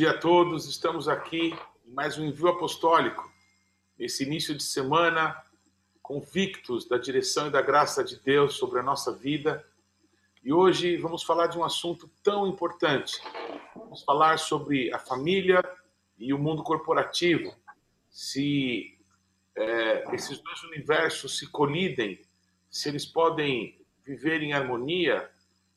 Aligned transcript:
Dia 0.00 0.12
a 0.12 0.16
todos, 0.16 0.66
estamos 0.66 1.08
aqui 1.08 1.54
em 1.86 1.92
mais 1.92 2.16
um 2.16 2.24
envio 2.24 2.48
apostólico, 2.48 3.30
nesse 3.98 4.24
início 4.24 4.56
de 4.56 4.62
semana, 4.62 5.36
convictos 6.00 6.88
da 6.88 6.96
direção 6.96 7.48
e 7.48 7.50
da 7.50 7.60
graça 7.60 8.02
de 8.02 8.16
Deus 8.16 8.54
sobre 8.54 8.80
a 8.80 8.82
nossa 8.82 9.12
vida. 9.12 9.62
E 10.42 10.54
hoje 10.54 10.96
vamos 10.96 11.22
falar 11.22 11.48
de 11.48 11.58
um 11.58 11.64
assunto 11.64 12.10
tão 12.22 12.46
importante. 12.46 13.20
Vamos 13.76 14.02
falar 14.02 14.38
sobre 14.38 14.90
a 14.90 14.98
família 14.98 15.62
e 16.18 16.32
o 16.32 16.38
mundo 16.38 16.62
corporativo. 16.62 17.54
Se 18.08 18.98
é, 19.54 20.14
esses 20.14 20.38
dois 20.38 20.62
universos 20.62 21.36
se 21.36 21.46
colidem, 21.46 22.22
se 22.70 22.88
eles 22.88 23.04
podem 23.04 23.78
viver 24.02 24.42
em 24.42 24.54
harmonia, 24.54 25.30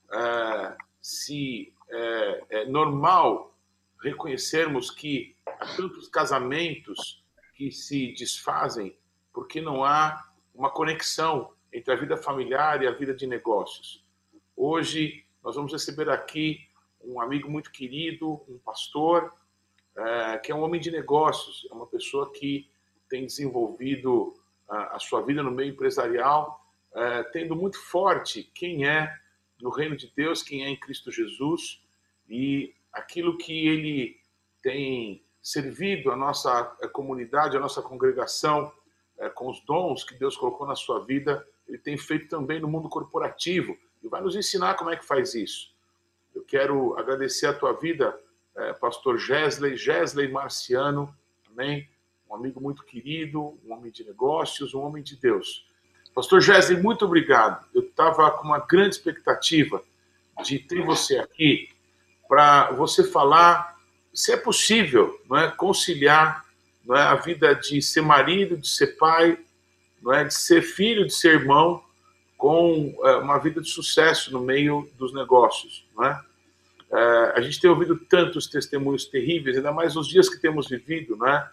é, 0.10 0.78
se 1.02 1.74
é, 1.90 2.44
é 2.62 2.66
normal 2.68 3.53
reconhecermos 4.04 4.92
que 4.92 5.36
há 5.46 5.66
tantos 5.76 6.08
casamentos 6.10 7.24
que 7.56 7.72
se 7.72 8.14
desfazem 8.14 8.96
porque 9.32 9.62
não 9.62 9.84
há 9.84 10.30
uma 10.54 10.70
conexão 10.70 11.54
entre 11.72 11.94
a 11.94 11.96
vida 11.96 12.18
familiar 12.18 12.84
e 12.84 12.88
a 12.88 12.92
vida 12.92 13.14
de 13.14 13.26
negócios. 13.26 14.06
Hoje 14.56 15.26
nós 15.44 15.56
vamos 15.56 15.72
receber 15.72 16.10
aqui 16.10 16.68
um 17.04 17.20
amigo 17.20 17.50
muito 17.50 17.72
querido, 17.72 18.42
um 18.48 18.60
pastor, 18.60 19.34
é, 19.96 20.38
que 20.38 20.52
é 20.52 20.56
um 20.56 20.62
homem 20.62 20.80
de 20.80 20.92
negócios, 20.92 21.68
é 21.70 21.74
uma 21.74 21.88
pessoa 21.88 22.32
que 22.32 22.70
tem 23.10 23.26
desenvolvido 23.26 24.34
a, 24.68 24.98
sua 25.00 25.22
vida 25.22 25.44
no 25.44 25.52
meio 25.52 25.72
empresarial, 25.72 26.66
é, 26.96 27.24
tendo 27.24 27.56
muito 27.56 27.80
forte 27.80 28.50
quem 28.56 28.88
é 28.88 29.14
no 29.62 29.70
reino 29.70 29.96
de 29.96 30.12
Deus, 30.16 30.42
quem 30.42 30.64
é 30.64 30.70
em 30.70 30.80
Cristo 30.80 31.12
Jesus 31.12 31.82
e 32.30 32.74
aquilo 32.94 33.38
que 33.38 33.68
ele 33.68 34.18
tem 34.62 35.24
servido 35.42 36.12
a 36.12 36.16
nossa 36.16 36.64
comunidade, 36.94 37.58
a 37.58 37.60
nossa 37.60 37.82
congregação, 37.82 38.72
é, 39.18 39.30
com 39.30 39.50
os 39.50 39.60
dons 39.66 40.04
que 40.04 40.16
Deus 40.16 40.38
colocou 40.38 40.66
na 40.66 40.76
sua 40.76 41.04
vida, 41.04 41.46
ele 41.68 41.78
tem 41.78 41.98
feito 41.98 42.28
também 42.28 42.60
no 42.60 42.68
mundo 42.68 42.88
corporativo 42.88 43.78
e 44.02 44.08
vai 44.08 44.22
nos 44.22 44.36
ensinar 44.36 44.76
como 44.76 44.90
é 44.90 44.96
que 44.96 45.06
faz 45.06 45.34
isso. 45.34 45.74
Eu 46.34 46.44
quero 46.44 46.98
agradecer 46.98 47.48
a 47.48 47.54
tua 47.54 47.74
vida, 47.74 48.18
é, 48.56 48.74
pastor 48.74 49.18
Gesley, 49.18 49.76
Gesley 49.76 50.32
Marciano, 50.32 51.14
amém? 51.52 51.90
Um 52.30 52.36
amigo 52.36 52.60
muito 52.60 52.84
querido, 52.84 53.60
um 53.66 53.74
homem 53.74 53.92
de 53.92 54.04
negócios, 54.04 54.74
um 54.74 54.82
homem 54.82 55.04
de 55.04 55.16
Deus. 55.16 55.68
Pastor 56.14 56.42
Gesley, 56.42 56.82
muito 56.82 57.06
obrigado. 57.06 57.66
Eu 57.74 57.84
estava 57.84 58.32
com 58.32 58.46
uma 58.46 58.60
grande 58.60 58.96
expectativa 58.96 59.84
de 60.44 60.60
ter 60.60 60.84
você 60.84 61.18
aqui 61.18 61.73
para 62.34 62.72
você 62.72 63.04
falar 63.04 63.78
se 64.12 64.32
é 64.32 64.38
possível 64.38 65.22
não 65.30 65.38
é, 65.38 65.52
conciliar 65.52 66.44
não 66.84 66.96
é, 66.96 67.04
a 67.04 67.14
vida 67.14 67.54
de 67.54 67.80
ser 67.80 68.02
marido, 68.02 68.58
de 68.58 68.68
ser 68.68 68.98
pai, 68.98 69.38
não 70.02 70.12
é, 70.12 70.24
de 70.24 70.34
ser 70.34 70.64
filho, 70.64 71.06
de 71.06 71.14
ser 71.14 71.36
irmão, 71.36 71.84
com 72.36 72.92
é, 73.04 73.18
uma 73.18 73.38
vida 73.38 73.62
de 73.62 73.70
sucesso 73.70 74.34
no 74.34 74.40
meio 74.40 74.90
dos 74.98 75.14
negócios. 75.14 75.86
Não 75.96 76.06
é? 76.06 76.22
é? 76.92 77.34
a 77.36 77.42
gente 77.42 77.62
tem 77.62 77.70
ouvido 77.70 77.96
tantos 78.10 78.48
testemunhos 78.48 79.06
terríveis, 79.06 79.56
ainda 79.56 79.72
mais 79.72 79.94
nos 79.94 80.08
dias 80.08 80.28
que 80.28 80.42
temos 80.42 80.68
vivido, 80.68 81.16
não 81.16 81.28
é? 81.28 81.48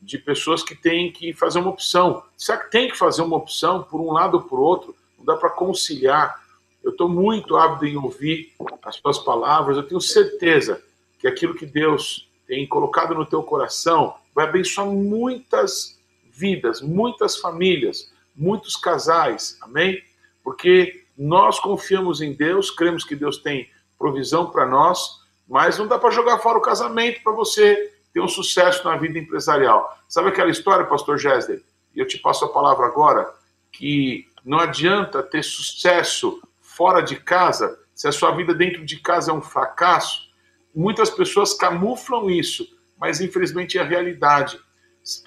de 0.00 0.16
pessoas 0.16 0.62
que 0.62 0.74
têm 0.74 1.12
que 1.12 1.34
fazer 1.34 1.58
uma 1.58 1.68
opção. 1.68 2.22
Será 2.38 2.56
que 2.56 2.70
tem 2.70 2.88
que 2.88 2.96
fazer 2.96 3.20
uma 3.20 3.36
opção 3.36 3.82
por 3.82 4.00
um 4.00 4.12
lado 4.12 4.38
ou 4.38 4.42
por 4.44 4.60
outro? 4.60 4.96
Não 5.18 5.26
dá 5.26 5.36
para 5.36 5.50
conciliar 5.50 6.45
eu 6.86 6.92
estou 6.92 7.08
muito 7.08 7.56
ávido 7.56 7.84
em 7.84 7.96
ouvir 7.96 8.54
as 8.84 8.94
suas 8.94 9.18
palavras. 9.18 9.76
Eu 9.76 9.82
tenho 9.82 10.00
certeza 10.00 10.80
que 11.18 11.26
aquilo 11.26 11.56
que 11.56 11.66
Deus 11.66 12.30
tem 12.46 12.64
colocado 12.64 13.12
no 13.12 13.26
teu 13.26 13.42
coração 13.42 14.14
vai 14.32 14.46
abençoar 14.46 14.86
muitas 14.86 15.98
vidas, 16.30 16.80
muitas 16.80 17.38
famílias, 17.38 18.12
muitos 18.36 18.76
casais. 18.76 19.58
Amém? 19.62 20.00
Porque 20.44 21.04
nós 21.18 21.58
confiamos 21.58 22.20
em 22.20 22.32
Deus, 22.32 22.70
cremos 22.70 23.02
que 23.02 23.16
Deus 23.16 23.38
tem 23.38 23.68
provisão 23.98 24.48
para 24.48 24.64
nós, 24.64 25.20
mas 25.48 25.78
não 25.78 25.88
dá 25.88 25.98
para 25.98 26.10
jogar 26.10 26.38
fora 26.38 26.56
o 26.56 26.62
casamento 26.62 27.20
para 27.24 27.32
você 27.32 27.94
ter 28.14 28.20
um 28.20 28.28
sucesso 28.28 28.84
na 28.84 28.96
vida 28.96 29.18
empresarial. 29.18 29.98
Sabe 30.08 30.28
aquela 30.28 30.50
história, 30.50 30.86
pastor 30.86 31.18
Gessler? 31.18 31.64
E 31.96 31.98
eu 31.98 32.06
te 32.06 32.16
passo 32.18 32.44
a 32.44 32.48
palavra 32.48 32.86
agora, 32.86 33.34
que 33.72 34.28
não 34.44 34.60
adianta 34.60 35.20
ter 35.20 35.42
sucesso 35.42 36.40
fora 36.76 37.00
de 37.00 37.16
casa, 37.16 37.78
se 37.94 38.06
a 38.06 38.12
sua 38.12 38.32
vida 38.32 38.54
dentro 38.54 38.84
de 38.84 39.00
casa 39.00 39.30
é 39.30 39.34
um 39.34 39.40
fracasso, 39.40 40.28
muitas 40.74 41.08
pessoas 41.08 41.54
camuflam 41.54 42.28
isso, 42.28 42.68
mas 43.00 43.20
infelizmente 43.20 43.78
é 43.78 43.80
a 43.80 43.84
realidade. 43.84 44.58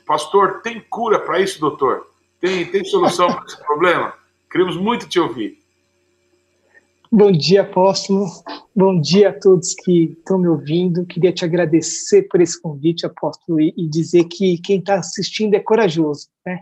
Pastor, 0.05 0.61
tem 0.61 0.79
cura 0.79 1.19
para 1.19 1.39
isso, 1.39 1.59
doutor? 1.59 2.05
Tem, 2.39 2.65
tem 2.65 2.83
solução 2.85 3.33
para 3.33 3.45
esse 3.45 3.57
problema? 3.65 4.13
Queremos 4.51 4.77
muito 4.77 5.09
te 5.09 5.19
ouvir. 5.19 5.57
Bom 7.11 7.31
dia, 7.31 7.63
apóstolo. 7.63 8.27
Bom 8.75 9.01
dia 9.01 9.29
a 9.29 9.33
todos 9.33 9.73
que 9.73 10.15
estão 10.19 10.37
me 10.37 10.47
ouvindo. 10.47 11.07
Queria 11.07 11.33
te 11.33 11.43
agradecer 11.43 12.27
por 12.29 12.39
esse 12.39 12.61
convite, 12.61 13.07
apóstolo, 13.07 13.59
e, 13.59 13.73
e 13.75 13.89
dizer 13.89 14.25
que 14.25 14.59
quem 14.59 14.77
está 14.77 14.99
assistindo 14.99 15.55
é 15.55 15.59
corajoso, 15.59 16.27
né? 16.45 16.59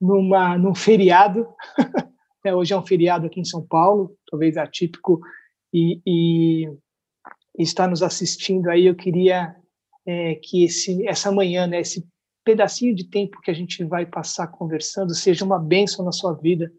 Numa, 0.00 0.56
num 0.56 0.74
feriado, 0.74 1.48
né? 2.44 2.54
hoje 2.54 2.72
é 2.72 2.76
um 2.76 2.86
feriado 2.86 3.26
aqui 3.26 3.40
em 3.40 3.44
São 3.44 3.62
Paulo, 3.66 4.16
talvez 4.30 4.56
atípico, 4.56 5.20
e, 5.72 6.00
e 6.06 6.68
está 7.58 7.86
nos 7.86 8.02
assistindo 8.02 8.68
aí, 8.68 8.86
eu 8.86 8.94
queria 8.94 9.54
é, 10.06 10.34
que 10.36 10.64
esse, 10.64 11.06
essa 11.06 11.30
manhã, 11.30 11.66
né, 11.66 11.80
esse 11.80 12.06
pedacinho 12.44 12.94
de 12.94 13.04
tempo 13.04 13.40
que 13.40 13.50
a 13.50 13.54
gente 13.54 13.84
vai 13.84 14.06
passar 14.06 14.48
conversando 14.48 15.14
seja 15.14 15.44
uma 15.44 15.58
bênção 15.58 16.04
na 16.04 16.12
sua 16.12 16.32
vida, 16.32 16.72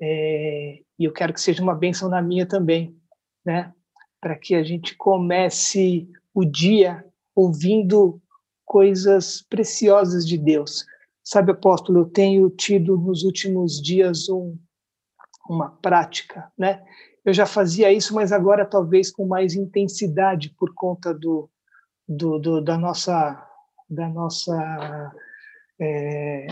é, 0.00 0.80
e 0.98 1.04
eu 1.04 1.12
quero 1.12 1.32
que 1.32 1.40
seja 1.40 1.62
uma 1.62 1.74
bênção 1.74 2.08
na 2.08 2.20
minha 2.20 2.46
também, 2.46 2.96
né, 3.44 3.72
para 4.20 4.36
que 4.36 4.54
a 4.54 4.62
gente 4.62 4.96
comece 4.96 6.08
o 6.34 6.44
dia 6.44 7.04
ouvindo 7.34 8.20
coisas 8.64 9.42
preciosas 9.42 10.26
de 10.26 10.36
Deus. 10.36 10.84
Sabe, 11.22 11.52
apóstolo, 11.52 12.00
eu 12.00 12.06
tenho 12.06 12.48
tido 12.50 12.96
nos 12.96 13.22
últimos 13.22 13.80
dias 13.80 14.28
um, 14.28 14.56
uma 15.48 15.70
prática, 15.70 16.50
né? 16.58 16.82
Eu 17.24 17.32
já 17.32 17.44
fazia 17.44 17.92
isso, 17.92 18.14
mas 18.14 18.30
agora 18.32 18.64
talvez 18.64 19.10
com 19.10 19.26
mais 19.26 19.54
intensidade 19.54 20.54
por 20.56 20.72
conta 20.74 21.12
do, 21.12 21.50
do, 22.08 22.38
do 22.38 22.60
da 22.60 22.78
nossa 22.78 23.44
da 23.88 24.08
nossa 24.08 25.12
é, 25.80 26.46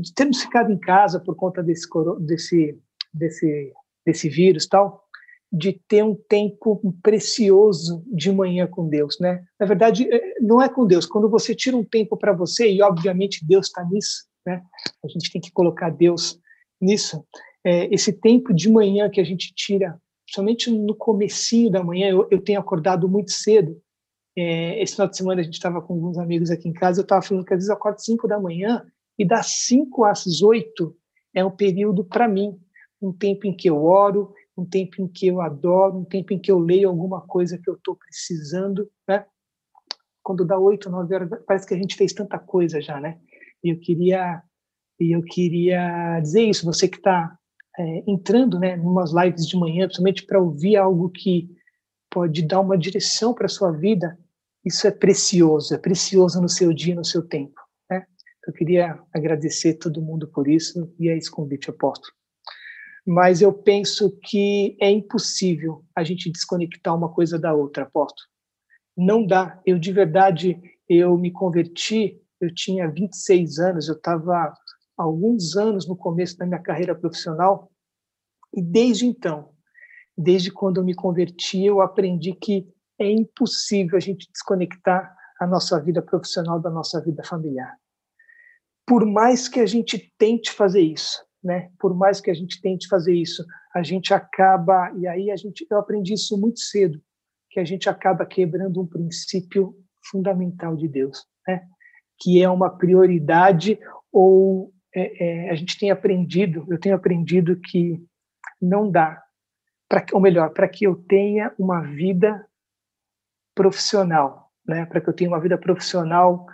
de 0.00 0.12
termos 0.14 0.42
ficado 0.42 0.72
em 0.72 0.78
casa 0.78 1.20
por 1.20 1.36
conta 1.36 1.62
desse 1.62 1.88
desse 2.20 2.78
desse 3.12 3.72
desse 4.04 4.28
vírus 4.28 4.66
tal 4.66 5.06
de 5.50 5.72
ter 5.88 6.02
um 6.02 6.14
tempo 6.14 6.80
precioso 7.02 8.04
de 8.06 8.32
manhã 8.32 8.66
com 8.66 8.88
Deus, 8.88 9.16
né? 9.20 9.44
Na 9.58 9.64
verdade, 9.64 10.12
é, 10.12 10.40
não 10.40 10.60
é 10.60 10.68
com 10.68 10.84
Deus. 10.84 11.06
Quando 11.06 11.30
você 11.30 11.54
tira 11.54 11.76
um 11.76 11.84
tempo 11.84 12.16
para 12.16 12.32
você 12.32 12.70
e 12.70 12.82
obviamente 12.82 13.46
Deus 13.46 13.66
está 13.66 13.84
nisso, 13.84 14.26
né? 14.44 14.62
A 15.04 15.08
gente 15.08 15.30
tem 15.30 15.40
que 15.40 15.52
colocar 15.52 15.90
Deus 15.90 16.38
nisso 16.80 17.24
é, 17.66 17.92
esse 17.92 18.12
tempo 18.12 18.54
de 18.54 18.70
manhã 18.70 19.10
que 19.10 19.20
a 19.20 19.24
gente 19.24 19.52
tira, 19.52 20.00
somente 20.30 20.70
no 20.70 20.94
comecinho 20.94 21.68
da 21.68 21.82
manhã, 21.82 22.08
eu, 22.08 22.28
eu 22.30 22.40
tenho 22.40 22.60
acordado 22.60 23.08
muito 23.08 23.32
cedo. 23.32 23.76
É, 24.38 24.80
esse 24.80 24.92
final 24.92 25.08
de 25.08 25.16
semana 25.16 25.40
a 25.40 25.44
gente 25.44 25.54
estava 25.54 25.82
com 25.82 25.94
alguns 25.94 26.16
amigos 26.16 26.48
aqui 26.48 26.68
em 26.68 26.72
casa, 26.72 27.00
eu 27.00 27.02
estava 27.02 27.22
falando 27.22 27.44
que 27.44 27.52
às 27.52 27.56
vezes 27.56 27.68
eu 27.68 27.74
acordo 27.74 27.98
5 27.98 28.28
da 28.28 28.38
manhã 28.38 28.86
e 29.18 29.26
das 29.26 29.64
5 29.66 30.04
às 30.04 30.42
8 30.42 30.96
é 31.34 31.44
um 31.44 31.50
período 31.50 32.04
para 32.04 32.28
mim, 32.28 32.56
um 33.02 33.12
tempo 33.12 33.48
em 33.48 33.56
que 33.56 33.68
eu 33.68 33.82
oro, 33.82 34.32
um 34.56 34.64
tempo 34.64 35.02
em 35.02 35.08
que 35.08 35.26
eu 35.26 35.40
adoro, 35.40 35.98
um 35.98 36.04
tempo 36.04 36.32
em 36.32 36.38
que 36.38 36.52
eu 36.52 36.60
leio 36.60 36.88
alguma 36.88 37.20
coisa 37.22 37.58
que 37.58 37.68
eu 37.68 37.74
estou 37.74 37.96
precisando, 37.96 38.88
né? 39.08 39.26
Quando 40.22 40.44
dá 40.44 40.56
8, 40.56 40.88
9 40.88 41.14
horas, 41.14 41.30
parece 41.44 41.66
que 41.66 41.74
a 41.74 41.78
gente 41.78 41.96
fez 41.96 42.12
tanta 42.12 42.38
coisa 42.38 42.80
já, 42.80 43.00
né? 43.00 43.18
E 43.64 43.72
eu 43.72 43.80
queria, 43.80 44.40
e 45.00 45.16
eu 45.16 45.22
queria 45.22 46.20
dizer 46.20 46.42
isso, 46.42 46.64
você 46.64 46.86
que 46.86 46.98
está 46.98 47.36
é, 47.78 48.04
entrando 48.06 48.58
né, 48.58 48.76
em 48.76 48.80
umas 48.80 49.12
lives 49.12 49.46
de 49.46 49.56
manhã, 49.56 49.86
principalmente 49.86 50.24
para 50.24 50.40
ouvir 50.40 50.76
algo 50.76 51.10
que 51.10 51.50
pode 52.10 52.42
dar 52.42 52.60
uma 52.60 52.78
direção 52.78 53.34
para 53.34 53.46
a 53.46 53.50
sua 53.50 53.70
vida, 53.70 54.18
isso 54.64 54.86
é 54.86 54.90
precioso, 54.90 55.74
é 55.74 55.78
precioso 55.78 56.40
no 56.40 56.48
seu 56.48 56.72
dia, 56.72 56.94
no 56.94 57.04
seu 57.04 57.22
tempo. 57.22 57.60
Né? 57.90 58.04
Eu 58.46 58.52
queria 58.52 58.98
agradecer 59.12 59.74
todo 59.74 60.02
mundo 60.02 60.26
por 60.28 60.48
isso 60.48 60.92
e 60.98 61.08
é 61.08 61.16
esse 61.16 61.30
convite, 61.30 61.70
apóstolo. 61.70 62.12
Mas 63.06 63.40
eu 63.40 63.52
penso 63.52 64.18
que 64.24 64.76
é 64.80 64.90
impossível 64.90 65.84
a 65.94 66.02
gente 66.02 66.30
desconectar 66.30 66.96
uma 66.96 67.12
coisa 67.12 67.38
da 67.38 67.54
outra, 67.54 67.84
apóstolo. 67.84 68.28
Não 68.96 69.24
dá. 69.24 69.60
Eu, 69.64 69.78
de 69.78 69.92
verdade, 69.92 70.60
eu 70.88 71.16
me 71.16 71.30
converti, 71.30 72.20
eu 72.40 72.52
tinha 72.52 72.90
26 72.90 73.58
anos, 73.58 73.88
eu 73.88 73.94
estava 73.94 74.52
alguns 74.96 75.56
anos 75.56 75.86
no 75.86 75.96
começo 75.96 76.36
da 76.38 76.46
minha 76.46 76.60
carreira 76.60 76.94
profissional 76.94 77.70
e 78.54 78.62
desde 78.62 79.06
então, 79.06 79.50
desde 80.16 80.50
quando 80.50 80.78
eu 80.78 80.84
me 80.84 80.94
converti, 80.94 81.64
eu 81.64 81.80
aprendi 81.80 82.32
que 82.32 82.66
é 82.98 83.10
impossível 83.10 83.96
a 83.96 84.00
gente 84.00 84.30
desconectar 84.32 85.14
a 85.38 85.46
nossa 85.46 85.78
vida 85.80 86.00
profissional 86.00 86.58
da 86.58 86.70
nossa 86.70 87.00
vida 87.00 87.22
familiar. 87.22 87.76
Por 88.86 89.04
mais 89.04 89.48
que 89.48 89.60
a 89.60 89.66
gente 89.66 90.12
tente 90.16 90.50
fazer 90.50 90.80
isso, 90.80 91.22
né? 91.44 91.70
Por 91.78 91.94
mais 91.94 92.20
que 92.20 92.30
a 92.30 92.34
gente 92.34 92.60
tente 92.60 92.88
fazer 92.88 93.14
isso, 93.14 93.44
a 93.74 93.82
gente 93.82 94.14
acaba 94.14 94.90
e 94.96 95.06
aí 95.06 95.30
a 95.30 95.36
gente 95.36 95.66
eu 95.70 95.78
aprendi 95.78 96.14
isso 96.14 96.38
muito 96.40 96.60
cedo, 96.60 96.98
que 97.50 97.60
a 97.60 97.64
gente 97.64 97.88
acaba 97.90 98.24
quebrando 98.24 98.80
um 98.80 98.86
princípio 98.86 99.76
fundamental 100.10 100.76
de 100.76 100.88
Deus, 100.88 101.26
né? 101.46 101.66
Que 102.18 102.42
é 102.42 102.48
uma 102.48 102.70
prioridade 102.70 103.78
ou 104.10 104.72
é, 104.96 105.24
é, 105.24 105.50
a 105.50 105.54
gente 105.54 105.78
tem 105.78 105.90
aprendido, 105.90 106.66
eu 106.70 106.80
tenho 106.80 106.94
aprendido 106.94 107.60
que 107.60 108.02
não 108.60 108.90
dá 108.90 109.22
para 109.86 110.04
ou 110.12 110.20
melhor, 110.20 110.54
para 110.54 110.66
que 110.66 110.86
eu 110.86 110.96
tenha 110.96 111.54
uma 111.58 111.82
vida 111.82 112.48
profissional, 113.54 114.50
né? 114.66 114.86
Para 114.86 115.00
que 115.02 115.08
eu 115.10 115.12
tenha 115.12 115.28
uma 115.28 115.38
vida 115.38 115.58
profissional 115.58 116.46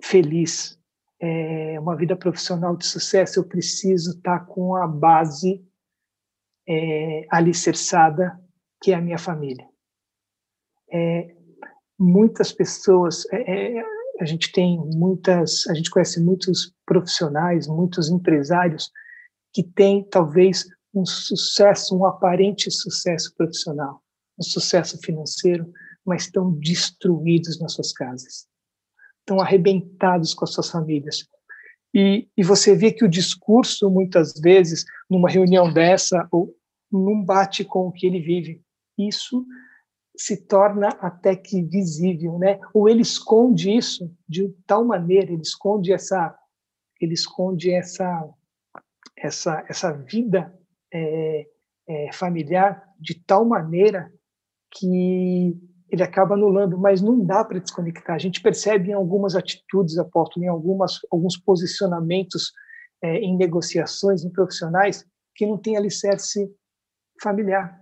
feliz, 0.00 0.80
é, 1.20 1.78
uma 1.80 1.96
vida 1.96 2.16
profissional 2.16 2.76
de 2.76 2.86
sucesso, 2.86 3.40
eu 3.40 3.44
preciso 3.44 4.16
estar 4.16 4.38
tá 4.38 4.44
com 4.44 4.76
a 4.76 4.86
base 4.86 5.62
é, 6.68 7.26
alicerçada, 7.30 8.40
que 8.80 8.92
é 8.92 8.94
a 8.94 9.00
minha 9.00 9.18
família. 9.18 9.68
É, 10.92 11.34
muitas 11.98 12.52
pessoas, 12.52 13.26
é, 13.32 13.78
é, 13.78 13.84
a 14.20 14.24
gente 14.26 14.52
tem 14.52 14.78
muitas, 14.94 15.66
a 15.68 15.74
gente 15.74 15.90
conhece 15.90 16.20
muitos 16.20 16.74
profissionais, 16.84 17.66
muitos 17.66 18.10
empresários 18.10 18.90
que 19.52 19.62
têm 19.62 20.06
talvez 20.08 20.66
um 20.94 21.06
sucesso, 21.06 21.96
um 21.96 22.04
aparente 22.04 22.70
sucesso 22.70 23.34
profissional, 23.34 24.02
um 24.38 24.42
sucesso 24.42 24.98
financeiro, 24.98 25.72
mas 26.04 26.24
estão 26.24 26.52
destruídos 26.52 27.58
nas 27.58 27.72
suas 27.72 27.92
casas, 27.92 28.46
estão 29.20 29.40
arrebentados 29.40 30.34
com 30.34 30.44
as 30.44 30.52
suas 30.52 30.70
famílias. 30.70 31.26
E, 31.94 32.28
e 32.36 32.44
você 32.44 32.76
vê 32.76 32.92
que 32.92 33.04
o 33.04 33.08
discurso, 33.08 33.90
muitas 33.90 34.34
vezes, 34.34 34.84
numa 35.08 35.30
reunião 35.30 35.72
dessa, 35.72 36.28
ou 36.30 36.54
não 36.92 37.24
bate 37.24 37.64
com 37.64 37.86
o 37.86 37.92
que 37.92 38.06
ele 38.06 38.20
vive. 38.20 38.62
Isso 38.98 39.46
se 40.20 40.36
torna 40.36 40.88
até 41.00 41.34
que 41.34 41.62
visível, 41.62 42.38
né? 42.38 42.60
Ou 42.74 42.90
ele 42.90 43.00
esconde 43.00 43.74
isso 43.74 44.14
de 44.28 44.54
tal 44.66 44.84
maneira, 44.84 45.32
ele 45.32 45.40
esconde 45.40 45.94
essa, 45.94 46.38
ele 47.00 47.14
esconde 47.14 47.72
essa, 47.72 48.28
essa, 49.16 49.64
essa 49.66 49.90
vida 49.92 50.54
é, 50.92 51.46
é, 51.88 52.12
familiar 52.12 52.86
de 53.00 53.14
tal 53.14 53.46
maneira 53.46 54.12
que 54.70 55.58
ele 55.88 56.02
acaba 56.02 56.34
anulando, 56.34 56.76
mas 56.76 57.00
não 57.00 57.24
dá 57.24 57.42
para 57.42 57.58
desconectar. 57.58 58.14
A 58.14 58.18
gente 58.18 58.42
percebe 58.42 58.90
em 58.90 58.92
algumas 58.92 59.34
atitudes, 59.34 59.96
apóstolo, 59.96 60.44
em 60.44 60.48
algumas, 60.48 60.98
alguns 61.10 61.38
posicionamentos 61.38 62.52
é, 63.02 63.16
em 63.20 63.38
negociações, 63.38 64.22
em 64.22 64.30
profissionais, 64.30 65.02
que 65.34 65.46
não 65.46 65.56
tem 65.56 65.78
alicerce 65.78 66.46
familiar. 67.22 67.79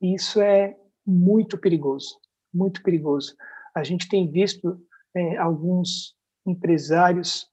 E 0.00 0.14
isso 0.14 0.40
é 0.40 0.76
muito 1.06 1.58
perigoso, 1.58 2.18
muito 2.52 2.82
perigoso. 2.82 3.34
A 3.74 3.82
gente 3.82 4.08
tem 4.08 4.30
visto 4.30 4.80
é, 5.14 5.36
alguns 5.36 6.14
empresários 6.46 7.46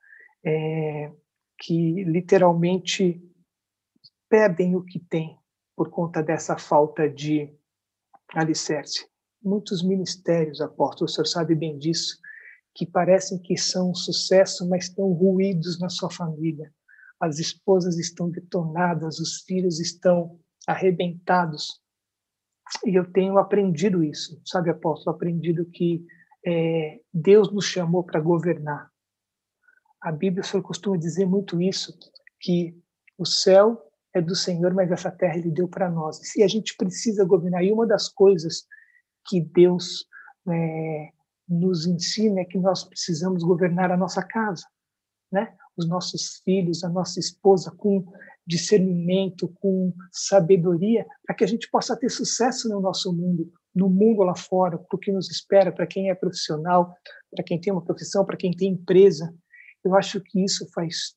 é, 0.46 1.12
que 1.60 2.04
literalmente 2.04 3.22
perdem 4.30 4.76
o 4.76 4.84
que 4.84 5.00
têm 5.00 5.38
por 5.76 5.90
conta 5.90 6.22
dessa 6.22 6.58
falta 6.58 7.10
de 7.10 7.54
alicerce. 8.34 9.08
Muitos 9.44 9.84
ministérios, 9.84 10.62
apóstolo, 10.62 11.06
o 11.06 11.08
senhor 11.10 11.26
sabe 11.26 11.56
bem 11.56 11.78
disso, 11.78 12.18
que 12.74 12.86
parecem 12.86 13.40
que 13.40 13.58
são 13.58 13.92
um 13.92 13.96
sucesso, 13.96 14.68
mas 14.68 14.86
estão 14.86 15.12
ruídos 15.14 15.80
na 15.80 15.90
sua 15.90 16.10
família. 16.10 16.74
As 17.20 17.40
esposas 17.40 17.98
estão 17.98 18.30
detonadas, 18.30 19.20
os 19.20 19.44
filhos 19.44 19.80
estão 19.80 20.40
arrebentados. 20.68 21.80
E 22.86 22.96
eu 22.96 23.12
tenho 23.12 23.38
aprendido 23.38 24.04
isso, 24.04 24.42
sabe, 24.46 24.70
apóstolo? 24.70 25.16
Aprendido 25.16 25.66
que 25.66 26.06
é, 26.46 27.00
Deus 27.14 27.52
nos 27.52 27.66
chamou 27.66 28.04
para 28.04 28.20
governar. 28.20 28.90
A 30.02 30.12
Bíblia, 30.12 30.42
o 30.42 30.46
senhor 30.46 30.64
costuma 30.64 30.98
dizer 30.98 31.26
muito 31.26 31.62
isso, 31.62 31.98
que 32.40 32.78
o 33.18 33.26
céu 33.26 33.82
é 34.14 34.22
do 34.22 34.36
Senhor, 34.36 34.74
mas 34.74 34.92
essa 34.92 35.12
terra 35.12 35.38
ele 35.38 35.52
deu 35.52 35.68
para 35.68 35.90
nós. 35.90 36.36
E 36.36 36.44
a 36.44 36.48
gente 36.48 36.76
precisa 36.78 37.26
governar. 37.26 37.64
E 37.64 37.72
uma 37.72 37.86
das 37.86 38.08
coisas 38.08 38.66
que 39.28 39.42
Deus 39.42 40.06
é, 40.50 41.10
nos 41.48 41.86
ensina 41.86 42.42
é 42.42 42.46
que 42.46 42.58
nós 42.58 42.84
precisamos 42.84 43.44
governar 43.44 43.92
a 43.92 43.98
nossa 43.98 44.24
casa, 44.24 44.66
né? 45.32 45.56
Os 45.76 45.88
nossos 45.88 46.38
filhos, 46.46 46.84
a 46.84 46.90
nossa 46.90 47.20
esposa, 47.20 47.72
com 47.76 48.06
discernimento, 48.46 49.48
com 49.60 49.94
sabedoria, 50.12 51.06
para 51.26 51.36
que 51.36 51.44
a 51.44 51.48
gente 51.48 51.70
possa 51.70 51.98
ter 51.98 52.10
sucesso 52.10 52.70
no 52.70 52.80
nosso 52.80 53.12
mundo, 53.12 53.52
no 53.74 53.90
mundo 53.90 54.24
lá 54.24 54.36
fora, 54.36 54.78
para 54.78 54.96
o 54.96 55.00
que 55.00 55.12
nos 55.12 55.30
espera, 55.30 55.72
para 55.72 55.88
quem 55.88 56.10
é 56.10 56.16
profissional, 56.16 56.96
para 57.32 57.44
quem 57.44 57.60
tem 57.60 57.74
uma 57.74 57.84
profissão, 57.84 58.26
para 58.26 58.38
quem 58.38 58.52
tem 58.52 58.74
empresa. 58.74 59.34
Eu 59.84 59.96
acho 59.96 60.22
que 60.22 60.44
isso 60.44 60.70
faz 60.74 61.16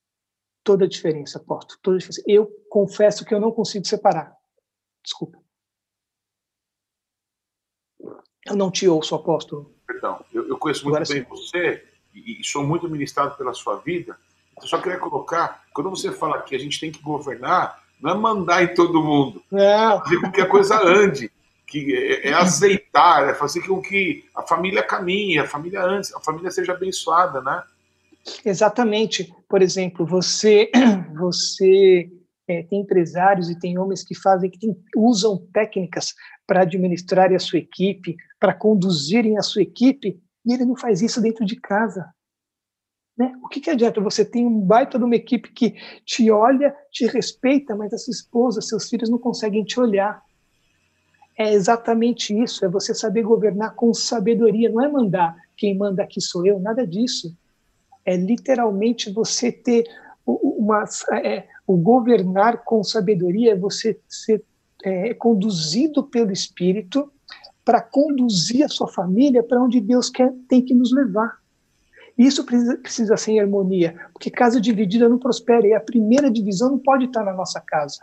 toda 0.64 0.84
a 0.84 0.88
diferença, 0.88 1.38
Porto. 1.40 1.78
Toda 1.82 1.96
a 1.96 1.98
diferença. 1.98 2.22
Eu 2.26 2.46
confesso 2.68 3.24
que 3.24 3.34
eu 3.34 3.40
não 3.40 3.52
consigo 3.52 3.86
separar. 3.86 4.36
Desculpa. 5.02 5.38
Eu 8.46 8.56
não 8.56 8.70
te 8.70 8.88
ouço, 8.88 9.14
apóstolo. 9.14 9.74
Perdão, 9.86 10.24
eu, 10.32 10.48
eu 10.48 10.58
conheço 10.58 10.84
muito 10.84 10.96
Agora 10.96 11.08
bem 11.08 11.22
sim. 11.22 11.28
você 11.28 11.84
e, 12.14 12.40
e, 12.40 12.44
sou 12.44 12.64
muito 12.64 12.88
ministrado 12.88 13.36
pela 13.36 13.54
sua 13.54 13.76
vida. 13.76 14.18
Eu 14.60 14.66
só 14.66 14.80
queria 14.80 14.98
colocar, 14.98 15.64
quando 15.78 15.90
você 15.90 16.10
fala 16.10 16.42
que 16.42 16.56
a 16.56 16.58
gente 16.58 16.80
tem 16.80 16.90
que 16.90 17.00
governar, 17.00 17.80
não 18.00 18.10
é 18.10 18.14
mandar 18.14 18.64
em 18.64 18.74
todo 18.74 19.00
mundo. 19.00 19.40
Não. 19.48 20.00
Fazer 20.00 20.20
com 20.20 20.32
que 20.32 20.40
a 20.40 20.46
coisa 20.46 20.76
ande, 20.82 21.30
que 21.68 21.94
é, 21.94 22.30
é 22.30 22.32
azeitar, 22.32 23.28
é 23.28 23.34
fazer 23.34 23.60
com 23.60 23.80
que 23.80 24.24
a 24.34 24.42
família 24.42 24.82
caminhe, 24.82 25.38
a 25.38 25.46
família 25.46 25.80
antes, 25.80 26.12
a 26.12 26.18
família 26.18 26.50
seja 26.50 26.72
abençoada, 26.72 27.40
né? 27.40 27.62
Exatamente. 28.44 29.32
Por 29.48 29.62
exemplo, 29.62 30.04
você, 30.04 30.68
você 31.16 32.10
é, 32.48 32.64
tem 32.64 32.80
empresários 32.80 33.48
e 33.48 33.56
tem 33.56 33.78
homens 33.78 34.02
que 34.02 34.16
fazem, 34.16 34.50
que 34.50 34.58
tem, 34.58 34.76
usam 34.96 35.46
técnicas 35.52 36.12
para 36.44 36.62
administrarem 36.62 37.36
a 37.36 37.40
sua 37.40 37.60
equipe, 37.60 38.16
para 38.40 38.52
conduzirem 38.52 39.38
a 39.38 39.42
sua 39.42 39.62
equipe, 39.62 40.20
e 40.44 40.52
ele 40.52 40.64
não 40.64 40.74
faz 40.74 41.02
isso 41.02 41.22
dentro 41.22 41.46
de 41.46 41.54
casa. 41.54 42.04
Né? 43.18 43.34
O 43.42 43.48
que, 43.48 43.60
que 43.60 43.70
adianta? 43.70 44.00
Você 44.00 44.24
tem 44.24 44.46
um 44.46 44.60
baita 44.60 44.98
de 44.98 45.04
uma 45.04 45.16
equipe 45.16 45.50
que 45.52 45.74
te 46.04 46.30
olha, 46.30 46.74
te 46.92 47.06
respeita, 47.06 47.74
mas 47.74 47.92
a 47.92 47.98
sua 47.98 48.12
esposa, 48.12 48.60
seus 48.60 48.88
filhos 48.88 49.10
não 49.10 49.18
conseguem 49.18 49.64
te 49.64 49.80
olhar. 49.80 50.22
É 51.36 51.52
exatamente 51.52 52.36
isso, 52.40 52.64
é 52.64 52.68
você 52.68 52.94
saber 52.94 53.22
governar 53.22 53.74
com 53.74 53.92
sabedoria, 53.92 54.70
não 54.70 54.82
é 54.82 54.88
mandar 54.88 55.36
quem 55.56 55.76
manda 55.76 56.02
aqui 56.02 56.20
sou 56.20 56.46
eu, 56.46 56.58
nada 56.58 56.86
disso 56.86 57.36
é 58.08 58.16
literalmente 58.16 59.12
você 59.12 59.52
ter 59.52 59.84
uma 60.24 60.84
é, 61.22 61.46
o 61.66 61.76
governar 61.76 62.64
com 62.64 62.82
sabedoria, 62.82 63.52
é 63.52 63.56
você 63.56 64.00
ser 64.08 64.42
é, 64.82 65.12
conduzido 65.12 66.02
pelo 66.02 66.32
Espírito 66.32 67.12
para 67.62 67.82
conduzir 67.82 68.64
a 68.64 68.68
sua 68.68 68.88
família 68.88 69.42
para 69.42 69.62
onde 69.62 69.78
Deus 69.78 70.08
quer, 70.08 70.32
tem 70.48 70.64
que 70.64 70.72
nos 70.72 70.90
levar. 70.90 71.36
Isso 72.18 72.44
precisa, 72.44 72.76
precisa 72.76 73.16
ser 73.16 73.32
em 73.32 73.40
harmonia, 73.40 73.94
porque 74.12 74.28
casa 74.28 74.60
dividida 74.60 75.08
não 75.08 75.18
prospera, 75.18 75.66
e 75.66 75.72
a 75.72 75.80
primeira 75.80 76.28
divisão 76.28 76.70
não 76.70 76.78
pode 76.78 77.04
estar 77.04 77.22
na 77.22 77.32
nossa 77.32 77.60
casa. 77.60 78.00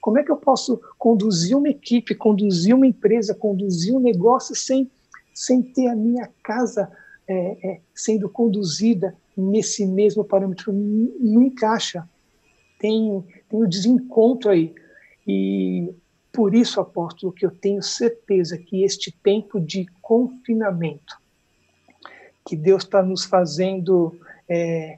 Como 0.00 0.18
é 0.18 0.22
que 0.22 0.30
eu 0.30 0.36
posso 0.36 0.80
conduzir 0.96 1.56
uma 1.56 1.68
equipe, 1.68 2.14
conduzir 2.14 2.74
uma 2.74 2.86
empresa, 2.86 3.34
conduzir 3.34 3.94
um 3.94 4.00
negócio 4.00 4.54
sem, 4.54 4.90
sem 5.34 5.60
ter 5.60 5.88
a 5.88 5.94
minha 5.94 6.30
casa 6.42 6.90
é, 7.28 7.58
é, 7.62 7.80
sendo 7.94 8.28
conduzida 8.28 9.14
nesse 9.36 9.86
mesmo 9.86 10.24
parâmetro 10.24 10.72
não 10.72 11.42
encaixa. 11.42 12.08
Tem, 12.78 13.22
tem 13.48 13.62
um 13.62 13.68
desencontro 13.68 14.50
aí. 14.50 14.74
E 15.26 15.92
por 16.32 16.54
isso, 16.54 16.80
apóstolo, 16.80 17.32
que 17.32 17.44
eu 17.44 17.50
tenho 17.50 17.82
certeza 17.82 18.56
que 18.56 18.82
este 18.82 19.12
tempo 19.12 19.60
de 19.60 19.86
confinamento, 20.00 21.16
que 22.48 22.56
Deus 22.56 22.82
está 22.82 23.02
nos 23.02 23.26
fazendo. 23.26 24.18
É, 24.48 24.96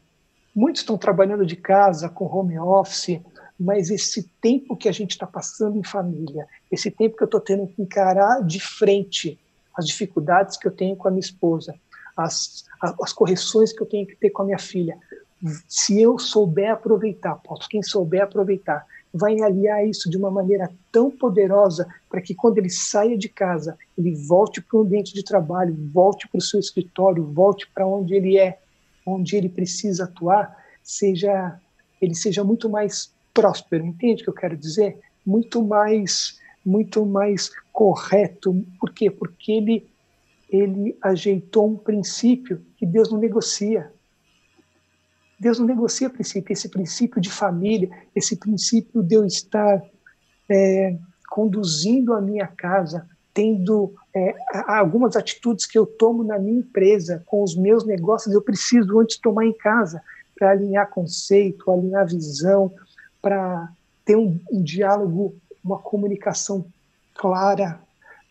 muitos 0.54 0.82
estão 0.82 0.96
trabalhando 0.96 1.44
de 1.44 1.56
casa, 1.56 2.08
com 2.08 2.24
home 2.24 2.56
office, 2.60 3.20
mas 3.58 3.90
esse 3.90 4.22
tempo 4.40 4.76
que 4.76 4.88
a 4.88 4.92
gente 4.92 5.10
está 5.10 5.26
passando 5.26 5.76
em 5.76 5.82
família, 5.82 6.46
esse 6.70 6.92
tempo 6.92 7.16
que 7.16 7.24
eu 7.24 7.26
estou 7.26 7.40
tendo 7.40 7.66
que 7.66 7.82
encarar 7.82 8.40
de 8.44 8.60
frente 8.60 9.36
as 9.76 9.84
dificuldades 9.84 10.56
que 10.56 10.68
eu 10.68 10.70
tenho 10.70 10.94
com 10.94 11.08
a 11.08 11.10
minha 11.10 11.20
esposa, 11.20 11.74
as, 12.16 12.64
as 13.02 13.12
correções 13.12 13.72
que 13.72 13.82
eu 13.82 13.86
tenho 13.86 14.06
que 14.06 14.14
ter 14.14 14.30
com 14.30 14.42
a 14.42 14.44
minha 14.44 14.58
filha. 14.58 14.96
Se 15.66 16.00
eu 16.00 16.20
souber 16.20 16.70
aproveitar, 16.70 17.34
posso, 17.34 17.68
quem 17.68 17.82
souber 17.82 18.22
aproveitar, 18.22 18.86
vai 19.12 19.40
aliar 19.40 19.86
isso 19.86 20.08
de 20.08 20.16
uma 20.16 20.30
maneira 20.30 20.70
tão 20.92 21.10
poderosa 21.10 21.88
para 22.08 22.20
que 22.20 22.34
quando 22.34 22.58
ele 22.58 22.70
saia 22.70 23.18
de 23.18 23.28
casa, 23.28 23.76
ele 23.98 24.14
volte 24.14 24.60
para 24.60 24.78
o 24.78 24.82
ambiente 24.82 25.12
de 25.12 25.24
trabalho, 25.24 25.76
volte 25.92 26.28
para 26.28 26.38
o 26.38 26.42
seu 26.42 26.60
escritório, 26.60 27.24
volte 27.24 27.68
para 27.74 27.86
onde 27.86 28.14
ele 28.14 28.38
é, 28.38 28.58
onde 29.04 29.36
ele 29.36 29.48
precisa 29.48 30.04
atuar, 30.04 30.56
seja 30.82 31.58
ele 32.00 32.14
seja 32.14 32.42
muito 32.42 32.68
mais 32.68 33.12
próspero, 33.34 33.84
entende 33.84 34.22
o 34.22 34.24
que 34.24 34.30
eu 34.30 34.34
quero 34.34 34.56
dizer? 34.56 34.98
Muito 35.26 35.62
mais 35.62 36.38
muito 36.64 37.06
mais 37.06 37.50
correto. 37.72 38.64
Por 38.78 38.92
quê? 38.92 39.10
Porque 39.10 39.52
ele 39.52 39.90
ele 40.48 40.96
ajeitou 41.00 41.68
um 41.68 41.76
princípio 41.76 42.60
que 42.76 42.84
Deus 42.84 43.10
não 43.10 43.18
negocia. 43.18 43.92
Deus 45.40 45.58
não 45.58 45.66
negocia 45.66 46.10
princípio, 46.10 46.52
esse 46.52 46.68
princípio 46.68 47.18
de 47.18 47.30
família, 47.30 47.88
esse 48.14 48.36
princípio 48.36 49.02
de 49.02 49.14
eu 49.14 49.24
estar 49.24 49.82
é, 50.50 50.98
conduzindo 51.30 52.12
a 52.12 52.20
minha 52.20 52.46
casa, 52.46 53.08
tendo 53.32 53.94
é, 54.14 54.34
algumas 54.66 55.16
atitudes 55.16 55.64
que 55.64 55.78
eu 55.78 55.86
tomo 55.86 56.22
na 56.22 56.38
minha 56.38 56.58
empresa, 56.58 57.22
com 57.24 57.42
os 57.42 57.56
meus 57.56 57.86
negócios, 57.86 58.34
eu 58.34 58.42
preciso 58.42 59.00
antes 59.00 59.16
tomar 59.16 59.46
em 59.46 59.52
casa, 59.54 60.02
para 60.38 60.50
alinhar 60.50 60.90
conceito, 60.90 61.70
alinhar 61.70 62.06
visão, 62.06 62.70
para 63.22 63.72
ter 64.04 64.16
um, 64.16 64.38
um 64.52 64.62
diálogo, 64.62 65.34
uma 65.64 65.78
comunicação 65.78 66.66
clara, 67.14 67.80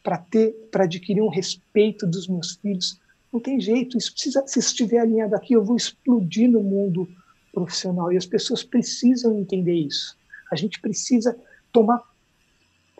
para 0.03 0.17
ter, 0.17 0.51
para 0.71 0.83
adquirir 0.83 1.21
um 1.21 1.29
respeito 1.29 2.05
dos 2.05 2.27
meus 2.27 2.53
filhos. 2.55 2.99
Não 3.31 3.39
tem 3.39 3.59
jeito, 3.59 3.97
isso 3.97 4.11
precisa, 4.11 4.43
se 4.47 4.59
estiver 4.59 4.99
alinhado 4.99 5.35
aqui, 5.35 5.53
eu 5.53 5.63
vou 5.63 5.75
explodir 5.75 6.49
no 6.49 6.63
mundo 6.63 7.07
profissional 7.53 8.11
e 8.11 8.17
as 8.17 8.25
pessoas 8.25 8.63
precisam 8.63 9.37
entender 9.37 9.73
isso. 9.73 10.17
A 10.51 10.55
gente 10.55 10.79
precisa 10.79 11.37
tomar 11.71 12.01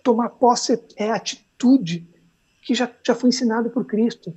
tomar 0.04 0.30
posse 0.30 0.82
é 0.96 1.10
a 1.10 1.16
atitude 1.16 2.08
que 2.62 2.74
já, 2.74 2.90
já 3.06 3.14
foi 3.14 3.30
ensinada 3.30 3.70
por 3.70 3.86
Cristo. 3.86 4.34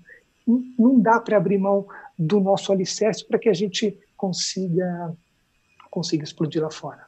Não, 0.47 0.99
dá 1.01 1.21
para 1.21 1.37
abrir 1.37 1.59
mão 1.59 1.87
do 2.19 2.41
nosso 2.41 2.73
alicerce 2.73 3.25
para 3.25 3.39
que 3.39 3.49
a 3.49 3.55
gente 3.55 3.99
consiga 4.17 5.15
consiga 5.91 6.25
explodir 6.25 6.63
lá 6.63 6.71
fora 6.71 7.07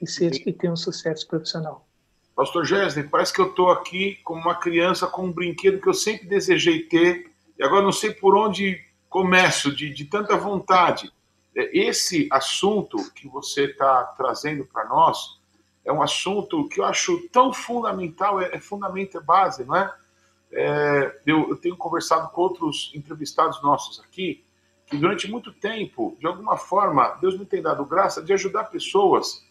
e 0.00 0.06
ser 0.06 0.32
e 0.46 0.52
ter 0.52 0.70
um 0.70 0.76
sucesso 0.76 1.26
profissional. 1.28 1.86
Pastor 2.34 2.64
Gesley, 2.64 3.06
parece 3.06 3.32
que 3.32 3.40
eu 3.40 3.50
estou 3.50 3.70
aqui 3.70 4.18
como 4.24 4.40
uma 4.40 4.54
criança 4.54 5.06
com 5.06 5.26
um 5.26 5.32
brinquedo 5.32 5.80
que 5.80 5.88
eu 5.88 5.94
sempre 5.94 6.26
desejei 6.26 6.82
ter 6.84 7.30
e 7.58 7.64
agora 7.64 7.82
não 7.82 7.92
sei 7.92 8.12
por 8.12 8.36
onde 8.36 8.80
começo, 9.08 9.74
de, 9.74 9.90
de 9.90 10.06
tanta 10.06 10.36
vontade. 10.36 11.12
É, 11.54 11.78
esse 11.78 12.28
assunto 12.30 12.96
que 13.12 13.28
você 13.28 13.64
está 13.64 14.04
trazendo 14.16 14.64
para 14.64 14.88
nós 14.88 15.38
é 15.84 15.92
um 15.92 16.02
assunto 16.02 16.68
que 16.68 16.80
eu 16.80 16.84
acho 16.84 17.28
tão 17.28 17.52
fundamental, 17.52 18.40
é, 18.40 18.54
é 18.54 18.60
fundamento, 18.60 19.18
é 19.18 19.20
base, 19.20 19.64
não 19.64 19.76
é? 19.76 19.94
é 20.50 21.20
eu, 21.26 21.50
eu, 21.50 21.56
tenho 21.56 21.76
conversado 21.76 22.30
com 22.30 22.40
outros 22.40 22.90
entrevistados 22.94 23.62
nossos 23.62 24.00
aqui, 24.00 24.44
que 24.86 24.96
durante 24.96 25.30
muito 25.30 25.52
tempo, 25.52 26.16
de 26.18 26.26
alguma 26.26 26.56
forma, 26.56 27.16
Deus 27.20 27.38
me 27.38 27.44
tem 27.44 27.60
dado 27.60 27.84
graça 27.84 28.22
de 28.22 28.32
ajudar 28.32 28.64
pessoas 28.64 29.44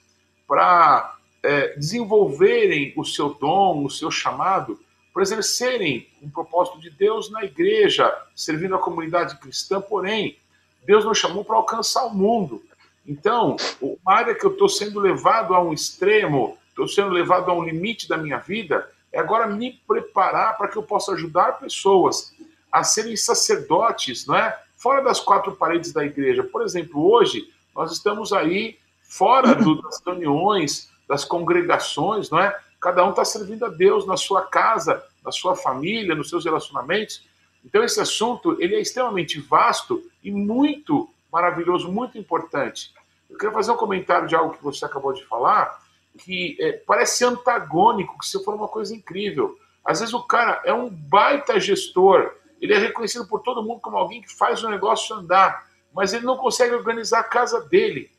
para 0.48 1.17
é, 1.43 1.75
desenvolverem 1.75 2.93
o 2.96 3.03
seu 3.03 3.34
dom, 3.34 3.86
o 3.86 3.89
seu 3.89 4.10
chamado, 4.10 4.79
por 5.13 5.22
exercerem 5.22 6.08
um 6.22 6.30
propósito 6.30 6.80
de 6.80 6.89
Deus 6.89 7.30
na 7.30 7.44
igreja, 7.44 8.13
servindo 8.36 8.75
a 8.75 8.80
comunidade 8.80 9.38
cristã, 9.38 9.82
porém, 9.82 10.38
Deus 10.86 11.06
nos 11.06 11.18
chamou 11.18 11.44
para 11.44 11.56
alcançar 11.56 12.06
o 12.06 12.13
mundo. 12.13 12.63
Então, 13.06 13.58
uma 13.82 14.13
área 14.13 14.36
que 14.36 14.46
eu 14.46 14.51
estou 14.51 14.70
sendo 14.70 15.00
levado 15.00 15.53
a 15.53 15.62
um 15.62 15.74
extremo, 15.74 16.58
estou 16.70 16.88
sendo 16.88 17.10
levado 17.10 17.50
a 17.50 17.53
um 17.53 17.63
limite 17.63 18.08
da 18.08 18.18
minha 18.18 18.38
vida, 18.38 18.89
é 19.12 19.20
agora 19.20 19.48
me 19.48 19.74
preparar 19.88 20.58
para 20.58 20.68
que 20.68 20.77
eu 20.77 20.84
possa 20.84 21.13
ajudar 21.13 21.60
pessoas 21.60 22.34
a 22.72 22.84
serem 22.84 23.18
sacerdotes, 23.18 24.25
não 24.25 24.36
é? 24.36 24.58
Fora 24.77 25.03
das 25.03 25.20
quatro 25.20 25.51
paredes 25.51 25.91
da 25.91 26.06
igreja. 26.06 26.44
Por 26.44 26.62
exemplo, 26.62 27.12
hoje 27.12 27.51
nós 27.75 27.91
estamos 27.91 28.32
aí 28.32 28.77
fora 29.03 29.53
do, 29.53 29.82
das 29.82 30.01
reuniões, 30.06 30.89
das 31.08 31.25
congregações, 31.25 32.30
não 32.30 32.39
é? 32.39 32.58
Cada 32.82 33.06
um 33.06 33.12
está 33.12 33.24
servindo 33.24 33.64
a 33.64 33.70
Deus 33.70 34.08
na 34.08 34.18
sua 34.18 34.42
casa, 34.42 35.04
na 35.24 35.32
sua 35.32 35.56
família, 35.56 36.16
nos 36.16 36.30
seus 36.30 36.44
relacionamentos. 36.44 37.24
Então 37.64 37.84
esse 37.84 38.02
assunto 38.02 38.58
ele 38.60 38.76
é 38.76 38.82
extremamente 38.82 39.40
vasto 39.40 40.02
e 40.24 40.32
muito 40.32 41.08
maravilhoso, 41.32 41.92
muito 41.92 42.18
importante. 42.18 42.92
Eu 43.30 43.38
quero 43.38 43.54
fazer 43.54 43.72
um 43.72 43.78
comentário 43.78 44.28
de 44.28 44.36
algo 44.36 44.56
que 44.56 44.64
você 44.64 44.84
acabou 44.84 45.14
de 45.14 45.24
falar, 45.26 45.80
que 46.18 46.58
é, 46.60 46.74
parece 46.74 47.24
antagônico, 47.24 48.18
que 48.18 48.26
se 48.26 48.44
for 48.44 48.56
uma 48.56 48.68
coisa 48.68 48.94
incrível. 48.96 49.58
Às 49.86 50.00
vezes 50.00 50.14
o 50.14 50.24
cara 50.24 50.62
é 50.66 50.74
um 50.74 50.90
baita 50.90 51.60
gestor, 51.60 52.36
ele 52.60 52.74
é 52.74 52.78
reconhecido 52.78 53.26
por 53.28 53.42
todo 53.42 53.64
mundo 53.64 53.80
como 53.80 53.98
alguém 53.98 54.22
que 54.22 54.34
faz 54.34 54.64
o 54.64 54.70
negócio 54.70 55.16
andar, 55.16 55.68
mas 55.94 56.14
ele 56.14 56.26
não 56.26 56.38
consegue 56.38 56.74
organizar 56.76 57.20
a 57.20 57.24
casa 57.24 57.62
dele. 57.62 58.12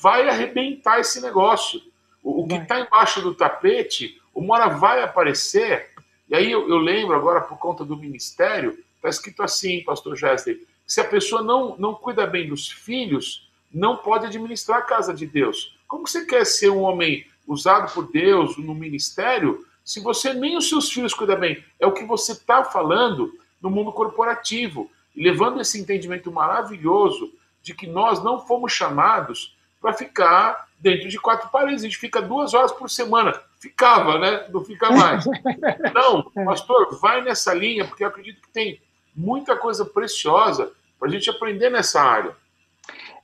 Vai 0.00 0.28
arrebentar 0.28 0.98
esse 0.98 1.20
negócio. 1.20 1.80
O, 2.28 2.42
o 2.42 2.46
que 2.46 2.56
está 2.56 2.80
embaixo 2.80 3.22
do 3.22 3.34
tapete, 3.34 4.20
uma 4.34 4.54
hora 4.54 4.68
vai 4.68 5.02
aparecer. 5.02 5.88
E 6.28 6.36
aí 6.36 6.52
eu, 6.52 6.68
eu 6.68 6.76
lembro 6.76 7.16
agora, 7.16 7.40
por 7.40 7.56
conta 7.56 7.86
do 7.86 7.96
ministério, 7.96 8.78
está 8.96 9.08
escrito 9.08 9.42
assim, 9.42 9.82
pastor 9.82 10.14
Jester, 10.14 10.60
se 10.86 11.00
a 11.00 11.04
pessoa 11.04 11.42
não, 11.42 11.74
não 11.78 11.94
cuida 11.94 12.26
bem 12.26 12.46
dos 12.46 12.70
filhos, 12.70 13.48
não 13.72 13.96
pode 13.96 14.26
administrar 14.26 14.80
a 14.80 14.82
casa 14.82 15.14
de 15.14 15.26
Deus. 15.26 15.74
Como 15.86 16.06
você 16.06 16.26
quer 16.26 16.44
ser 16.44 16.68
um 16.68 16.82
homem 16.82 17.26
usado 17.46 17.92
por 17.94 18.12
Deus 18.12 18.58
no 18.58 18.74
ministério 18.74 19.66
se 19.82 20.00
você 20.00 20.34
nem 20.34 20.58
os 20.58 20.68
seus 20.68 20.92
filhos 20.92 21.14
cuida 21.14 21.34
bem? 21.34 21.64
É 21.80 21.86
o 21.86 21.92
que 21.92 22.04
você 22.04 22.32
está 22.32 22.62
falando 22.62 23.32
no 23.58 23.70
mundo 23.70 23.90
corporativo, 23.90 24.90
levando 25.16 25.62
esse 25.62 25.80
entendimento 25.80 26.30
maravilhoso 26.30 27.32
de 27.62 27.72
que 27.74 27.86
nós 27.86 28.22
não 28.22 28.46
fomos 28.46 28.70
chamados 28.70 29.56
para 29.80 29.92
ficar 29.92 30.68
dentro 30.78 31.08
de 31.08 31.18
quatro 31.18 31.48
paredes. 31.50 31.82
A 31.82 31.86
gente 31.86 31.98
fica 31.98 32.22
duas 32.22 32.54
horas 32.54 32.72
por 32.72 32.88
semana. 32.88 33.32
Ficava, 33.58 34.18
né? 34.18 34.46
Não 34.50 34.64
fica 34.64 34.90
mais. 34.90 35.24
Não, 35.94 36.30
pastor, 36.44 36.98
vai 37.00 37.22
nessa 37.22 37.52
linha, 37.52 37.84
porque 37.84 38.04
eu 38.04 38.08
acredito 38.08 38.40
que 38.40 38.52
tem 38.52 38.80
muita 39.14 39.56
coisa 39.56 39.84
preciosa 39.84 40.70
para 40.98 41.08
a 41.08 41.10
gente 41.10 41.28
aprender 41.28 41.70
nessa 41.70 42.00
área. 42.00 42.36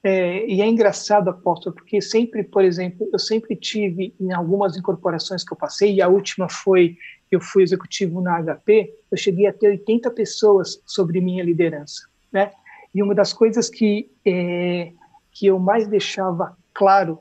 É, 0.02 0.46
e 0.46 0.60
é 0.60 0.66
engraçado, 0.66 1.30
apóstolo, 1.30 1.74
porque 1.74 2.02
sempre, 2.02 2.42
por 2.42 2.62
exemplo, 2.62 3.08
eu 3.10 3.18
sempre 3.18 3.56
tive 3.56 4.14
em 4.20 4.32
algumas 4.32 4.76
incorporações 4.76 5.42
que 5.42 5.50
eu 5.50 5.56
passei, 5.56 5.94
e 5.94 6.02
a 6.02 6.08
última 6.08 6.46
foi 6.46 6.98
que 7.30 7.34
eu 7.34 7.40
fui 7.40 7.62
executivo 7.62 8.20
na 8.20 8.38
HP, 8.42 8.92
eu 9.10 9.16
cheguei 9.16 9.46
a 9.46 9.52
ter 9.52 9.68
80 9.68 10.10
pessoas 10.10 10.82
sobre 10.84 11.22
minha 11.22 11.42
liderança, 11.42 12.06
né? 12.30 12.50
E 12.94 13.02
uma 13.02 13.14
das 13.14 13.32
coisas 13.32 13.70
que 13.70 14.10
é, 14.26 14.92
que 15.34 15.46
eu 15.46 15.58
mais 15.58 15.88
deixava 15.88 16.56
claro 16.72 17.18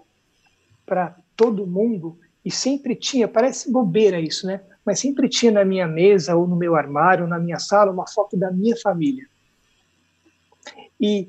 para 0.85 1.17
todo 1.35 1.65
mundo 1.65 2.17
e 2.45 2.51
sempre 2.51 2.95
tinha, 2.95 3.27
parece 3.27 3.71
bobeira 3.71 4.19
isso, 4.19 4.45
né? 4.45 4.61
Mas 4.85 4.99
sempre 4.99 5.27
tinha 5.27 5.51
na 5.51 5.65
minha 5.65 5.87
mesa 5.87 6.35
ou 6.35 6.47
no 6.47 6.55
meu 6.55 6.75
armário, 6.75 7.23
ou 7.23 7.29
na 7.29 7.39
minha 7.39 7.57
sala, 7.57 7.91
uma 7.91 8.07
foto 8.07 8.37
da 8.37 8.51
minha 8.51 8.75
família. 8.77 9.25
E, 11.01 11.27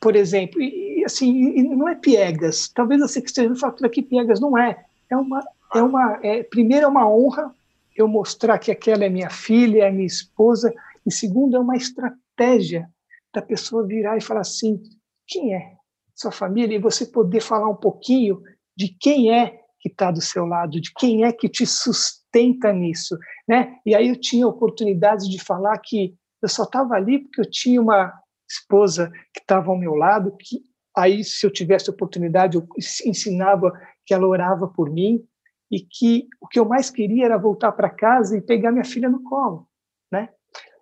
por 0.00 0.14
exemplo, 0.14 0.60
e, 0.60 1.02
assim, 1.04 1.32
e 1.32 1.62
não 1.62 1.88
é 1.88 1.94
piegas. 1.94 2.68
Talvez 2.68 3.00
você 3.00 3.22
que 3.22 3.28
esteja 3.28 3.54
falando 3.54 3.84
aqui 3.84 4.02
piegas, 4.02 4.40
não 4.40 4.58
é. 4.58 4.84
É 5.10 5.16
uma, 5.16 5.42
é 5.74 5.82
uma, 5.82 6.20
é, 6.22 6.42
primeiro 6.42 6.84
é 6.84 6.88
uma 6.88 7.08
honra 7.08 7.54
eu 7.96 8.06
mostrar 8.06 8.58
que 8.58 8.70
aquela 8.70 9.04
é 9.04 9.08
minha 9.08 9.30
filha, 9.30 9.84
é 9.84 9.90
minha 9.90 10.06
esposa, 10.06 10.72
e 11.06 11.10
segundo 11.10 11.56
é 11.56 11.60
uma 11.60 11.76
estratégia 11.76 12.88
da 13.32 13.40
pessoa 13.40 13.86
virar 13.86 14.16
e 14.16 14.20
falar 14.20 14.40
assim, 14.40 14.80
quem 15.26 15.54
é 15.54 15.77
sua 16.20 16.32
família? 16.32 16.76
E 16.76 16.80
você 16.80 17.06
poder 17.06 17.40
falar 17.40 17.68
um 17.68 17.76
pouquinho 17.76 18.40
de 18.76 18.88
quem 18.88 19.32
é 19.32 19.58
que 19.80 19.88
está 19.88 20.10
do 20.10 20.20
seu 20.20 20.44
lado, 20.44 20.80
de 20.80 20.92
quem 20.94 21.24
é 21.24 21.32
que 21.32 21.48
te 21.48 21.64
sustenta 21.64 22.72
nisso, 22.72 23.16
né? 23.46 23.76
E 23.86 23.94
aí 23.94 24.08
eu 24.08 24.20
tinha 24.20 24.46
oportunidades 24.46 25.28
de 25.28 25.42
falar 25.42 25.78
que 25.78 26.14
eu 26.42 26.48
só 26.48 26.64
estava 26.64 26.94
ali 26.94 27.20
porque 27.20 27.40
eu 27.40 27.50
tinha 27.50 27.80
uma 27.80 28.12
esposa 28.48 29.10
que 29.32 29.40
estava 29.40 29.70
ao 29.70 29.78
meu 29.78 29.94
lado, 29.94 30.36
que 30.38 30.60
aí 30.96 31.22
se 31.22 31.46
eu 31.46 31.50
tivesse 31.50 31.90
oportunidade 31.90 32.56
eu 32.56 32.66
ensinava 33.04 33.72
que 34.04 34.14
ela 34.14 34.26
orava 34.26 34.66
por 34.66 34.90
mim 34.90 35.22
e 35.70 35.80
que 35.80 36.26
o 36.40 36.48
que 36.48 36.58
eu 36.58 36.64
mais 36.64 36.90
queria 36.90 37.26
era 37.26 37.36
voltar 37.36 37.72
para 37.72 37.90
casa 37.90 38.36
e 38.36 38.40
pegar 38.40 38.72
minha 38.72 38.84
filha 38.84 39.08
no 39.08 39.22
colo, 39.22 39.68
né? 40.10 40.30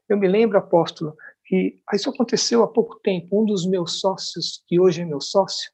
Eu 0.09 0.17
me 0.17 0.29
lembro, 0.29 0.57
apóstolo, 0.57 1.17
que 1.47 1.81
isso 1.95 2.11
aconteceu 2.11 2.63
há 2.63 2.69
pouco 2.69 2.99
tempo. 3.01 3.41
Um 3.41 3.45
dos 3.45 3.67
meus 3.67 4.01
sócios, 4.01 4.63
que 4.67 4.81
hoje 4.81 5.03
é 5.03 5.05
meu 5.05 5.21
sócio, 5.21 5.71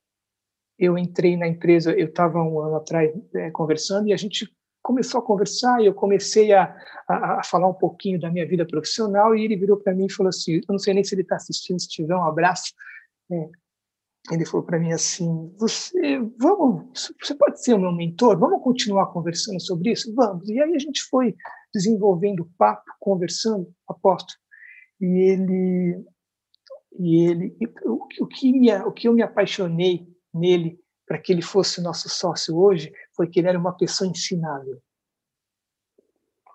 eu 0.79 0.99
entrei 0.99 1.37
na 1.37 1.49
empresa, 1.49 1.93
eu 1.93 2.07
estava 2.07 2.43
um 2.43 2.61
ano 2.61 2.76
atrás 2.76 3.11
é, 3.35 3.50
conversando 3.50 4.09
e 4.09 4.12
a 4.12 4.17
gente 4.17 4.49
começou 4.83 5.21
a 5.21 5.25
conversar 5.25 5.81
e 5.81 5.87
eu 5.87 5.95
comecei 5.95 6.52
a, 6.52 6.76
a, 7.09 7.41
a, 7.41 7.45
falar 7.45 7.69
um 7.69 7.75
pouquinho 7.75 8.21
da 8.21 8.31
minha 8.31 8.47
vida 8.47 8.67
profissional 8.67 9.35
e 9.35 9.45
ele 9.45 9.57
virou 9.57 9.76
para 9.76 9.95
mim 9.95 10.07
e 10.07 10.12
falou 10.12 10.29
assim, 10.29 10.57
eu 10.57 10.62
não 10.69 10.79
sei 10.79 10.93
nem 10.93 11.05
se 11.05 11.14
ele 11.14 11.23
está 11.23 11.37
assistindo, 11.37 11.81
se 11.81 11.88
tiver 11.88 12.17
um 12.17 12.25
abraço, 12.25 12.73
é, 13.31 13.49
ele 14.31 14.45
falou 14.45 14.64
para 14.64 14.79
mim 14.79 14.93
assim: 14.93 15.52
você, 15.59 16.19
vamos, 16.38 17.12
você 17.21 17.35
pode 17.35 17.62
ser 17.62 17.75
o 17.75 17.79
meu 17.79 17.93
mentor? 17.93 18.38
Vamos 18.38 18.62
continuar 18.62 19.07
conversando 19.07 19.61
sobre 19.61 19.91
isso? 19.93 20.14
Vamos. 20.14 20.49
E 20.49 20.61
aí 20.61 20.75
a 20.75 20.79
gente 20.79 21.02
foi 21.05 21.35
desenvolvendo 21.75 22.49
papo, 22.57 22.85
conversando, 23.00 23.73
aposto. 23.88 24.35
E 25.02 25.18
ele, 25.18 26.06
e 26.97 27.28
ele, 27.28 27.56
o, 27.85 28.06
o 28.21 28.26
que 28.28 28.52
me, 28.52 28.73
o 28.82 28.92
que 28.92 29.09
eu 29.09 29.12
me 29.12 29.23
apaixonei 29.23 30.06
nele 30.32 30.80
para 31.04 31.18
que 31.18 31.32
ele 31.32 31.42
fosse 31.42 31.82
nosso 31.82 32.09
sócio 32.09 32.56
hoje 32.56 32.92
foi 33.16 33.28
que 33.28 33.40
ele 33.40 33.49
era 33.49 33.59
uma 33.59 33.76
pessoa 33.76 34.09
ensinável. 34.09 34.80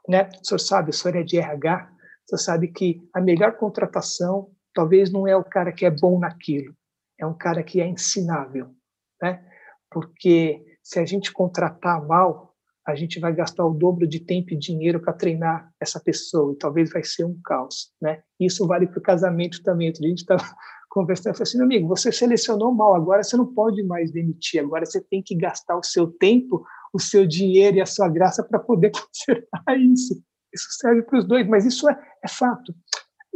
Né? 0.08 0.30
O 0.42 0.46
senhor 0.46 0.60
sabe, 0.60 0.92
o 0.92 0.94
senhor 0.94 1.18
é 1.18 1.24
de 1.24 1.38
RH, 1.38 1.92
o 1.92 2.30
senhor 2.30 2.40
sabe 2.40 2.70
que 2.70 3.06
a 3.14 3.20
melhor 3.20 3.58
contratação 3.58 4.50
talvez 4.74 5.12
não 5.12 5.28
é 5.28 5.36
o 5.36 5.44
cara 5.44 5.74
que 5.74 5.86
é 5.86 5.92
bom 5.92 6.18
naquilo, 6.18 6.74
é 7.20 7.26
um 7.26 7.34
cara 7.34 7.62
que 7.62 7.82
é 7.82 7.88
ensinável, 7.88 8.74
né? 9.22 9.44
Porque 9.90 10.64
se 10.84 11.00
a 11.00 11.06
gente 11.06 11.34
contratar 11.34 12.06
mal, 12.06 12.47
a 12.88 12.96
gente 12.96 13.20
vai 13.20 13.36
gastar 13.36 13.66
o 13.66 13.74
dobro 13.74 14.08
de 14.08 14.22
tempo 14.22 14.54
e 14.54 14.58
dinheiro 14.58 15.02
para 15.02 15.12
treinar 15.12 15.70
essa 15.78 16.00
pessoa 16.00 16.54
e 16.54 16.58
talvez 16.58 16.90
vai 16.90 17.04
ser 17.04 17.26
um 17.26 17.38
caos, 17.44 17.92
né? 18.02 18.22
Isso 18.40 18.66
vale 18.66 18.88
para 18.88 19.00
o 19.00 19.02
casamento 19.02 19.62
também. 19.62 19.90
A 19.90 20.08
gente 20.08 20.20
estava 20.20 20.42
conversando, 20.90 21.34
eu 21.34 21.34
falei 21.34 21.44
assim, 21.44 21.62
amigo, 21.62 21.88
você 21.90 22.14
selecionou 22.14 22.74
mal, 22.74 22.96
agora 22.96 23.22
você 23.24 23.36
não 23.36 23.54
pode 23.54 23.84
mais 23.84 24.10
demitir, 24.10 24.62
agora 24.62 24.86
você 24.86 25.02
tem 25.02 25.22
que 25.22 25.36
gastar 25.36 25.78
o 25.78 25.84
seu 25.84 26.08
tempo, 26.08 26.66
o 26.94 27.00
seu 27.00 27.28
dinheiro 27.28 27.76
e 27.76 27.82
a 27.82 27.86
sua 27.86 28.08
graça 28.08 28.42
para 28.42 28.58
poder 28.58 28.92
consertar 28.96 29.78
isso. 29.78 30.24
Isso 30.54 30.68
serve 30.80 31.02
para 31.02 31.20
os 31.20 31.28
dois, 31.28 31.46
mas 31.46 31.66
isso 31.66 31.90
é, 31.90 32.00
é 32.24 32.28
fato. 32.30 32.74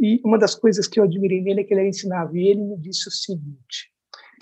E 0.00 0.18
uma 0.24 0.38
das 0.38 0.54
coisas 0.54 0.88
que 0.88 0.98
eu 0.98 1.04
admirei 1.04 1.42
nele 1.42 1.60
é 1.60 1.64
que 1.64 1.74
ele 1.74 1.80
era 1.80 1.88
ensinável. 1.90 2.34
E 2.36 2.48
ele 2.48 2.62
me 2.62 2.78
disse 2.78 3.06
o 3.06 3.12
seguinte: 3.12 3.92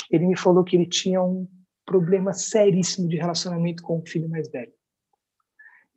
ele 0.08 0.26
me 0.26 0.38
falou 0.38 0.62
que 0.62 0.76
ele 0.76 0.86
tinha 0.86 1.20
um 1.20 1.48
problema 1.84 2.32
seríssimo 2.32 3.08
de 3.08 3.16
relacionamento 3.16 3.82
com 3.82 3.98
o 3.98 4.06
filho 4.06 4.28
mais 4.28 4.48
velho. 4.48 4.72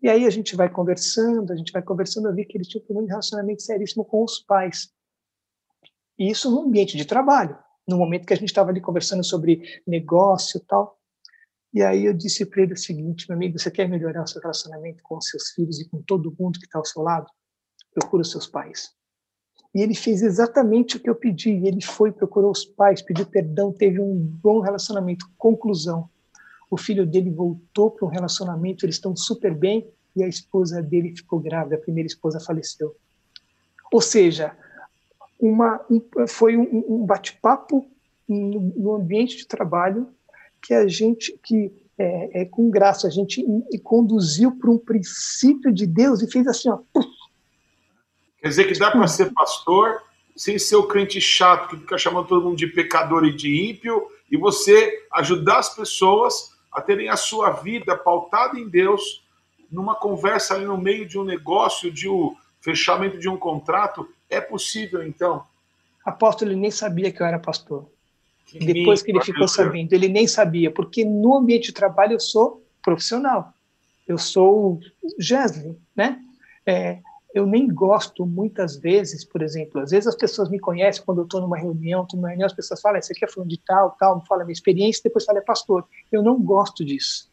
E 0.04 0.10
aí 0.10 0.26
a 0.26 0.30
gente 0.30 0.54
vai 0.54 0.70
conversando, 0.70 1.54
a 1.54 1.56
gente 1.56 1.72
vai 1.72 1.82
conversando, 1.82 2.28
eu 2.28 2.36
vi 2.36 2.44
que 2.44 2.58
ele 2.58 2.66
tinha 2.66 2.82
um 2.82 2.86
problema 2.86 3.08
de 3.08 3.12
relacionamento 3.12 3.62
seríssimo 3.62 4.04
com 4.04 4.22
os 4.22 4.38
pais. 4.38 4.90
E 6.20 6.30
isso 6.30 6.52
no 6.52 6.64
ambiente 6.64 6.98
de 6.98 7.06
trabalho, 7.06 7.58
no 7.88 7.98
momento 7.98 8.28
que 8.28 8.34
a 8.34 8.36
gente 8.36 8.50
estava 8.50 8.70
ali 8.70 8.82
conversando 8.82 9.24
sobre 9.24 9.82
negócio 9.88 10.58
e 10.58 10.66
tal. 10.66 11.00
E 11.74 11.82
aí 11.82 12.04
eu 12.04 12.14
disse 12.14 12.46
para 12.46 12.64
ele 12.64 12.74
o 12.74 12.78
seguinte, 12.78 13.26
meu 13.30 13.38
amigo, 13.38 13.58
você 13.58 13.72
quer 13.72 13.88
melhorar 13.88 14.24
o 14.24 14.28
seu 14.28 14.42
relacionamento 14.42 15.02
com 15.04 15.18
os 15.18 15.30
seus 15.30 15.52
filhos 15.52 15.80
e 15.80 15.88
com 15.88 16.02
todo 16.02 16.36
mundo 16.38 16.60
que 16.60 16.66
está 16.66 16.80
ao 16.80 16.86
seu 16.86 17.02
lado? 17.02 17.26
Procura 17.94 18.24
os 18.24 18.30
seus 18.30 18.46
pais. 18.46 18.92
E 19.74 19.82
ele 19.82 19.96
fez 19.96 20.22
exatamente 20.22 20.98
o 20.98 21.00
que 21.00 21.10
eu 21.10 21.16
pedi. 21.16 21.66
Ele 21.66 21.82
foi, 21.82 22.12
procurou 22.12 22.52
os 22.52 22.66
pais, 22.66 23.02
pediu 23.02 23.26
perdão, 23.26 23.72
teve 23.72 24.02
um 24.02 24.14
bom 24.16 24.60
relacionamento. 24.60 25.26
Conclusão: 25.38 26.10
o 26.74 26.78
filho 26.78 27.06
dele 27.06 27.30
voltou 27.30 27.92
para 27.92 28.06
um 28.06 28.10
relacionamento, 28.10 28.84
eles 28.84 28.96
estão 28.96 29.16
super 29.16 29.54
bem 29.54 29.88
e 30.16 30.24
a 30.24 30.28
esposa 30.28 30.82
dele 30.82 31.16
ficou 31.16 31.40
grávida, 31.40 31.76
a 31.76 31.80
primeira 31.80 32.08
esposa 32.08 32.40
faleceu. 32.40 32.96
Ou 33.92 34.02
seja, 34.02 34.56
uma, 35.40 35.80
um, 35.90 36.02
foi 36.28 36.58
um, 36.58 36.84
um 36.88 37.06
bate-papo 37.06 37.88
no, 38.28 38.96
ambiente 38.96 39.38
de 39.38 39.46
trabalho 39.46 40.08
que 40.60 40.74
a 40.74 40.88
gente, 40.88 41.38
que 41.44 41.72
é, 41.96 42.42
é 42.42 42.46
com 42.46 42.72
graça, 42.72 43.06
a 43.06 43.12
gente 43.12 43.46
conduziu 43.84 44.58
para 44.58 44.72
um 44.72 44.80
princípio 44.80 45.72
de 45.72 45.86
Deus 45.86 46.24
e 46.24 46.32
fez 46.32 46.48
assim, 46.48 46.70
ó, 46.70 46.80
Quer 48.40 48.50
dizer 48.50 48.64
que 48.66 48.80
dá 48.80 48.90
para 48.90 49.08
ser 49.08 49.32
pastor 49.32 50.02
sem 50.36 50.58
ser 50.58 50.76
o 50.76 50.88
crente 50.88 51.22
chato 51.22 51.70
que 51.70 51.78
fica 51.78 51.98
chamando 52.00 52.28
todo 52.28 52.44
mundo 52.44 52.58
de 52.58 52.68
pecador 52.68 53.24
e 53.26 53.36
de 53.36 53.70
ímpio, 53.70 54.08
e 54.32 54.36
você 54.36 55.06
ajudar 55.14 55.60
as 55.60 55.76
pessoas 55.76 56.53
a 56.74 56.82
terem 56.82 57.10
a 57.10 57.16
sua 57.16 57.52
vida 57.52 57.96
pautada 57.96 58.60
em 58.60 58.68
Deus, 58.68 59.24
numa 59.72 59.96
conversa 59.96 60.56
ali 60.56 60.66
no 60.66 60.78
meio 60.78 61.06
de 61.06 61.18
um 61.18 61.24
negócio, 61.24 61.92
de 61.92 62.10
um 62.10 62.36
fechamento 62.62 63.20
de 63.20 63.30
um 63.30 63.38
contrato, 63.38 64.08
é 64.30 64.40
possível 64.40 65.06
então? 65.06 65.44
Apóstolo, 66.06 66.52
ele 66.52 66.60
nem 66.60 66.72
sabia 66.72 67.12
que 67.12 67.22
eu 67.22 67.26
era 67.26 67.40
pastor. 67.40 67.86
Que 68.46 68.60
Depois 68.60 69.02
que 69.02 69.12
ele 69.12 69.22
ficou 69.22 69.48
sabendo, 69.48 69.94
ele 69.94 70.08
nem 70.08 70.28
sabia, 70.28 70.70
porque 70.70 71.04
no 71.06 71.36
ambiente 71.36 71.68
de 71.68 71.74
trabalho 71.74 72.14
eu 72.14 72.20
sou 72.20 72.64
profissional. 72.82 73.54
Eu 74.08 74.18
sou 74.18 74.80
Gesli, 75.18 75.78
né? 75.96 76.20
É, 76.66 77.00
eu 77.34 77.48
nem 77.48 77.68
gosto 77.68 78.26
muitas 78.28 78.78
vezes, 78.78 79.26
por 79.26 79.42
exemplo, 79.42 79.82
às 79.82 79.90
vezes 79.90 80.06
as 80.06 80.16
pessoas 80.16 80.50
me 80.50 80.60
conhecem 80.60 81.04
quando 81.04 81.20
eu 81.20 81.24
estou 81.24 81.42
numa 81.42 81.58
reunião, 81.58 82.06
numa 82.14 82.30
reunião, 82.30 82.46
as 82.46 82.54
pessoas 82.54 82.80
falam, 82.80 83.00
esse 83.00 83.12
aqui 83.12 83.26
é 83.26 83.28
falando 83.28 83.50
de 83.50 83.60
tal, 83.66 83.92
tal, 84.00 84.20
me 84.20 84.28
fala 84.28 84.44
minha 84.44 84.54
experiência, 84.54 85.02
depois 85.04 85.26
fala, 85.26 85.40
é 85.40 85.42
pastor. 85.42 85.88
Eu 86.12 86.22
não 86.22 86.40
gosto 86.40 86.86
disso, 86.86 87.32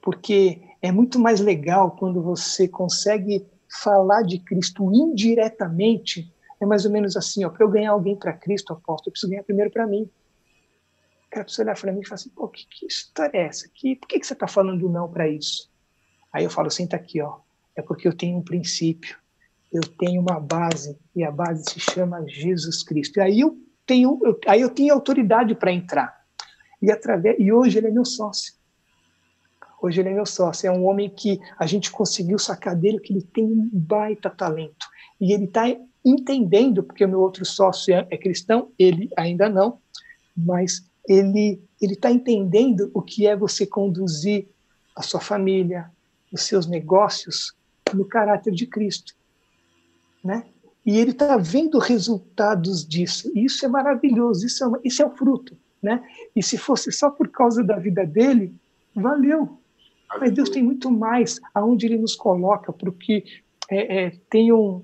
porque 0.00 0.62
é 0.80 0.90
muito 0.90 1.18
mais 1.18 1.38
legal 1.40 1.90
quando 1.90 2.22
você 2.22 2.66
consegue 2.66 3.46
falar 3.82 4.22
de 4.22 4.38
Cristo 4.38 4.90
indiretamente, 4.90 6.32
é 6.58 6.64
mais 6.64 6.86
ou 6.86 6.90
menos 6.90 7.14
assim, 7.14 7.44
ó, 7.44 7.50
para 7.50 7.64
eu 7.64 7.68
ganhar 7.68 7.90
alguém 7.90 8.16
para 8.16 8.32
Cristo, 8.32 8.72
apóstolo, 8.72 9.08
eu 9.08 9.12
preciso 9.12 9.30
ganhar 9.30 9.42
primeiro 9.42 9.70
para 9.70 9.86
mim. 9.86 10.08
O 11.26 11.30
cara 11.30 11.44
precisa 11.44 11.64
olhar 11.64 11.78
para 11.78 11.92
mim 11.92 12.00
e 12.00 12.06
falar 12.06 12.14
assim, 12.14 12.30
pô, 12.30 12.48
que, 12.48 12.66
que 12.66 12.86
história 12.86 13.36
é 13.36 13.46
essa? 13.46 13.68
Que, 13.68 13.96
por 13.96 14.08
que, 14.08 14.18
que 14.18 14.26
você 14.26 14.32
está 14.32 14.46
falando 14.46 14.88
não 14.88 15.10
para 15.10 15.28
isso? 15.28 15.68
Aí 16.32 16.44
eu 16.44 16.50
falo, 16.50 16.70
senta 16.70 16.96
aqui, 16.96 17.20
ó, 17.20 17.40
é 17.76 17.82
porque 17.82 18.06
eu 18.06 18.16
tenho 18.16 18.38
um 18.38 18.42
princípio, 18.42 19.16
eu 19.72 19.82
tenho 19.82 20.20
uma 20.20 20.38
base, 20.38 20.96
e 21.14 21.24
a 21.24 21.30
base 21.30 21.64
se 21.64 21.80
chama 21.80 22.24
Jesus 22.28 22.82
Cristo. 22.82 23.18
E 23.18 23.20
aí 23.20 23.40
eu 23.40 23.58
tenho, 23.84 24.20
eu, 24.22 24.38
aí 24.46 24.60
eu 24.60 24.70
tenho 24.70 24.94
autoridade 24.94 25.54
para 25.54 25.72
entrar. 25.72 26.24
E, 26.80 26.90
através, 26.90 27.36
e 27.38 27.52
hoje 27.52 27.78
ele 27.78 27.88
é 27.88 27.90
meu 27.90 28.04
sócio. 28.04 28.54
Hoje 29.82 30.00
ele 30.00 30.10
é 30.10 30.14
meu 30.14 30.26
sócio. 30.26 30.66
É 30.66 30.70
um 30.70 30.84
homem 30.86 31.10
que 31.10 31.40
a 31.58 31.66
gente 31.66 31.90
conseguiu 31.90 32.38
sacar 32.38 32.76
dele 32.76 33.00
que 33.00 33.12
ele 33.12 33.22
tem 33.22 33.44
um 33.44 33.68
baita 33.72 34.30
talento. 34.30 34.86
E 35.20 35.32
ele 35.32 35.44
está 35.44 35.64
entendendo, 36.04 36.82
porque 36.82 37.04
o 37.04 37.08
meu 37.08 37.20
outro 37.20 37.44
sócio 37.44 37.94
é, 37.94 38.06
é 38.10 38.16
cristão, 38.16 38.70
ele 38.78 39.10
ainda 39.16 39.48
não, 39.48 39.78
mas 40.36 40.84
ele 41.08 41.62
ele 41.80 41.92
está 41.92 42.10
entendendo 42.10 42.90
o 42.94 43.02
que 43.02 43.26
é 43.26 43.36
você 43.36 43.66
conduzir 43.66 44.48
a 44.96 45.02
sua 45.02 45.20
família, 45.20 45.90
os 46.32 46.42
seus 46.42 46.66
negócios 46.66 47.54
no 47.94 48.04
caráter 48.04 48.52
de 48.52 48.66
Cristo, 48.66 49.14
né? 50.22 50.44
E 50.84 50.98
ele 50.98 51.12
está 51.12 51.36
vendo 51.36 51.78
resultados 51.78 52.86
disso. 52.86 53.30
E 53.34 53.44
isso 53.44 53.64
é 53.64 53.68
maravilhoso, 53.68 54.46
isso 54.46 54.62
é, 54.62 54.66
uma, 54.66 54.80
isso 54.84 55.02
é 55.02 55.06
um 55.06 55.16
fruto, 55.16 55.56
né? 55.82 56.02
E 56.36 56.42
se 56.42 56.58
fosse 56.58 56.92
só 56.92 57.10
por 57.10 57.28
causa 57.28 57.62
da 57.64 57.76
vida 57.76 58.04
dele, 58.04 58.54
valeu. 58.94 59.58
Mas 60.20 60.30
Deus 60.32 60.50
tem 60.50 60.62
muito 60.62 60.90
mais 60.90 61.40
aonde 61.54 61.86
ele 61.86 61.98
nos 61.98 62.14
coloca, 62.14 62.72
porque 62.72 63.24
é, 63.70 64.04
é, 64.04 64.12
tem 64.28 64.52
um, 64.52 64.82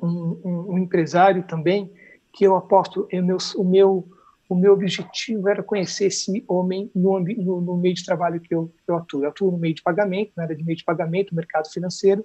um, 0.00 0.70
um, 0.70 0.78
empresário 0.78 1.42
também 1.42 1.90
que 2.32 2.44
eu 2.44 2.56
aposto, 2.56 3.06
é 3.10 3.20
meu, 3.20 3.38
o 3.56 3.64
meu 3.64 4.08
o 4.48 4.54
meu 4.54 4.72
objetivo 4.72 5.48
era 5.48 5.62
conhecer 5.62 6.06
esse 6.06 6.44
homem 6.46 6.90
no, 6.94 7.18
no, 7.18 7.60
no 7.60 7.76
meio 7.76 7.94
de 7.94 8.04
trabalho 8.04 8.40
que 8.40 8.54
eu, 8.54 8.72
que 8.84 8.90
eu, 8.90 8.96
atuo. 8.96 9.24
Eu 9.24 9.28
atuo 9.30 9.50
no 9.50 9.58
meio 9.58 9.74
de 9.74 9.82
pagamento, 9.82 10.32
na 10.36 10.44
área 10.44 10.56
de 10.56 10.64
meio 10.64 10.76
de 10.76 10.84
pagamento, 10.84 11.34
mercado 11.34 11.70
financeiro, 11.70 12.24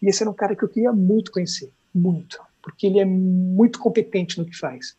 e 0.00 0.08
esse 0.08 0.22
era 0.22 0.30
um 0.30 0.34
cara 0.34 0.56
que 0.56 0.64
eu 0.64 0.68
queria 0.68 0.92
muito 0.92 1.30
conhecer, 1.30 1.70
muito, 1.94 2.40
porque 2.62 2.86
ele 2.86 2.98
é 2.98 3.04
muito 3.04 3.78
competente 3.78 4.38
no 4.38 4.44
que 4.44 4.56
faz. 4.56 4.96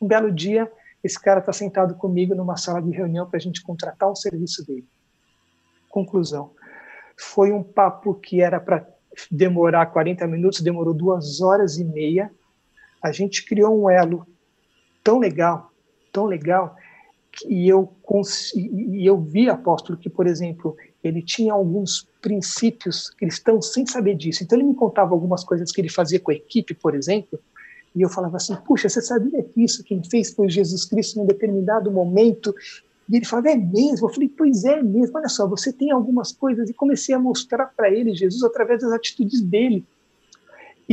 Um 0.00 0.06
belo 0.06 0.32
dia, 0.32 0.70
esse 1.02 1.20
cara 1.20 1.40
está 1.40 1.52
sentado 1.52 1.94
comigo 1.94 2.34
numa 2.34 2.56
sala 2.56 2.82
de 2.82 2.90
reunião 2.90 3.26
para 3.26 3.36
a 3.36 3.40
gente 3.40 3.62
contratar 3.62 4.10
um 4.10 4.16
serviço 4.16 4.66
dele. 4.66 4.86
Conclusão: 5.88 6.52
foi 7.16 7.52
um 7.52 7.62
papo 7.62 8.14
que 8.14 8.40
era 8.40 8.58
para 8.58 8.86
demorar 9.30 9.86
40 9.86 10.26
minutos, 10.26 10.60
demorou 10.60 10.94
duas 10.94 11.40
horas 11.40 11.78
e 11.78 11.84
meia. 11.84 12.30
A 13.00 13.12
gente 13.12 13.44
criou 13.44 13.82
um 13.82 13.90
elo 13.90 14.26
tão 15.02 15.18
legal, 15.18 15.71
tão 16.12 16.26
legal 16.26 16.76
e 17.46 17.68
eu 17.68 17.90
e 18.54 19.06
eu 19.06 19.18
vi 19.18 19.48
apóstolo 19.48 19.98
que 19.98 20.10
por 20.10 20.26
exemplo 20.26 20.76
ele 21.02 21.22
tinha 21.22 21.52
alguns 21.52 22.06
princípios 22.20 23.10
cristãos 23.10 23.72
sem 23.72 23.86
saber 23.86 24.14
disso. 24.14 24.44
Então 24.44 24.56
ele 24.56 24.68
me 24.68 24.74
contava 24.74 25.12
algumas 25.12 25.42
coisas 25.42 25.72
que 25.72 25.80
ele 25.80 25.88
fazia 25.88 26.20
com 26.20 26.30
a 26.30 26.34
equipe 26.34 26.74
por 26.74 26.94
exemplo 26.94 27.40
e 27.94 28.02
eu 28.02 28.08
falava 28.08 28.36
assim 28.36 28.54
puxa 28.66 28.88
você 28.88 29.00
sabia 29.00 29.42
que 29.42 29.64
isso 29.64 29.82
quem 29.82 30.02
fez 30.04 30.34
foi 30.34 30.50
Jesus 30.50 30.84
Cristo 30.84 31.18
em 31.18 31.22
um 31.22 31.26
determinado 31.26 31.90
momento? 31.90 32.54
E 33.08 33.16
ele 33.16 33.24
falava 33.24 33.50
é 33.50 33.56
mesmo? 33.56 34.06
Eu 34.06 34.12
falei 34.12 34.28
pois 34.28 34.64
é 34.64 34.82
mesmo 34.82 35.16
olha 35.16 35.28
só 35.28 35.48
você 35.48 35.72
tem 35.72 35.90
algumas 35.90 36.32
coisas. 36.32 36.68
E 36.68 36.74
comecei 36.74 37.14
a 37.14 37.18
mostrar 37.18 37.66
para 37.74 37.90
ele 37.90 38.14
Jesus 38.14 38.42
através 38.44 38.82
das 38.82 38.92
atitudes 38.92 39.40
dele 39.40 39.84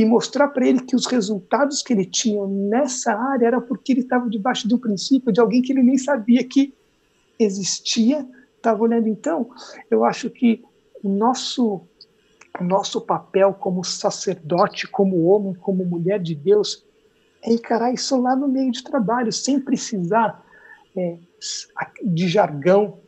e 0.00 0.04
mostrar 0.06 0.48
para 0.48 0.66
ele 0.66 0.80
que 0.80 0.96
os 0.96 1.04
resultados 1.04 1.82
que 1.82 1.92
ele 1.92 2.06
tinha 2.06 2.46
nessa 2.46 3.12
área 3.12 3.46
era 3.46 3.60
porque 3.60 3.92
ele 3.92 4.00
estava 4.00 4.30
debaixo 4.30 4.66
do 4.66 4.78
princípio 4.78 5.30
de 5.30 5.38
alguém 5.38 5.60
que 5.60 5.74
ele 5.74 5.82
nem 5.82 5.98
sabia 5.98 6.42
que 6.42 6.72
existia, 7.38 8.26
estava 8.56 8.82
olhando. 8.82 9.08
Então, 9.08 9.50
eu 9.90 10.02
acho 10.02 10.30
que 10.30 10.64
o 11.04 11.08
nosso, 11.10 11.82
o 12.58 12.64
nosso 12.64 13.02
papel 13.02 13.52
como 13.52 13.84
sacerdote, 13.84 14.88
como 14.88 15.26
homem, 15.26 15.52
como 15.52 15.84
mulher 15.84 16.18
de 16.18 16.34
Deus, 16.34 16.82
é 17.42 17.52
encarar 17.52 17.92
isso 17.92 18.18
lá 18.18 18.34
no 18.34 18.48
meio 18.48 18.72
de 18.72 18.82
trabalho, 18.82 19.30
sem 19.30 19.60
precisar 19.60 20.42
é, 20.96 21.18
de 22.02 22.26
jargão, 22.26 23.00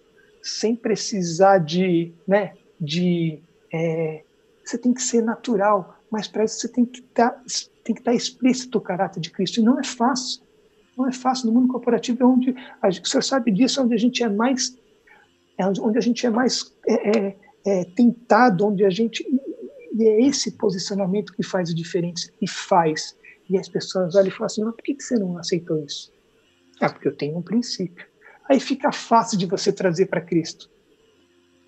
sem 0.42 0.76
precisar 0.76 1.56
de, 1.56 2.12
né, 2.28 2.52
de 2.78 3.40
é, 3.72 4.24
você 4.62 4.76
tem 4.76 4.92
que 4.92 5.02
ser 5.02 5.22
natural, 5.22 6.01
mas 6.12 6.28
para 6.28 6.44
isso 6.44 6.60
você 6.60 6.68
tem 6.68 6.84
que 6.84 7.00
estar 7.00 7.30
tá, 7.30 7.42
tem 7.82 7.94
que 7.94 8.02
estar 8.02 8.10
tá 8.10 8.16
explícito 8.16 8.76
o 8.76 8.80
caráter 8.82 9.18
de 9.18 9.30
Cristo. 9.30 9.60
E 9.60 9.62
não 9.62 9.80
é 9.80 9.84
fácil. 9.84 10.42
Não 10.96 11.08
é 11.08 11.12
fácil. 11.12 11.46
No 11.46 11.54
mundo 11.54 11.72
corporativo 11.72 12.22
é 12.22 12.26
onde, 12.26 12.54
a, 12.82 12.88
o 12.88 13.06
senhor 13.06 13.22
sabe 13.22 13.50
disso, 13.50 13.80
é 13.80 13.82
onde 13.82 13.94
a 13.94 13.98
gente 13.98 14.22
é 14.22 14.28
mais, 14.28 14.76
é 15.56 15.66
onde 15.66 15.96
a 15.96 16.00
gente 16.02 16.26
é 16.26 16.30
mais 16.30 16.70
é, 16.86 17.18
é, 17.18 17.36
é, 17.64 17.84
tentado, 17.96 18.66
onde 18.66 18.84
a 18.84 18.90
gente 18.90 19.24
e 19.94 20.04
é 20.04 20.22
esse 20.22 20.52
posicionamento 20.52 21.34
que 21.34 21.42
faz 21.42 21.70
a 21.70 21.74
diferença 21.74 22.30
e 22.40 22.48
faz. 22.48 23.16
E 23.48 23.58
as 23.58 23.68
pessoas 23.68 24.14
olham 24.14 24.28
e 24.28 24.30
falam 24.30 24.46
assim: 24.46 24.64
mas 24.64 24.74
por 24.74 24.82
que 24.82 25.00
você 25.00 25.18
não 25.18 25.38
aceitou 25.38 25.82
isso? 25.82 26.12
Ah, 26.78 26.90
porque 26.90 27.08
eu 27.08 27.16
tenho 27.16 27.38
um 27.38 27.42
princípio. 27.42 28.06
Aí 28.48 28.60
fica 28.60 28.92
fácil 28.92 29.38
de 29.38 29.46
você 29.46 29.72
trazer 29.72 30.06
para 30.06 30.20
Cristo. 30.20 30.70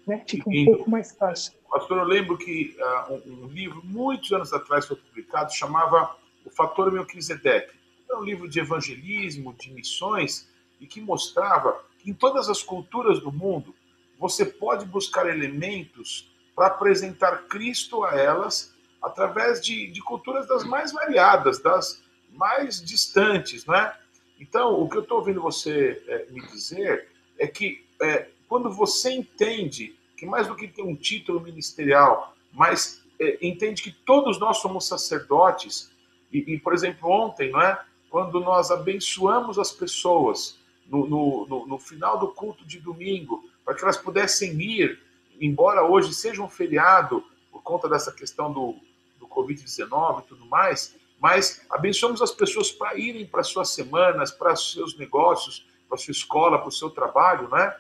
Né? 0.07 0.23
Fica 0.27 0.51
um 0.51 0.65
pouco 0.67 0.91
mais 0.91 1.13
fácil. 1.13 1.55
Pastor, 1.75 1.99
eu 1.99 2.05
lembro 2.05 2.39
que 2.39 2.77
uh, 2.79 3.15
um, 3.15 3.47
um, 3.47 3.49
livro, 3.49 3.83
muitos 3.83 4.31
anos 4.31 4.53
atrás, 4.53 4.87
foi 4.87 4.97
publicado, 4.97 5.53
chamava 5.53 6.17
O 6.45 6.51
Fator 6.51 6.93
Melquisedeque. 6.93 7.75
Era 8.09 8.17
um 8.17 8.23
livro 8.23 8.49
de 8.49 8.61
evangelismo, 8.61 9.53
de 9.55 9.73
missões, 9.73 10.49
e 10.81 10.87
que 10.87 11.01
mostrava 11.01 11.85
que 11.99 12.09
em 12.09 12.15
todas 12.15 12.49
as 12.49 12.63
culturas 12.63 13.19
do 13.19 13.33
mundo 13.33 13.75
você 14.21 14.45
pode 14.45 14.87
buscar 14.87 15.27
elementos 15.29 16.33
para 16.55 16.69
apresentar 16.69 17.49
Cristo 17.49 18.05
a 18.05 18.15
elas 18.15 18.73
através 19.03 19.61
de, 19.61 19.89
de 19.89 20.01
culturas 20.01 20.47
das 20.47 20.63
mais 20.63 20.93
variadas, 20.93 21.59
das 21.59 22.05
mais 22.31 22.81
distantes, 22.81 23.67
né? 23.67 23.93
Então, 24.39 24.81
o 24.81 24.89
que 24.89 24.97
eu 24.97 25.03
estou 25.03 25.19
ouvindo 25.19 25.43
você 25.43 26.01
é, 26.07 26.27
me 26.31 26.41
dizer 26.47 27.09
é 27.37 27.49
que 27.49 27.85
é, 28.01 28.29
quando 28.49 28.71
você 28.71 29.11
entende 29.11 29.99
que 30.17 30.27
mais 30.27 30.47
do 30.47 30.55
que 30.55 30.69
ter 30.69 30.83
um 30.83 30.97
título 30.97 31.41
ministerial, 31.41 32.35
mas 32.53 33.03
é, 33.21 33.39
entende 33.47 33.83
que 33.83 33.91
todos 33.91 34.39
nós 34.39 34.59
somos 34.59 34.87
sacerdotes, 34.87 35.91
e, 36.33 36.55
e, 36.55 36.59
por 36.59 36.73
exemplo, 36.73 37.11
ontem, 37.11 37.51
não 37.51 37.61
é? 37.61 37.81
quando 38.11 38.39
nós 38.41 38.71
abençoamos 38.71 39.59
as 39.59 39.73
pessoas 39.73 40.59
no, 40.87 41.07
no, 41.07 41.47
no, 41.49 41.67
no 41.67 41.79
final 41.79 42.19
do 42.19 42.29
culto 42.29 42.65
de 42.65 42.79
domingo, 42.79 43.45
para 43.65 43.75
que 43.75 43.83
elas 43.83 43.97
pudessem 43.97 44.61
ir, 44.61 45.01
embora 45.41 45.83
hoje 45.83 46.15
seja 46.15 46.43
um 46.43 46.49
feriado, 46.49 47.25
por 47.51 47.63
conta 47.63 47.89
dessa 47.89 48.13
questão 48.13 48.53
do, 48.53 48.77
do 49.19 49.27
Covid-19 49.27 50.23
e 50.23 50.27
tudo 50.29 50.47
mais, 50.47 50.95
mas 51.21 51.65
abençoamos 51.71 52.21
as 52.21 52.31
pessoas 52.31 52.71
para 52.71 52.97
irem 52.97 53.27
para 53.27 53.43
suas 53.43 53.71
semanas, 53.71 54.31
para 54.31 54.55
seus 54.55 54.97
negócios, 54.97 55.67
para 55.89 55.99
sua 55.99 56.13
escola, 56.13 56.59
para 56.59 56.69
o 56.69 56.73
seu 56.73 56.91
trabalho, 56.91 57.49
né? 57.49 57.75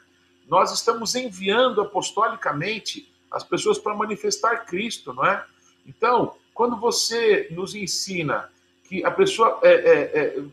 Nós 0.48 0.72
estamos 0.72 1.14
enviando 1.14 1.80
apostolicamente 1.80 3.12
as 3.30 3.42
pessoas 3.42 3.78
para 3.78 3.94
manifestar 3.94 4.64
Cristo, 4.66 5.12
não 5.12 5.26
é? 5.26 5.44
Então, 5.87 6.35
quando 6.52 6.76
você 6.76 7.48
nos 7.50 7.74
ensina 7.74 8.48
que 8.85 9.04
a 9.04 9.11
pessoa, 9.11 9.59
é, 9.62 9.72
é, 9.72 10.18
é, 10.18 10.44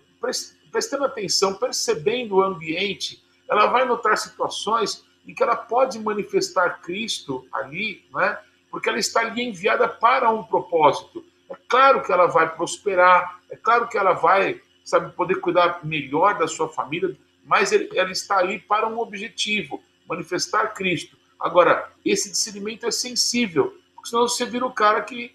prestando 0.72 1.06
atenção, 1.06 1.54
percebendo 1.54 2.36
o 2.36 2.42
ambiente, 2.42 3.24
ela 3.48 3.68
vai 3.68 3.86
notar 3.86 4.18
situações 4.18 5.06
em 5.28 5.34
que 5.34 5.44
ela 5.44 5.56
pode 5.56 6.00
manifestar 6.00 6.82
Cristo 6.82 7.46
ali, 7.52 8.04
não 8.12 8.22
é? 8.22 8.42
Porque 8.72 8.90
ela 8.90 8.98
está 8.98 9.20
ali 9.20 9.44
enviada 9.44 9.88
para 9.88 10.30
um 10.30 10.44
propósito. 10.44 11.24
É 11.50 11.56
claro 11.68 12.02
que 12.02 12.12
ela 12.12 12.28
vai 12.28 12.50
prosperar, 12.56 13.40
é 13.50 13.58
claro 13.58 13.88
que 13.88 13.98
ela 13.98 14.14
vai, 14.14 14.62
sabe, 14.84 15.14
poder 15.14 15.36
cuidar 15.36 15.82
melhor 15.84 16.38
da 16.38 16.48
sua 16.48 16.70
família, 16.70 17.16
mas 17.46 17.72
ela 17.72 18.12
está 18.12 18.38
ali 18.38 18.60
para 18.60 18.88
um 18.88 19.00
objetivo, 19.00 19.82
manifestar 20.08 20.74
Cristo. 20.74 21.18
Agora, 21.40 21.92
esse 22.06 22.30
discernimento 22.30 22.86
é 22.86 22.92
sensível, 22.92 23.78
porque 23.96 24.10
senão 24.10 24.28
você 24.28 24.46
vira 24.46 24.66
o 24.66 24.72
cara 24.72 25.02
que 25.02 25.34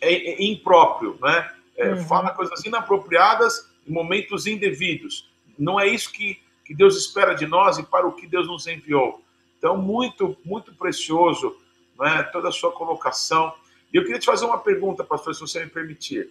é, 0.00 0.12
é 0.12 0.44
impróprio, 0.44 1.18
né? 1.20 1.50
É, 1.76 1.92
uhum. 1.92 2.04
Fala 2.04 2.30
coisas 2.30 2.64
inapropriadas 2.64 3.68
em 3.86 3.92
momentos 3.92 4.46
indevidos. 4.46 5.30
Não 5.58 5.78
é 5.78 5.88
isso 5.88 6.12
que, 6.12 6.40
que 6.64 6.74
Deus 6.74 6.96
espera 6.96 7.34
de 7.34 7.46
nós 7.46 7.78
e 7.78 7.82
para 7.82 8.06
o 8.06 8.12
que 8.12 8.26
Deus 8.26 8.46
nos 8.46 8.66
enviou. 8.66 9.22
Então, 9.58 9.76
muito, 9.76 10.36
muito 10.44 10.74
precioso 10.74 11.56
né, 11.98 12.22
toda 12.24 12.48
a 12.48 12.52
sua 12.52 12.72
colocação. 12.72 13.52
E 13.92 13.96
eu 13.96 14.02
queria 14.02 14.18
te 14.18 14.26
fazer 14.26 14.44
uma 14.44 14.58
pergunta, 14.58 15.04
pastor, 15.04 15.34
se 15.34 15.40
você 15.40 15.64
me 15.64 15.70
permitir. 15.70 16.30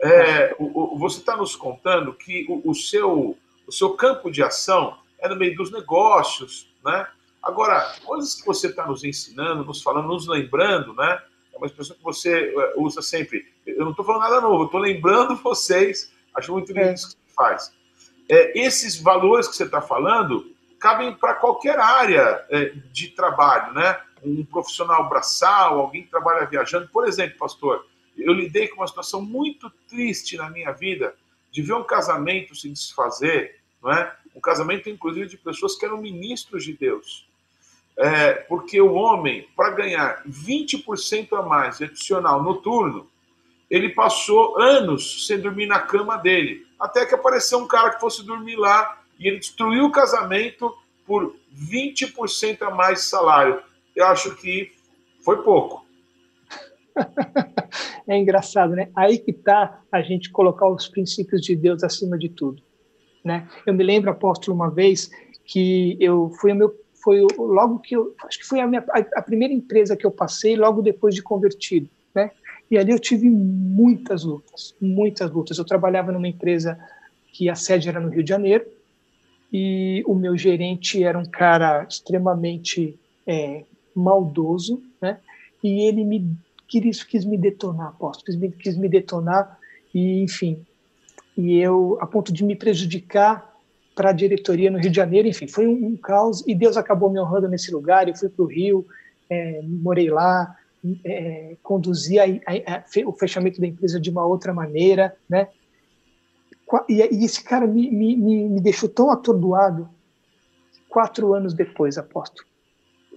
É, 0.00 0.54
o, 0.58 0.94
o, 0.94 0.98
você 0.98 1.18
está 1.18 1.36
nos 1.36 1.56
contando 1.56 2.12
que 2.12 2.46
o, 2.48 2.70
o, 2.70 2.74
seu, 2.74 3.36
o 3.68 3.72
seu 3.72 3.90
campo 3.90 4.30
de 4.30 4.42
ação 4.42 4.96
é 5.18 5.28
no 5.28 5.36
meio 5.36 5.54
dos 5.54 5.70
negócios, 5.70 6.72
né? 6.82 7.06
Agora, 7.42 7.94
coisas 8.02 8.34
que 8.34 8.46
você 8.46 8.68
está 8.68 8.86
nos 8.86 9.04
ensinando, 9.04 9.62
nos 9.62 9.82
falando, 9.82 10.08
nos 10.08 10.26
lembrando, 10.26 10.94
né? 10.94 11.22
É 11.52 11.56
uma 11.56 11.66
expressão 11.66 11.94
que 11.94 12.02
você 12.02 12.54
é, 12.56 12.74
usa 12.76 13.02
sempre. 13.02 13.46
Eu 13.66 13.84
não 13.84 13.90
estou 13.90 14.04
falando 14.04 14.22
nada 14.22 14.40
novo, 14.40 14.62
eu 14.62 14.66
estou 14.66 14.80
lembrando 14.80 15.36
vocês. 15.44 16.10
Acho 16.34 16.52
muito 16.52 16.72
lindo 16.72 16.88
é. 16.88 16.94
isso 16.94 17.08
que 17.08 17.14
você 17.14 17.34
faz. 17.36 17.72
É, 18.28 18.58
esses 18.58 19.00
valores 19.00 19.46
que 19.46 19.54
você 19.54 19.64
está 19.64 19.82
falando 19.82 20.50
cabem 20.80 21.14
para 21.14 21.34
qualquer 21.34 21.78
área 21.78 22.44
é, 22.48 22.72
de 22.90 23.08
trabalho, 23.08 23.74
né? 23.74 24.00
Um 24.22 24.44
profissional 24.46 25.08
braçal, 25.08 25.78
alguém 25.78 26.04
que 26.04 26.10
trabalha 26.10 26.46
viajando. 26.46 26.88
Por 26.88 27.06
exemplo, 27.06 27.36
pastor, 27.38 27.86
eu 28.16 28.32
lidei 28.32 28.68
com 28.68 28.80
uma 28.80 28.88
situação 28.88 29.20
muito 29.20 29.70
triste 29.88 30.36
na 30.38 30.48
minha 30.48 30.72
vida 30.72 31.14
de 31.50 31.62
ver 31.62 31.74
um 31.74 31.84
casamento 31.84 32.54
se 32.54 32.68
desfazer, 32.68 33.57
não 33.82 33.92
é? 33.92 34.14
Um 34.34 34.40
casamento, 34.40 34.88
inclusive, 34.88 35.26
de 35.26 35.36
pessoas 35.36 35.76
que 35.76 35.84
eram 35.84 35.98
ministros 35.98 36.64
de 36.64 36.72
Deus. 36.72 37.26
É, 37.96 38.32
porque 38.32 38.80
o 38.80 38.94
homem, 38.94 39.48
para 39.56 39.70
ganhar 39.70 40.22
20% 40.24 41.32
a 41.36 41.42
mais 41.42 41.82
adicional 41.82 42.42
noturno, 42.42 43.08
ele 43.68 43.88
passou 43.90 44.60
anos 44.60 45.26
sem 45.26 45.40
dormir 45.40 45.66
na 45.66 45.80
cama 45.80 46.16
dele, 46.16 46.66
até 46.78 47.04
que 47.04 47.14
apareceu 47.14 47.58
um 47.58 47.66
cara 47.66 47.90
que 47.90 48.00
fosse 48.00 48.24
dormir 48.24 48.56
lá 48.56 49.02
e 49.18 49.26
ele 49.26 49.38
destruiu 49.38 49.86
o 49.86 49.92
casamento 49.92 50.72
por 51.04 51.34
20% 51.52 52.62
a 52.62 52.70
mais 52.70 53.00
de 53.00 53.04
salário. 53.06 53.60
Eu 53.96 54.06
acho 54.06 54.36
que 54.36 54.72
foi 55.24 55.42
pouco. 55.42 55.84
É 58.10 58.16
engraçado, 58.16 58.74
né? 58.74 58.90
Aí 58.96 59.18
que 59.18 59.32
está 59.32 59.82
a 59.92 60.00
gente 60.00 60.30
colocar 60.30 60.66
os 60.66 60.88
princípios 60.88 61.42
de 61.42 61.54
Deus 61.54 61.84
acima 61.84 62.16
de 62.16 62.30
tudo. 62.30 62.62
Né? 63.28 63.46
Eu 63.66 63.74
me 63.74 63.84
lembro, 63.84 64.10
apóstolo, 64.10 64.56
uma 64.56 64.70
vez 64.70 65.10
que 65.44 65.98
eu 66.00 66.30
fui 66.40 66.54
meu 66.54 66.74
foi 67.04 67.20
logo 67.38 67.78
que 67.78 67.94
eu 67.94 68.14
acho 68.24 68.38
que 68.38 68.46
foi 68.46 68.58
a, 68.58 68.66
minha, 68.66 68.82
a, 69.14 69.22
primeira 69.22 69.52
empresa 69.52 69.96
que 69.96 70.04
eu 70.04 70.10
passei 70.10 70.56
logo 70.56 70.80
depois 70.82 71.14
de 71.14 71.22
convertido, 71.22 71.88
né? 72.14 72.30
E 72.70 72.76
ali 72.76 72.90
eu 72.90 72.98
tive 72.98 73.30
muitas 73.30 74.24
lutas, 74.24 74.74
muitas 74.80 75.30
lutas. 75.30 75.58
Eu 75.58 75.64
trabalhava 75.64 76.10
numa 76.10 76.26
empresa 76.26 76.78
que 77.32 77.48
a 77.48 77.54
sede 77.54 77.88
era 77.88 78.00
no 78.00 78.08
Rio 78.08 78.22
de 78.22 78.28
Janeiro 78.30 78.66
e 79.52 80.02
o 80.06 80.14
meu 80.14 80.36
gerente 80.36 81.04
era 81.04 81.18
um 81.18 81.24
cara 81.24 81.86
extremamente 81.88 82.98
é, 83.26 83.64
maldoso, 83.94 84.82
né? 85.00 85.18
E 85.62 85.86
ele 85.86 86.02
me 86.02 86.34
quis, 86.66 87.04
quis 87.04 87.24
me 87.26 87.36
detonar, 87.36 87.88
apóstolo, 87.88 88.24
quis 88.24 88.36
me, 88.36 88.50
quis 88.50 88.76
me 88.76 88.88
detonar 88.88 89.58
e 89.94 90.22
enfim, 90.22 90.66
e 91.38 91.56
eu 91.56 91.96
a 92.00 92.06
ponto 92.06 92.32
de 92.32 92.44
me 92.44 92.56
prejudicar 92.56 93.54
para 93.94 94.10
a 94.10 94.12
diretoria 94.12 94.72
no 94.72 94.78
Rio 94.78 94.90
de 94.90 94.96
Janeiro, 94.96 95.28
enfim, 95.28 95.46
foi 95.46 95.68
um, 95.68 95.86
um, 95.86 95.96
caos 95.96 96.42
e 96.48 96.54
Deus 96.54 96.76
acabou 96.76 97.08
me 97.08 97.20
honrando 97.20 97.48
nesse 97.48 97.70
lugar. 97.70 98.08
Eu 98.08 98.16
fui 98.16 98.28
para 98.28 98.44
o 98.44 98.48
Rio, 98.48 98.84
é, 99.30 99.60
morei 99.62 100.10
lá, 100.10 100.56
é, 101.04 101.56
conduzi 101.62 102.18
a, 102.18 102.24
a, 102.24 102.74
a, 102.74 102.84
o 103.06 103.12
fechamento 103.12 103.60
da 103.60 103.68
empresa 103.68 104.00
de 104.00 104.10
uma 104.10 104.26
outra 104.26 104.52
maneira, 104.52 105.16
né? 105.28 105.48
E, 106.88 106.94
e 106.94 107.24
esse 107.24 107.42
cara 107.42 107.68
me, 107.68 107.88
me, 107.88 108.16
me, 108.16 108.60
deixou 108.60 108.88
tão 108.88 109.08
atordoado 109.08 109.88
quatro 110.88 111.34
anos 111.34 111.54
depois, 111.54 111.96
aposto. 111.96 112.44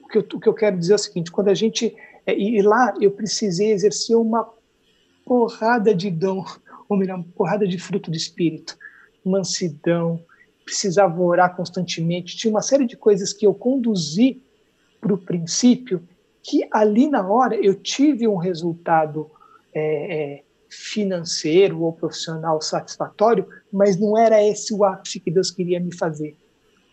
O 0.03 0.07
que 0.07 0.19
eu, 0.19 0.21
o 0.21 0.39
que 0.39 0.47
eu 0.47 0.53
quero 0.53 0.77
dizer 0.77 0.93
é 0.93 0.95
o 0.95 0.99
seguinte: 0.99 1.31
quando 1.31 1.47
a 1.47 1.55
gente 1.55 1.95
é, 2.27 2.38
e 2.38 2.62
lá 2.62 2.93
eu 3.01 3.10
precisei 3.10 3.71
exercer 3.71 4.15
uma 4.15 4.47
porrada 5.25 5.93
de 5.93 6.12
dom 6.12 6.45
melhor, 6.97 7.15
uma 7.15 7.25
porrada 7.36 7.67
de 7.67 7.77
fruto 7.77 8.10
do 8.10 8.17
espírito, 8.17 8.77
mansidão, 9.23 10.23
precisava 10.63 11.21
orar 11.21 11.56
constantemente, 11.56 12.38
tinha 12.38 12.51
uma 12.51 12.62
série 12.62 12.86
de 12.86 12.95
coisas 12.95 13.34
que 13.34 13.45
eu 13.45 13.54
conduzi 13.54 14.41
para 14.99 15.13
o 15.13 15.17
princípio 15.17 16.08
que 16.43 16.67
ali 16.71 17.08
na 17.08 17.27
hora 17.27 17.56
eu 17.56 17.75
tive 17.75 18.27
um 18.27 18.36
resultado 18.36 19.30
é, 19.73 20.38
é, 20.38 20.43
financeiro 20.69 21.82
ou 21.82 21.93
profissional 21.93 22.62
satisfatório, 22.62 23.47
mas 23.71 23.97
não 23.97 24.17
era 24.17 24.43
esse 24.43 24.73
o 24.73 24.84
ápice 24.84 25.19
que 25.19 25.32
Deus 25.32 25.51
queria 25.51 25.80
me 25.80 25.93
fazer. 25.93 26.36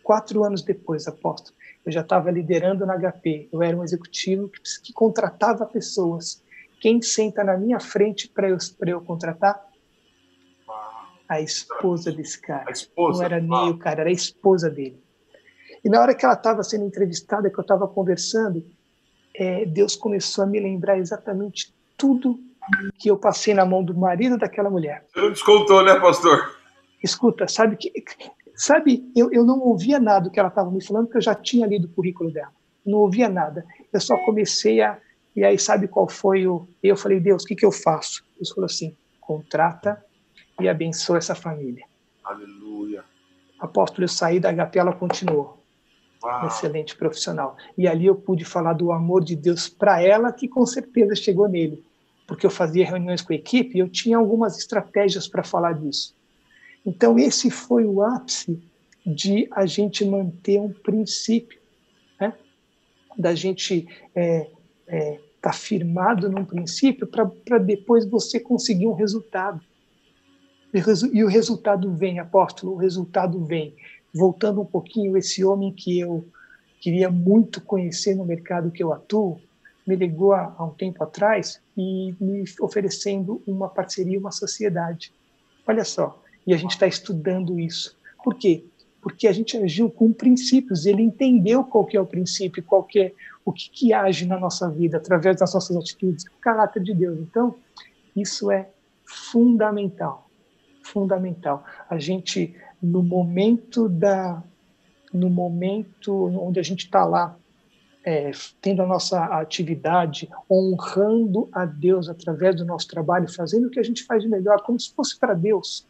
Quatro 0.02 0.44
anos 0.44 0.62
depois, 0.62 1.06
apóstolo, 1.06 1.56
eu 1.84 1.92
já 1.92 2.00
estava 2.00 2.30
liderando 2.30 2.84
na 2.84 2.98
HP, 2.98 3.48
eu 3.52 3.62
era 3.62 3.76
um 3.76 3.84
executivo 3.84 4.48
que, 4.48 4.60
que 4.82 4.92
contratava 4.92 5.64
pessoas. 5.66 6.42
Quem 6.80 7.00
senta 7.00 7.42
na 7.42 7.56
minha 7.56 7.80
frente 7.80 8.28
para 8.28 8.48
eu, 8.48 8.58
eu 8.86 9.00
contratar 9.00 9.67
A 11.28 11.40
esposa 11.40 12.10
desse 12.10 12.40
cara. 12.40 12.64
A 12.68 12.72
esposa. 12.72 13.18
Não 13.18 13.24
era 13.24 13.40
nem 13.40 13.70
o 13.70 13.78
cara, 13.78 14.00
era 14.00 14.10
a 14.10 14.12
esposa 14.12 14.70
dele. 14.70 15.02
E 15.84 15.88
na 15.88 16.00
hora 16.00 16.14
que 16.14 16.24
ela 16.24 16.34
estava 16.34 16.62
sendo 16.62 16.84
entrevistada, 16.84 17.50
que 17.50 17.58
eu 17.58 17.62
estava 17.62 17.86
conversando, 17.86 18.64
é, 19.34 19.64
Deus 19.64 19.94
começou 19.94 20.44
a 20.44 20.46
me 20.46 20.58
lembrar 20.58 20.98
exatamente 20.98 21.72
tudo 21.96 22.38
que 22.98 23.10
eu 23.10 23.16
passei 23.16 23.54
na 23.54 23.64
mão 23.64 23.82
do 23.82 23.94
marido 23.94 24.36
daquela 24.36 24.68
mulher. 24.68 25.04
Você 25.12 25.20
não 25.20 25.30
descontou, 25.30 25.84
né, 25.84 25.98
pastor? 26.00 26.56
Escuta, 27.02 27.46
sabe 27.46 27.76
que 27.76 27.92
sabe, 28.54 29.10
eu, 29.14 29.30
eu 29.32 29.44
não 29.44 29.60
ouvia 29.60 30.00
nada 30.00 30.24
do 30.24 30.30
que 30.30 30.38
ela 30.38 30.48
estava 30.48 30.70
me 30.70 30.84
falando, 30.84 31.04
porque 31.04 31.18
eu 31.18 31.22
já 31.22 31.34
tinha 31.34 31.66
lido 31.66 31.86
o 31.86 31.90
currículo 31.90 32.32
dela. 32.32 32.52
Não 32.84 32.98
ouvia 32.98 33.28
nada. 33.28 33.64
Eu 33.92 34.00
só 34.00 34.16
comecei 34.18 34.80
a 34.80 34.98
e 35.36 35.44
aí 35.44 35.56
sabe 35.56 35.86
qual 35.86 36.08
foi 36.08 36.48
o 36.48 36.66
eu 36.82 36.96
falei, 36.96 37.20
Deus, 37.20 37.44
o 37.44 37.46
que 37.46 37.54
que 37.54 37.64
eu 37.64 37.70
faço? 37.70 38.24
Deus 38.36 38.50
falou 38.50 38.66
assim: 38.66 38.96
contrata 39.20 40.04
e 40.60 40.68
abençoa 40.68 41.18
essa 41.18 41.34
família. 41.34 41.84
Aleluia. 42.24 43.04
Apóstolo, 43.58 44.04
eu 44.04 44.08
saí 44.08 44.38
da 44.38 44.52
HP, 44.52 44.78
ela 44.78 44.92
continuou. 44.92 45.58
Uau. 46.22 46.46
excelente 46.46 46.96
profissional. 46.96 47.56
E 47.76 47.86
ali 47.86 48.06
eu 48.06 48.14
pude 48.14 48.44
falar 48.44 48.72
do 48.72 48.90
amor 48.90 49.22
de 49.22 49.36
Deus 49.36 49.68
para 49.68 50.02
ela, 50.02 50.32
que 50.32 50.48
com 50.48 50.66
certeza 50.66 51.14
chegou 51.14 51.48
nele, 51.48 51.84
porque 52.26 52.44
eu 52.44 52.50
fazia 52.50 52.84
reuniões 52.84 53.22
com 53.22 53.32
a 53.32 53.36
equipe 53.36 53.76
e 53.76 53.80
eu 53.80 53.88
tinha 53.88 54.18
algumas 54.18 54.58
estratégias 54.58 55.28
para 55.28 55.44
falar 55.44 55.74
disso. 55.74 56.14
Então, 56.84 57.18
esse 57.18 57.50
foi 57.50 57.84
o 57.84 58.02
ápice 58.02 58.60
de 59.06 59.48
a 59.50 59.64
gente 59.64 60.04
manter 60.04 60.60
um 60.60 60.72
princípio, 60.72 61.60
né? 62.20 62.34
da 63.16 63.34
gente 63.34 63.78
estar 63.78 63.90
é, 64.14 64.50
é, 64.86 65.20
tá 65.40 65.52
firmado 65.52 66.28
num 66.28 66.44
princípio 66.44 67.06
para 67.06 67.58
depois 67.58 68.04
você 68.04 68.40
conseguir 68.40 68.86
um 68.86 68.94
resultado. 68.94 69.60
E 70.72 71.24
o 71.24 71.28
resultado 71.28 71.90
vem, 71.94 72.18
apóstolo, 72.18 72.74
o 72.74 72.76
resultado 72.76 73.42
vem 73.44 73.74
voltando 74.12 74.60
um 74.60 74.66
pouquinho, 74.66 75.16
esse 75.16 75.44
homem 75.44 75.72
que 75.72 75.98
eu 75.98 76.26
queria 76.80 77.10
muito 77.10 77.60
conhecer 77.60 78.14
no 78.14 78.24
mercado 78.24 78.70
que 78.70 78.82
eu 78.82 78.92
atuo, 78.92 79.40
me 79.86 79.96
ligou 79.96 80.34
há, 80.34 80.54
um 80.62 80.70
tempo 80.70 81.02
atrás 81.02 81.60
e 81.76 82.14
me 82.20 82.44
oferecendo 82.60 83.42
uma 83.46 83.68
parceria, 83.68 84.18
uma 84.18 84.30
sociedade. 84.30 85.12
Olha 85.66 85.84
só, 85.84 86.22
e 86.46 86.52
a 86.52 86.56
gente 86.56 86.72
está 86.72 86.86
estudando 86.86 87.58
isso. 87.58 87.96
Por 88.22 88.34
quê? 88.34 88.64
Porque 89.00 89.26
a 89.26 89.32
gente 89.32 89.56
agiu 89.56 89.88
com 89.88 90.12
princípios, 90.12 90.84
ele 90.84 91.02
entendeu 91.02 91.64
qual 91.64 91.86
que 91.86 91.96
é 91.96 92.00
o 92.00 92.06
princípio, 92.06 92.62
qual 92.62 92.84
que 92.84 93.00
é 93.00 93.12
o 93.44 93.52
que, 93.52 93.70
que 93.70 93.92
age 93.94 94.26
na 94.26 94.38
nossa 94.38 94.68
vida, 94.68 94.98
através 94.98 95.38
das 95.38 95.54
nossas 95.54 95.74
atitudes, 95.74 96.26
o 96.26 96.40
caráter 96.40 96.82
de 96.82 96.92
Deus. 96.92 97.18
Então, 97.18 97.54
isso 98.14 98.50
é 98.50 98.68
fundamental, 99.06 100.27
fundamental. 100.92 101.64
A 101.88 101.98
gente 101.98 102.54
no 102.82 103.02
momento 103.02 103.88
da 103.88 104.42
no 105.12 105.30
momento 105.30 106.26
onde 106.38 106.60
a 106.60 106.62
gente 106.62 106.84
está 106.84 107.04
lá 107.04 107.36
é, 108.04 108.30
tendo 108.60 108.82
a 108.82 108.86
nossa 108.86 109.22
atividade, 109.24 110.28
honrando 110.50 111.48
a 111.52 111.64
Deus 111.64 112.08
através 112.08 112.56
do 112.56 112.64
nosso 112.64 112.86
trabalho, 112.88 113.30
fazendo 113.32 113.66
o 113.66 113.70
que 113.70 113.80
a 113.80 113.82
gente 113.82 114.04
faz 114.04 114.22
de 114.22 114.28
melhor, 114.28 114.62
como 114.62 114.78
se 114.78 114.94
fosse 114.94 115.18
para 115.18 115.34
Deus, 115.34 115.86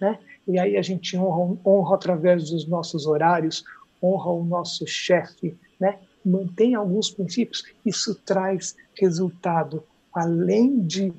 né? 0.00 0.18
E 0.46 0.58
aí 0.58 0.76
a 0.76 0.82
gente 0.82 1.16
honra, 1.16 1.58
honra 1.64 1.94
através 1.94 2.50
dos 2.50 2.66
nossos 2.66 3.06
horários, 3.06 3.64
honra 4.02 4.30
o 4.32 4.44
nosso 4.44 4.86
chefe, 4.86 5.56
né? 5.78 5.98
Mantém 6.24 6.74
alguns 6.74 7.10
princípios. 7.10 7.64
Isso 7.86 8.14
traz 8.16 8.76
resultado 8.98 9.82
além 10.12 10.80
de 10.80 11.12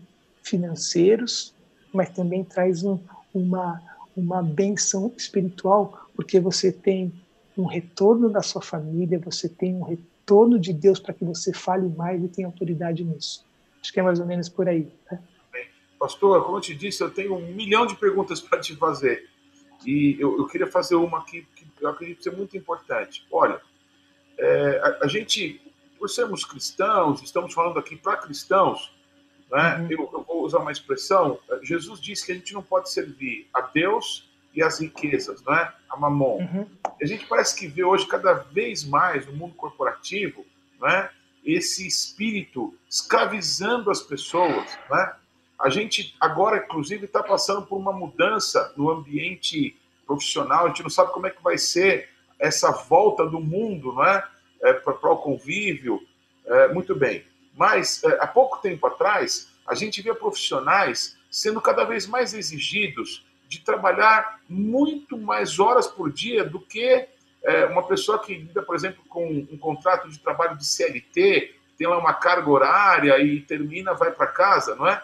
financeiros, 0.43 1.56
mas 1.93 2.10
também 2.10 2.43
traz 2.43 2.84
um, 2.84 3.00
uma 3.34 3.82
uma 4.15 4.41
benção 4.41 5.12
espiritual, 5.17 6.08
porque 6.15 6.39
você 6.39 6.72
tem 6.72 7.13
um 7.58 7.65
retorno 7.65 8.30
da 8.30 8.41
sua 8.41 8.62
família, 8.62 9.19
você 9.19 9.50
tem 9.50 9.76
um 9.76 9.84
retorno 9.84 10.60
de 10.60 10.74
Deus 10.74 11.00
para 11.00 11.13
que 11.13 11.26
você 11.26 11.54
fale 11.54 11.88
mais 11.89 12.24
e 12.24 12.28
tenha 12.28 12.48
autoridade 12.48 13.04
nisso. 13.04 13.46
Acho 13.82 13.91
que 13.91 14.00
é 14.00 14.04
mais 14.04 14.19
ou 14.19 14.26
menos 14.26 14.50
por 14.50 14.67
aí. 14.67 14.88
Né? 15.12 15.19
Pastor, 16.00 16.43
como 16.43 16.58
eu 16.58 16.62
te 16.62 16.76
disse, 16.76 17.04
eu 17.04 17.10
tenho 17.10 17.36
um 17.36 17.54
milhão 17.54 17.86
de 17.86 17.96
perguntas 17.96 18.39
para 18.41 18.60
te 18.60 18.76
fazer. 18.76 19.30
E 19.86 20.15
eu, 20.19 20.38
eu, 20.38 20.48
queria 20.48 20.67
fazer 20.67 20.96
uma 20.96 21.19
aqui 21.19 21.46
que 21.56 21.65
eu 21.82 21.89
acredito 21.89 22.24
ser 22.24 22.32
muito 22.32 22.56
importante. 22.56 23.26
Olha, 23.32 23.60
é, 24.38 24.80
a, 24.82 25.06
a 25.06 25.08
gente, 25.08 25.62
por 26.00 26.10
sermos 26.10 26.46
cristãos, 26.46 27.22
estamos 27.22 27.54
falando 27.54 27.78
aqui 27.78 27.96
para 27.98 28.15
cristãos, 28.15 28.93
né? 29.54 29.78
Uhum. 29.78 29.88
Eu, 29.92 30.10
eu, 30.12 30.24
vou 30.24 30.44
usar 30.44 30.58
uma 30.58 30.72
expressão. 30.72 31.39
Jesus 31.62 32.02
disse 32.02 32.26
que 32.26 32.32
a 32.32 32.36
gente 32.36 32.56
não 32.56 32.63
pode 32.63 32.92
servir 32.92 33.48
a 33.54 33.62
Deus 33.62 34.28
e 34.52 34.63
as 34.63 34.80
riquezas, 34.80 35.44
né? 35.44 35.72
a 35.88 35.96
mamon. 35.96 36.39
Uhum. 36.39 36.68
A 37.00 37.06
gente 37.06 37.28
parece 37.28 37.56
que 37.56 37.68
vê 37.68 37.84
hoje 37.84 38.08
cada 38.08 38.34
vez 38.34 38.84
mais 38.84 39.28
no 39.28 39.34
mundo 39.34 39.54
corporativo 39.54 40.44
né? 40.82 41.12
esse 41.46 41.86
espírito 41.86 42.76
escravizando 42.89 43.92
as 43.92 44.02
pessoas. 44.02 44.66
Né? 44.89 45.13
A 45.60 45.70
gente 45.70 46.16
agora, 46.20 46.58
inclusive, 46.58 47.06
está 47.06 47.22
passando 47.22 47.63
por 47.63 47.78
uma 47.78 47.94
mudança 47.94 48.74
no 48.76 48.89
ambiente 48.89 49.78
profissional. 50.08 50.66
A 50.66 50.68
gente 50.70 50.82
não 50.82 50.89
sabe 50.89 51.13
como 51.13 51.28
é 51.28 51.30
que 51.30 51.44
vai 51.44 51.60
ser 51.60 52.10
essa 52.39 52.72
volta 52.72 53.24
do 53.24 53.39
mundo 53.39 53.94
não 53.94 54.04
é? 54.04 54.28
é 54.63 54.74
para 54.74 55.12
o 55.12 55.18
convívio. 55.18 56.02
É, 56.46 56.74
muito 56.74 56.96
bem. 56.96 57.24
Mas, 57.56 58.04
é, 58.04 58.18
há 58.22 58.28
pouco 58.28 58.62
tempo 58.62 58.86
atrás, 58.88 59.48
a 59.68 59.76
gente 59.76 60.02
via 60.02 60.16
profissionais 60.16 61.18
sendo 61.30 61.60
cada 61.60 61.84
vez 61.84 62.06
mais 62.06 62.34
exigidos 62.34 63.26
de 63.48 63.60
trabalhar 63.60 64.39
muito 64.48 65.18
mais 65.18 65.60
horas 65.60 65.88
por 65.88 66.12
dia 66.12 66.44
do 66.44 66.60
que 66.60 67.08
é, 67.44 67.66
uma 67.66 67.84
pessoa 67.84 68.20
que 68.20 68.36
lida, 68.36 68.62
por 68.62 68.76
exemplo, 68.76 69.04
com 69.10 69.28
um 69.52 69.58
contrato 69.58 70.10
de 70.10 70.18
trabalho 70.20 70.58
de 70.58 70.66
CLT, 70.66 71.56
tem 71.78 71.88
lá 71.88 71.98
uma 71.98 72.13
carga 72.13 72.50
horária 72.50 73.20
e 73.20 73.42
termina, 73.42 73.94
vai 73.94 74.12
para 74.12 74.28
casa, 74.28 74.76
não 74.76 74.88
é? 74.88 75.02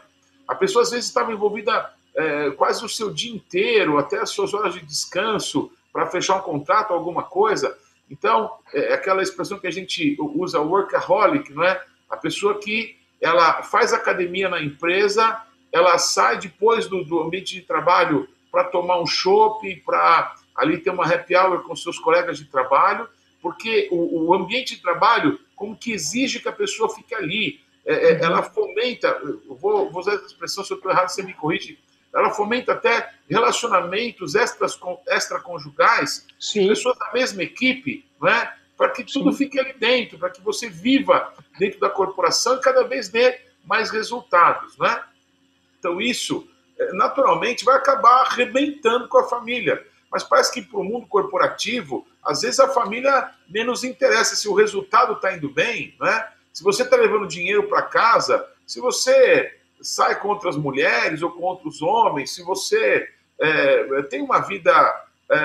A 0.47 0.55
pessoa 0.55 0.83
às 0.83 0.91
vezes 0.91 1.05
estava 1.05 1.33
envolvida 1.33 1.93
é, 2.15 2.51
quase 2.51 2.83
o 2.83 2.89
seu 2.89 3.11
dia 3.11 3.33
inteiro, 3.33 3.97
até 3.97 4.19
as 4.19 4.29
suas 4.29 4.53
horas 4.53 4.73
de 4.73 4.85
descanso, 4.85 5.71
para 5.91 6.07
fechar 6.07 6.37
um 6.37 6.41
contrato, 6.41 6.93
alguma 6.93 7.23
coisa. 7.23 7.77
Então, 8.09 8.51
é 8.73 8.93
aquela 8.93 9.21
expressão 9.21 9.59
que 9.59 9.67
a 9.67 9.71
gente 9.71 10.15
usa, 10.19 10.59
workaholic, 10.59 11.53
não 11.53 11.63
é? 11.63 11.81
A 12.09 12.17
pessoa 12.17 12.59
que 12.59 12.97
ela 13.21 13.63
faz 13.63 13.93
academia 13.93 14.49
na 14.49 14.61
empresa, 14.61 15.41
ela 15.71 15.97
sai 15.97 16.39
depois 16.39 16.87
do, 16.87 17.03
do 17.03 17.21
ambiente 17.21 17.55
de 17.55 17.61
trabalho 17.61 18.27
para 18.51 18.63
tomar 18.63 18.99
um 18.99 19.05
chopp, 19.05 19.75
para 19.85 20.35
ali 20.55 20.77
ter 20.77 20.89
uma 20.89 21.05
happy 21.05 21.35
hour 21.35 21.63
com 21.63 21.75
seus 21.75 21.99
colegas 21.99 22.37
de 22.37 22.45
trabalho, 22.45 23.07
porque 23.41 23.87
o, 23.91 24.27
o, 24.27 24.33
ambiente 24.33 24.75
de 24.75 24.81
trabalho 24.81 25.39
como 25.55 25.75
que 25.75 25.91
exige 25.91 26.39
que 26.39 26.49
a 26.49 26.53
pessoa 26.53 26.89
fique 26.89 27.13
ali. 27.13 27.61
É, 27.85 28.11
é, 28.11 28.13
uhum. 28.13 28.25
ela 28.25 28.43
fomenta, 28.43 29.21
vou, 29.47 29.89
vou, 29.89 29.99
usar 29.99 30.13
essa 30.13 30.25
expressão, 30.25 30.63
se 30.63 30.71
eu 30.71 30.77
estou 30.77 30.91
errado, 30.91 31.09
você 31.09 31.23
me 31.23 31.33
corrige, 31.33 31.79
ela 32.13 32.29
fomenta 32.31 32.73
até 32.73 33.13
relacionamentos 33.27 34.35
extras, 34.35 34.77
extraconjugais, 35.07 36.27
pessoas 36.53 36.97
da 36.97 37.11
mesma 37.13 37.43
equipe, 37.43 38.05
né? 38.21 38.53
Para 38.79 38.91
que 38.91 39.03
tudo 39.03 39.33
fique 39.33 39.59
ali 39.59 39.73
dentro, 39.73 40.17
para 40.17 40.29
que 40.29 40.39
você 40.39 40.69
viva 40.69 41.33
dentro 41.59 41.81
da 41.81 41.89
corporação 41.89 42.55
e 42.55 42.61
cada 42.61 42.85
vez 42.85 43.09
dê 43.09 43.37
mais 43.65 43.89
resultados, 43.89 44.77
né? 44.77 45.03
Então 45.77 45.99
isso 45.99 46.47
é, 46.79 46.93
naturalmente 46.93 47.65
vai 47.65 47.75
acabar 47.75 48.21
arrebentando 48.21 49.09
com 49.09 49.17
a 49.17 49.27
família. 49.27 49.85
Mas 50.09 50.23
parece 50.23 50.53
que 50.53 50.61
para 50.61 50.79
o 50.79 50.83
mundo 50.85 51.05
corporativo, 51.07 52.07
às 52.23 52.41
vezes 52.41 52.57
a 52.57 52.69
família 52.69 53.29
menos 53.49 53.83
interessa 53.83 54.33
se 54.37 54.47
o 54.47 54.53
resultado 54.53 55.11
está 55.11 55.35
indo 55.35 55.49
bem, 55.49 55.93
né? 55.99 56.29
Se 56.53 56.63
você 56.63 56.83
está 56.83 56.95
levando 56.95 57.27
dinheiro 57.27 57.67
para 57.67 57.81
casa, 57.81 58.47
se 58.65 58.79
você 58.79 59.57
sai 59.81 60.17
com 60.21 60.29
outras 60.29 60.55
mulheres 60.55 61.21
ou 61.21 61.31
com 61.31 61.41
outros 61.41 61.81
homens, 61.81 62.33
se 62.33 62.41
você 62.43 63.09
é, 63.37 64.03
tem 64.03 64.21
uma 64.21 64.39
vida 64.39 64.71
é, 65.29 65.37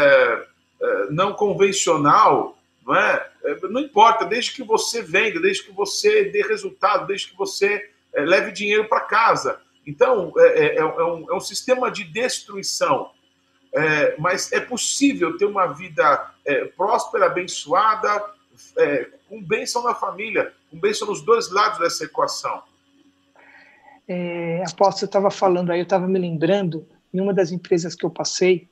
é 0.81 1.07
não 1.11 1.33
convencional, 1.33 2.57
não 2.87 2.94
é? 2.94 3.31
é? 3.44 3.59
Não 3.68 3.81
importa, 3.81 4.25
desde 4.25 4.53
que 4.53 4.62
você 4.62 5.03
venda, 5.03 5.40
desde 5.40 5.64
que 5.64 5.73
você 5.73 6.25
dê 6.25 6.42
resultado, 6.42 7.07
desde 7.07 7.29
que 7.29 7.37
você 7.37 7.90
é, 8.12 8.20
leve 8.23 8.53
dinheiro 8.53 8.88
para 8.88 9.01
casa. 9.01 9.61
Então, 9.87 10.33
é, 10.37 10.47
é, 10.47 10.77
é, 10.77 10.85
um, 10.85 11.31
é, 11.31 11.35
um, 11.35 11.40
sistema 11.40 11.90
de 11.90 12.05
destruição. 12.05 13.11
É, 13.73 14.14
mas 14.18 14.53
é 14.53 14.61
possível 14.61 15.37
ter 15.37 15.47
uma 15.47 15.66
vida 15.66 16.33
próspera, 16.77 17.27
abençoada, 17.27 18.25
com 19.29 19.42
bênção 19.42 19.83
na 19.83 19.97
família, 19.97 20.53
com 20.70 20.79
bênção 20.79 21.09
nos 21.09 21.23
dois 21.23 21.51
lados 21.51 21.81
dessa 21.81 22.05
equação. 22.05 22.62
É, 24.07 24.62
após 24.64 24.97
você 24.97 25.07
estava 25.07 25.29
falando 25.29 25.73
aí, 25.73 25.81
eu 25.81 25.85
estava 25.85 26.07
me 26.07 26.20
lembrando, 26.20 26.87
em 27.12 27.20
uma 27.20 27.35
das 27.35 27.51
empresas 27.51 27.97
que 27.97 28.07
eu 28.07 28.11
passei, 28.11 28.68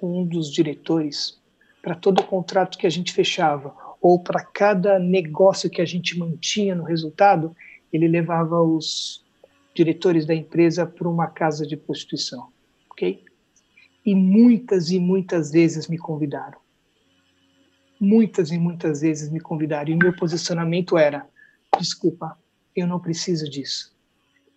é, 0.00 0.06
um 0.06 0.24
dos 0.24 0.52
diretores 0.52 1.38
para 1.82 1.94
todo 1.94 2.22
contrato 2.24 2.76
que 2.76 2.86
a 2.86 2.90
gente 2.90 3.12
fechava 3.12 3.74
ou 4.00 4.20
para 4.22 4.44
cada 4.44 4.98
negócio 4.98 5.70
que 5.70 5.82
a 5.82 5.84
gente 5.84 6.18
mantinha 6.18 6.74
no 6.74 6.84
resultado, 6.84 7.54
ele 7.92 8.06
levava 8.06 8.60
os 8.60 9.24
diretores 9.74 10.26
da 10.26 10.34
empresa 10.34 10.86
para 10.86 11.08
uma 11.08 11.26
casa 11.26 11.66
de 11.66 11.76
prostituição, 11.76 12.48
ok? 12.90 13.24
E 14.04 14.14
muitas 14.14 14.90
e 14.90 14.98
muitas 14.98 15.50
vezes 15.50 15.88
me 15.88 15.98
convidaram. 15.98 16.58
Muitas 18.00 18.50
e 18.50 18.58
muitas 18.58 19.00
vezes 19.00 19.30
me 19.30 19.40
convidaram. 19.40 19.90
E 19.90 19.96
meu 19.96 20.14
posicionamento 20.14 20.96
era: 20.96 21.26
desculpa, 21.78 22.38
eu 22.74 22.86
não 22.86 23.00
preciso 23.00 23.48
disso. 23.50 23.92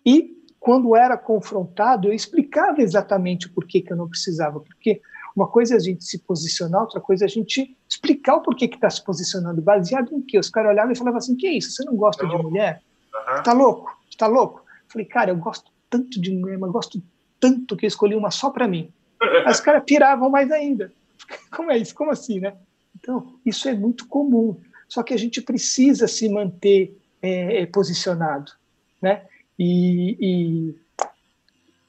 E 0.06 0.36
quando 0.58 0.94
era 0.94 1.16
confrontado, 1.16 2.08
eu 2.08 2.12
explicava 2.12 2.80
exatamente 2.80 3.46
o 3.46 3.52
porquê 3.52 3.80
que 3.80 3.92
eu 3.92 3.96
não 3.96 4.08
precisava, 4.08 4.60
porque 4.60 5.00
uma 5.34 5.48
coisa 5.48 5.74
é 5.74 5.76
a 5.76 5.80
gente 5.80 6.04
se 6.04 6.18
posicionar, 6.18 6.82
outra 6.82 7.00
coisa 7.00 7.24
é 7.24 7.26
a 7.26 7.30
gente 7.30 7.76
explicar 7.88 8.36
o 8.36 8.42
porquê 8.42 8.68
que 8.68 8.76
está 8.76 8.90
se 8.90 9.02
posicionando, 9.02 9.62
baseado 9.62 10.12
em 10.14 10.20
quê? 10.20 10.38
Os 10.38 10.50
caras 10.50 10.72
olhavam 10.72 10.92
e 10.92 10.96
falavam 10.96 11.18
assim, 11.18 11.36
que 11.36 11.46
é 11.46 11.52
isso, 11.52 11.72
você 11.72 11.84
não 11.84 11.96
gosta 11.96 12.26
de 12.26 12.36
mulher? 12.36 12.82
Uhum. 13.14 13.42
Tá 13.42 13.52
louco? 13.52 13.96
Tá 14.18 14.26
louco? 14.26 14.60
Eu 14.60 14.92
falei, 14.92 15.06
cara, 15.06 15.30
eu 15.30 15.36
gosto 15.36 15.70
tanto 15.88 16.20
de 16.20 16.30
mulher, 16.30 16.58
mas 16.58 16.70
gosto 16.70 17.02
tanto 17.40 17.76
que 17.76 17.86
eu 17.86 17.88
escolhi 17.88 18.14
uma 18.14 18.30
só 18.30 18.50
para 18.50 18.68
mim. 18.68 18.92
Aí 19.20 19.50
os 19.50 19.60
caras 19.60 19.82
piravam 19.84 20.30
mais 20.30 20.50
ainda. 20.50 20.92
Como 21.50 21.70
é 21.70 21.78
isso? 21.78 21.94
Como 21.94 22.10
assim, 22.10 22.40
né? 22.40 22.54
Então, 22.98 23.34
isso 23.44 23.68
é 23.68 23.74
muito 23.74 24.06
comum. 24.06 24.56
Só 24.88 25.02
que 25.02 25.14
a 25.14 25.16
gente 25.16 25.40
precisa 25.40 26.06
se 26.06 26.28
manter 26.28 26.96
é, 27.22 27.66
posicionado, 27.66 28.52
né? 29.00 29.22
E, 29.58 30.16
e, 30.20 30.74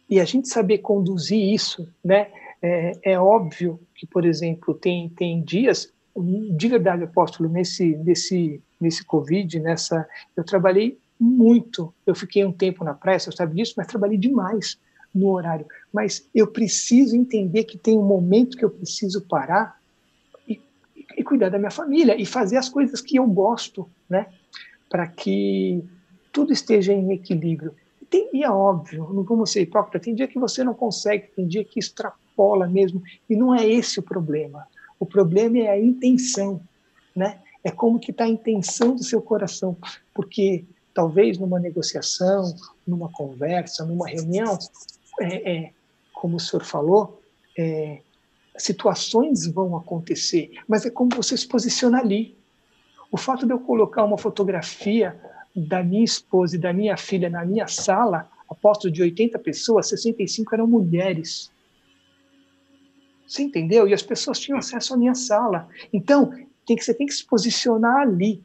e, 0.10 0.20
a 0.20 0.26
gente 0.26 0.48
saber 0.48 0.78
conduzir 0.80 1.54
isso, 1.54 1.88
né? 2.04 2.32
É, 2.66 2.94
é, 3.04 3.20
óbvio 3.20 3.78
que, 3.94 4.08
por 4.08 4.24
exemplo, 4.24 4.74
tem, 4.74 5.10
tem 5.10 5.44
dias, 5.44 5.92
de 6.16 6.68
verdade, 6.70 7.04
apóstolo, 7.04 7.50
nesse, 7.50 7.98
nesse, 7.98 8.62
nesse 8.80 9.04
Covid, 9.04 9.60
nessa, 9.60 10.08
eu 10.34 10.46
trabalhei 10.46 10.98
muito. 11.20 11.94
Eu 12.06 12.16
fiquei 12.16 12.46
um 12.46 12.54
tempo 12.54 12.86
na 12.86 12.94
praia, 12.94 13.20
você 13.20 13.34
sabe 13.34 13.56
disso, 13.56 13.74
mas 13.76 13.88
trabalhei 13.88 14.18
demais 14.18 14.80
no 15.14 15.30
horário. 15.32 15.66
Mas 15.92 16.26
eu 16.34 16.48
preciso 16.48 17.18
entender 17.18 17.66
que 17.66 17.78
tem 17.78 17.98
um 17.98 18.06
momento 18.06 18.56
que 18.56 18.64
eu 18.64 18.70
preciso 18.70 19.22
parar 19.28 19.78
e, 20.48 20.62
e 21.18 21.22
cuidar 21.24 21.50
da 21.50 21.60
minha 21.60 21.70
família 21.70 22.16
e 22.20 22.26
fazer 22.26 22.56
as 22.56 22.70
coisas 22.70 23.02
que 23.02 23.18
eu 23.18 23.28
gosto, 23.28 23.90
né? 24.10 24.28
Para 24.90 25.06
que 25.06 25.84
tudo 26.32 26.54
esteja 26.54 26.94
em 26.94 27.12
equilíbrio. 27.12 27.76
Tem, 28.10 28.30
e 28.34 28.42
é 28.42 28.50
óbvio, 28.50 29.12
não 29.14 29.24
vamos 29.24 29.52
ser 29.52 29.62
hipócritas, 29.62 30.02
tem 30.02 30.16
dia 30.16 30.30
que 30.30 30.40
você 30.40 30.64
não 30.64 30.74
consegue, 30.74 31.28
tem 31.36 31.46
dia 31.46 31.66
que 31.66 31.78
extrapola 32.34 32.68
mesmo, 32.68 33.02
e 33.30 33.36
não 33.36 33.54
é 33.54 33.66
esse 33.66 34.00
o 34.00 34.04
problema. 34.04 34.68
O 35.00 35.06
problema 35.06 35.60
é 35.60 35.70
a 35.70 35.80
intenção, 35.80 36.62
né? 37.16 37.40
É 37.64 37.72
como 37.72 38.00
que 38.00 38.12
está 38.12 38.26
a 38.26 38.30
intenção 38.30 38.96
do 38.96 39.04
seu 39.04 39.22
coração, 39.22 39.78
porque 40.14 40.66
talvez 40.94 41.38
numa 41.38 41.60
negociação, 41.60 42.54
numa 42.86 43.10
conversa, 43.10 43.86
numa 43.86 44.08
reunião, 44.08 44.58
é, 45.22 45.52
é 45.52 45.72
como 46.14 46.38
o 46.38 46.40
senhor 46.40 46.64
falou, 46.64 47.22
é, 47.58 48.00
situações 48.58 49.48
vão 49.48 49.76
acontecer, 49.78 50.52
mas 50.68 50.86
é 50.86 50.90
como 50.90 51.16
você 51.16 51.38
se 51.38 51.48
posiciona 51.48 52.00
ali. 52.00 52.36
O 53.12 53.18
fato 53.18 53.46
de 53.46 53.54
eu 53.54 53.60
colocar 53.60 54.04
uma 54.04 54.18
fotografia 54.18 55.20
da 55.56 55.84
minha 55.84 56.04
esposa 56.04 56.56
e 56.56 56.60
da 56.60 56.74
minha 56.74 56.98
filha 56.98 57.30
na 57.30 57.46
minha 57.46 57.68
sala, 57.68 58.30
aposto 58.50 58.90
de 58.90 59.02
80 59.02 59.38
pessoas, 59.40 59.88
65 59.88 60.54
eram 60.54 60.68
mulheres. 60.68 61.53
Você 63.34 63.42
entendeu? 63.42 63.88
E 63.88 63.96
as 63.96 64.04
pessoas 64.04 64.40
tinham 64.40 64.60
acesso 64.60 64.94
à 64.94 64.98
minha 64.98 65.16
sala. 65.16 65.68
Então, 65.92 66.32
tem 66.68 66.76
que, 66.78 66.86
você 66.86 66.94
tem 66.94 67.08
que 67.08 67.16
se 67.16 67.26
posicionar 67.26 68.02
ali, 68.02 68.44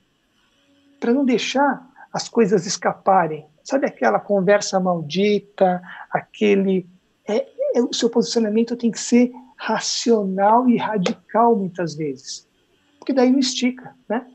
para 0.98 1.12
não 1.12 1.26
deixar 1.26 1.86
as 2.10 2.26
coisas 2.26 2.64
escaparem. 2.64 3.44
Sabe 3.62 3.86
aquela 3.86 4.18
conversa 4.18 4.80
maldita, 4.80 5.82
aquele. 6.10 6.86
É, 7.26 7.46
é, 7.74 7.82
o 7.82 7.92
seu 7.92 8.08
posicionamento 8.08 8.76
tem 8.76 8.90
que 8.90 8.98
ser 8.98 9.30
racional 9.56 10.66
e 10.70 10.78
radical, 10.78 11.54
muitas 11.54 11.94
vezes. 11.94 12.48
Porque 12.98 13.12
daí 13.12 13.30
não 13.30 13.40
estica, 13.40 13.94
né? 14.08 14.26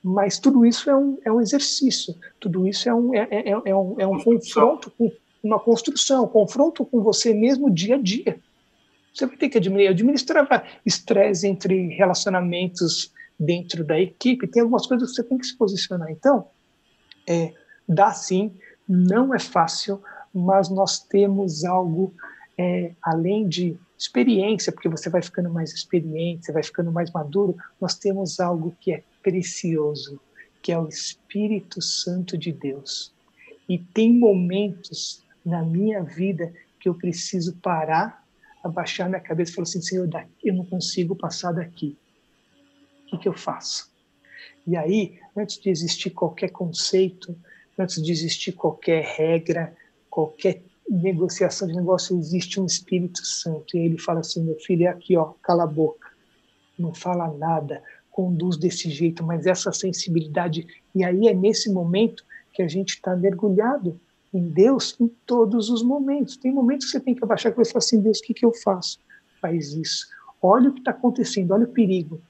Mas 0.00 0.38
tudo 0.38 0.64
isso 0.64 0.88
é 0.88 0.96
um, 0.96 1.18
é 1.24 1.32
um 1.32 1.40
exercício, 1.40 2.14
tudo 2.38 2.68
isso 2.68 2.88
é 2.88 2.94
um, 2.94 3.12
é, 3.12 3.26
é, 3.32 3.50
é 3.50 3.76
um, 3.76 3.96
é 3.98 4.06
um 4.06 4.22
confronto 4.22 4.92
com 4.96 5.10
uma 5.42 5.58
construção, 5.58 6.24
um 6.24 6.28
confronto 6.28 6.84
com 6.84 7.02
você 7.02 7.34
mesmo 7.34 7.68
dia 7.68 7.96
a 7.96 7.98
dia. 7.98 8.40
Você 9.12 9.26
vai 9.26 9.36
ter 9.36 9.48
que 9.48 9.58
administrar 9.58 10.46
estresse 10.84 11.46
entre 11.46 11.88
relacionamentos 11.94 13.12
dentro 13.38 13.84
da 13.84 13.98
equipe, 13.98 14.48
tem 14.48 14.62
algumas 14.62 14.86
coisas 14.86 15.10
que 15.10 15.16
você 15.16 15.22
tem 15.24 15.38
que 15.38 15.46
se 15.46 15.56
posicionar. 15.56 16.10
Então, 16.10 16.48
é, 17.26 17.52
dá 17.88 18.12
sim, 18.12 18.52
não 18.88 19.34
é 19.34 19.38
fácil, 19.38 20.02
mas 20.34 20.68
nós 20.68 21.00
temos 21.00 21.64
algo 21.64 22.14
é, 22.56 22.92
além 23.02 23.48
de 23.48 23.76
experiência, 23.96 24.72
porque 24.72 24.88
você 24.88 25.08
vai 25.08 25.22
ficando 25.22 25.50
mais 25.50 25.72
experiente, 25.72 26.46
você 26.46 26.52
vai 26.52 26.62
ficando 26.62 26.90
mais 26.90 27.10
maduro, 27.10 27.56
nós 27.80 27.96
temos 27.96 28.40
algo 28.40 28.76
que 28.80 28.92
é 28.92 29.02
precioso, 29.22 30.20
que 30.62 30.72
é 30.72 30.78
o 30.78 30.88
Espírito 30.88 31.80
Santo 31.82 32.38
de 32.38 32.52
Deus. 32.52 33.12
E 33.68 33.78
tem 33.78 34.12
momentos 34.12 35.22
na 35.44 35.62
minha 35.62 36.02
vida 36.02 36.52
que 36.80 36.88
eu 36.88 36.94
preciso 36.94 37.56
parar, 37.56 38.24
abaixar 38.62 39.08
minha 39.08 39.20
cabeça 39.20 39.52
e 39.52 39.54
falar 39.54 39.64
assim: 39.64 39.82
Senhor, 39.82 40.08
eu 40.42 40.54
não 40.54 40.64
consigo 40.64 41.14
passar 41.14 41.52
daqui. 41.52 41.96
O 43.06 43.10
que, 43.10 43.18
que 43.18 43.28
eu 43.28 43.34
faço? 43.34 43.90
E 44.66 44.76
aí, 44.76 45.18
antes 45.36 45.58
de 45.58 45.70
existir 45.70 46.10
qualquer 46.10 46.50
conceito, 46.50 47.36
antes 47.78 48.02
de 48.02 48.12
existir 48.12 48.52
qualquer 48.52 49.02
regra, 49.04 49.74
qualquer 50.10 50.62
negociação 50.88 51.68
de 51.68 51.74
negócio, 51.74 52.18
existe 52.18 52.60
um 52.60 52.66
Espírito 52.66 53.24
Santo. 53.24 53.76
E 53.76 53.80
ele 53.80 53.98
fala 53.98 54.20
assim: 54.20 54.42
meu 54.42 54.56
filho, 54.56 54.84
é 54.84 54.88
aqui, 54.88 55.16
ó, 55.16 55.32
cala 55.42 55.64
a 55.64 55.66
boca, 55.66 56.10
não 56.78 56.94
fala 56.94 57.32
nada, 57.32 57.82
conduz 58.10 58.56
desse 58.56 58.90
jeito, 58.90 59.22
mas 59.22 59.46
essa 59.46 59.72
sensibilidade. 59.72 60.66
E 60.94 61.04
aí 61.04 61.28
é 61.28 61.34
nesse 61.34 61.70
momento 61.70 62.24
que 62.52 62.62
a 62.62 62.68
gente 62.68 62.90
está 62.90 63.14
mergulhado 63.14 64.00
em 64.32 64.48
Deus 64.48 64.96
em 65.00 65.08
todos 65.26 65.70
os 65.70 65.82
momentos. 65.82 66.36
Tem 66.36 66.52
momentos 66.52 66.86
que 66.86 66.92
você 66.92 67.00
tem 67.00 67.14
que 67.14 67.24
abaixar 67.24 67.50
a 67.50 67.54
cabeça 67.54 67.70
e 67.70 67.72
falar 67.72 67.84
assim: 67.84 68.00
Deus, 68.00 68.18
o 68.18 68.22
que, 68.22 68.34
que 68.34 68.44
eu 68.44 68.52
faço? 68.52 68.98
Faz 69.40 69.72
isso. 69.72 70.06
Olha 70.40 70.70
o 70.70 70.72
que 70.72 70.80
está 70.80 70.90
acontecendo, 70.90 71.52
olha 71.52 71.64
o 71.64 71.72
perigo. 71.72 72.20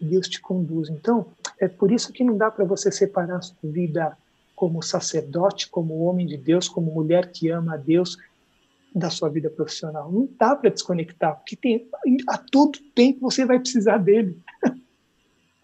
Deus 0.00 0.28
te 0.28 0.40
conduz. 0.40 0.90
Então, 0.90 1.26
é 1.58 1.68
por 1.68 1.90
isso 1.90 2.12
que 2.12 2.22
não 2.22 2.36
dá 2.36 2.50
para 2.50 2.64
você 2.64 2.92
separar 2.92 3.36
a 3.36 3.42
sua 3.42 3.56
vida 3.64 4.16
como 4.54 4.82
sacerdote, 4.82 5.68
como 5.68 6.02
homem 6.04 6.26
de 6.26 6.36
Deus, 6.36 6.68
como 6.68 6.92
mulher 6.92 7.30
que 7.30 7.48
ama 7.50 7.74
a 7.74 7.76
Deus 7.76 8.16
da 8.94 9.10
sua 9.10 9.28
vida 9.28 9.50
profissional. 9.50 10.10
Não 10.10 10.28
dá 10.38 10.56
para 10.56 10.70
desconectar, 10.70 11.36
porque 11.36 11.56
tem, 11.56 11.88
a 12.26 12.38
todo 12.38 12.78
tempo 12.94 13.20
você 13.20 13.44
vai 13.44 13.58
precisar 13.58 13.98
dele. 13.98 14.38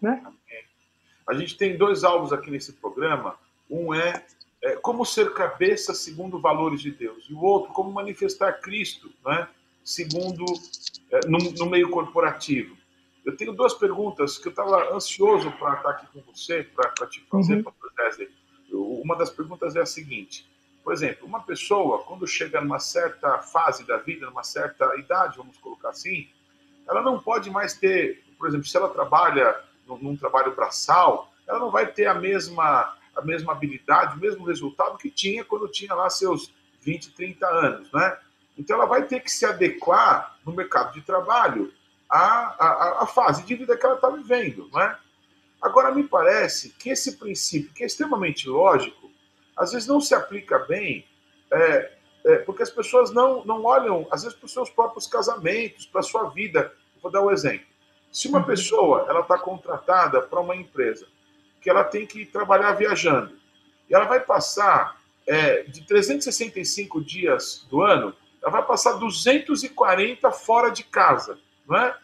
Né? 0.01 0.21
A 1.25 1.33
gente 1.33 1.57
tem 1.57 1.77
dois 1.77 2.03
alvos 2.03 2.33
aqui 2.33 2.51
nesse 2.51 2.73
programa. 2.73 3.37
Um 3.69 3.93
é, 3.93 4.21
é, 4.63 4.75
como 4.77 5.05
ser 5.05 5.33
cabeça 5.33 5.93
segundo 5.93 6.39
valores 6.39 6.81
de 6.81 6.91
Deus, 6.91 7.25
e 7.29 7.33
o 7.33 7.41
outro, 7.41 7.73
como 7.73 7.91
manifestar 7.91 8.53
Cristo, 8.61 9.11
né? 9.25 9.47
segundo 9.83 10.45
é, 11.11 11.27
no, 11.27 11.37
no, 11.37 11.65
meio 11.65 11.89
corporativo. 11.89 12.75
Eu 13.25 13.35
tenho 13.35 13.53
duas 13.53 13.73
perguntas 13.73 14.37
que 14.37 14.47
eu 14.47 14.51
estava 14.51 14.93
ansioso 14.93 15.51
para 15.51 15.75
estar 15.75 15.89
aqui 15.89 16.07
com 16.07 16.21
você, 16.31 16.63
para 16.63 17.07
te 17.07 17.21
fazer, 17.29 17.57
uhum. 17.57 17.73
Wesley. 17.99 18.29
Uma 18.71 19.15
das 19.15 19.29
perguntas 19.29 19.75
é 19.75 19.81
a 19.81 19.85
seguinte: 19.85 20.47
por 20.83 20.93
exemplo, 20.93 21.27
uma 21.27 21.41
pessoa, 21.41 22.03
quando 22.03 22.27
chega 22.27 22.61
numa 22.61 22.79
certa 22.79 23.39
fase 23.39 23.85
da 23.85 23.97
vida, 23.97 24.25
numa 24.25 24.43
certa 24.43 24.95
idade, 24.97 25.37
vamos 25.37 25.57
colocar 25.57 25.89
assim, 25.89 26.27
ela 26.87 27.01
não 27.01 27.19
pode 27.19 27.49
mais 27.49 27.73
ter, 27.73 28.23
por 28.37 28.47
exemplo, 28.47 28.65
se 28.65 28.75
ela 28.75 28.89
trabalha 28.89 29.55
num 29.87 30.15
trabalho 30.15 30.55
braçal, 30.55 31.31
ela 31.47 31.59
não 31.59 31.71
vai 31.71 31.87
ter 31.87 32.05
a 32.05 32.13
mesma, 32.13 32.97
a 33.15 33.21
mesma 33.21 33.53
habilidade, 33.53 34.17
o 34.17 34.19
mesmo 34.19 34.45
resultado 34.45 34.97
que 34.97 35.09
tinha 35.09 35.43
quando 35.43 35.67
tinha 35.67 35.93
lá 35.93 36.09
seus 36.09 36.53
20, 36.81 37.11
30 37.11 37.47
anos, 37.47 37.91
né? 37.91 38.17
Então 38.57 38.75
ela 38.75 38.85
vai 38.85 39.03
ter 39.03 39.19
que 39.21 39.31
se 39.31 39.45
adequar 39.45 40.37
no 40.45 40.53
mercado 40.53 40.93
de 40.93 41.01
trabalho 41.01 41.73
à, 42.09 42.19
à, 42.19 43.03
à 43.03 43.07
fase 43.07 43.43
de 43.43 43.55
vida 43.55 43.77
que 43.77 43.85
ela 43.85 43.95
está 43.95 44.09
vivendo, 44.09 44.69
né? 44.73 44.97
Agora, 45.61 45.95
me 45.95 46.03
parece 46.03 46.71
que 46.71 46.89
esse 46.89 47.15
princípio, 47.17 47.73
que 47.73 47.83
é 47.83 47.85
extremamente 47.85 48.49
lógico, 48.49 49.09
às 49.55 49.71
vezes 49.71 49.87
não 49.87 50.01
se 50.01 50.13
aplica 50.13 50.59
bem, 50.59 51.07
é, 51.49 51.91
é, 52.25 52.37
porque 52.39 52.63
as 52.63 52.69
pessoas 52.69 53.11
não, 53.11 53.45
não 53.45 53.63
olham, 53.63 54.05
às 54.11 54.23
vezes, 54.23 54.37
para 54.37 54.45
os 54.45 54.51
seus 54.51 54.69
próprios 54.69 55.07
casamentos, 55.07 55.85
para 55.85 56.01
a 56.01 56.03
sua 56.03 56.29
vida. 56.29 56.73
Vou 57.01 57.09
dar 57.09 57.21
um 57.21 57.31
exemplo. 57.31 57.65
Se 58.11 58.27
uma 58.27 58.39
uhum. 58.39 58.45
pessoa 58.45 59.05
ela 59.07 59.21
está 59.21 59.37
contratada 59.39 60.21
para 60.21 60.41
uma 60.41 60.55
empresa 60.55 61.07
que 61.63 61.69
ela 61.69 61.83
tem 61.83 62.05
que 62.05 62.25
trabalhar 62.25 62.73
viajando 62.73 63.33
e 63.89 63.95
ela 63.95 64.05
vai 64.05 64.19
passar 64.19 64.99
é, 65.25 65.63
de 65.63 65.85
365 65.87 67.01
dias 67.01 67.65
do 67.69 67.81
ano, 67.81 68.13
ela 68.41 68.51
vai 68.51 68.65
passar 68.65 68.93
240 68.93 70.31
fora 70.31 70.69
de 70.69 70.83
casa, 70.83 71.39
não 71.67 71.77
é? 71.77 71.95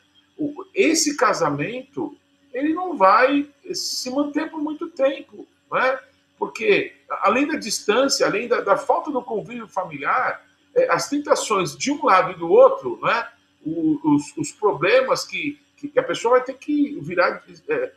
Esse 0.74 1.18
casamento 1.18 2.18
ele 2.54 2.74
não 2.74 2.98
vai 2.98 3.48
se 3.74 4.10
manter 4.10 4.50
por 4.50 4.62
muito 4.62 4.90
tempo, 4.90 5.46
não 5.70 5.78
é? 5.78 6.00
Porque, 6.38 6.96
além 7.22 7.46
da 7.46 7.58
distância, 7.58 8.26
além 8.26 8.48
da, 8.48 8.62
da 8.62 8.78
falta 8.78 9.12
do 9.12 9.22
convívio 9.22 9.68
familiar, 9.68 10.42
é, 10.74 10.90
as 10.90 11.10
tentações 11.10 11.78
de 11.78 11.92
um 11.92 12.06
lado 12.06 12.32
e 12.32 12.36
do 12.36 12.50
outro, 12.50 12.98
né? 13.04 13.28
os, 13.66 14.38
os 14.38 14.52
problemas 14.54 15.26
que, 15.26 15.60
que, 15.76 16.00
a 16.00 16.04
pessoa 16.04 16.38
vai 16.38 16.44
ter 16.44 16.54
que 16.54 16.98
virar, 17.02 17.44
é, 17.68 17.74
é, 17.74 17.94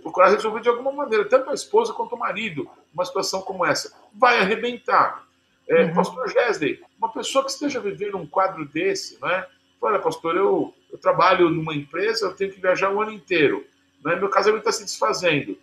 procurar 0.00 0.30
resolver 0.30 0.60
de 0.60 0.68
alguma 0.68 0.92
maneira, 0.92 1.24
tanto 1.24 1.50
a 1.50 1.54
esposa 1.54 1.92
quanto 1.92 2.14
o 2.14 2.18
marido, 2.18 2.68
uma 2.92 3.04
situação 3.04 3.42
como 3.42 3.64
essa, 3.64 3.92
vai 4.12 4.38
arrebentar. 4.38 5.24
É, 5.68 5.84
uhum. 5.84 5.94
Pastor 5.94 6.28
Gesley, 6.30 6.80
uma 6.98 7.10
pessoa 7.10 7.44
que 7.44 7.50
esteja 7.50 7.80
vivendo 7.80 8.16
um 8.16 8.26
quadro 8.26 8.66
desse, 8.66 9.18
né? 9.20 9.46
Olha, 9.80 9.98
pastor, 9.98 10.36
eu, 10.36 10.74
eu 10.90 10.98
trabalho 10.98 11.50
numa 11.50 11.74
empresa, 11.74 12.26
eu 12.26 12.34
tenho 12.34 12.52
que 12.52 12.60
viajar 12.60 12.90
o 12.90 13.02
ano 13.02 13.12
inteiro, 13.12 13.66
né? 14.02 14.16
meu 14.16 14.28
casamento 14.28 14.60
está 14.60 14.72
se 14.72 14.84
desfazendo. 14.84 15.58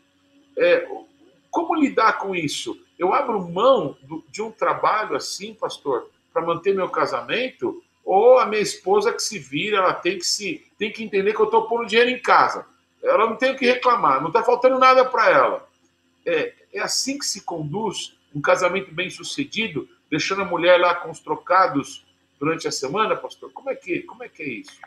É, 0.58 0.88
como 1.50 1.76
lidar 1.76 2.20
com 2.20 2.36
isso? 2.36 2.80
Eu 2.98 3.14
abro 3.14 3.48
mão 3.48 3.98
do, 4.04 4.24
de 4.30 4.42
um 4.42 4.52
trabalho 4.52 5.16
assim, 5.16 5.54
pastor, 5.54 6.10
para 6.32 6.46
manter 6.46 6.74
meu 6.74 6.90
casamento? 6.90 7.84
Ou 8.04 8.40
a 8.40 8.46
minha 8.46 8.62
esposa 8.62 9.14
que 9.14 9.22
se 9.22 9.38
vira, 9.38 9.78
ela 9.78 9.94
tem 9.94 10.18
que 10.18 10.26
se 10.26 10.66
tem 10.78 10.92
que 10.92 11.04
entender 11.04 11.34
que 11.34 11.40
eu 11.40 11.46
estou 11.46 11.68
pondo 11.68 11.86
dinheiro 11.86 12.10
em 12.10 12.20
casa. 12.20 12.66
Ela 13.04 13.28
não 13.28 13.36
tem 13.36 13.52
o 13.52 13.58
que 13.58 13.66
reclamar, 13.66 14.22
não 14.22 14.28
está 14.28 14.44
faltando 14.44 14.78
nada 14.78 15.04
para 15.06 15.30
ela. 15.30 15.68
É, 16.26 16.54
é 16.74 16.80
assim 16.80 17.18
que 17.18 17.26
se 17.26 17.42
conduz 17.42 18.18
um 18.34 18.42
casamento 18.42 18.94
bem 18.94 19.10
sucedido, 19.10 19.88
deixando 20.10 20.44
a 20.44 20.46
mulher 20.46 20.80
lá 20.80 20.96
com 20.96 21.10
os 21.10 21.20
trocados 21.20 22.06
durante 22.40 22.68
a 22.68 22.72
semana, 22.72 23.16
pastor? 23.16 23.52
Como 23.52 23.70
é 23.70 23.76
que, 23.76 24.02
como 24.04 24.24
é, 24.24 24.30
que 24.30 24.42
é 24.44 24.50
isso? 24.50 24.80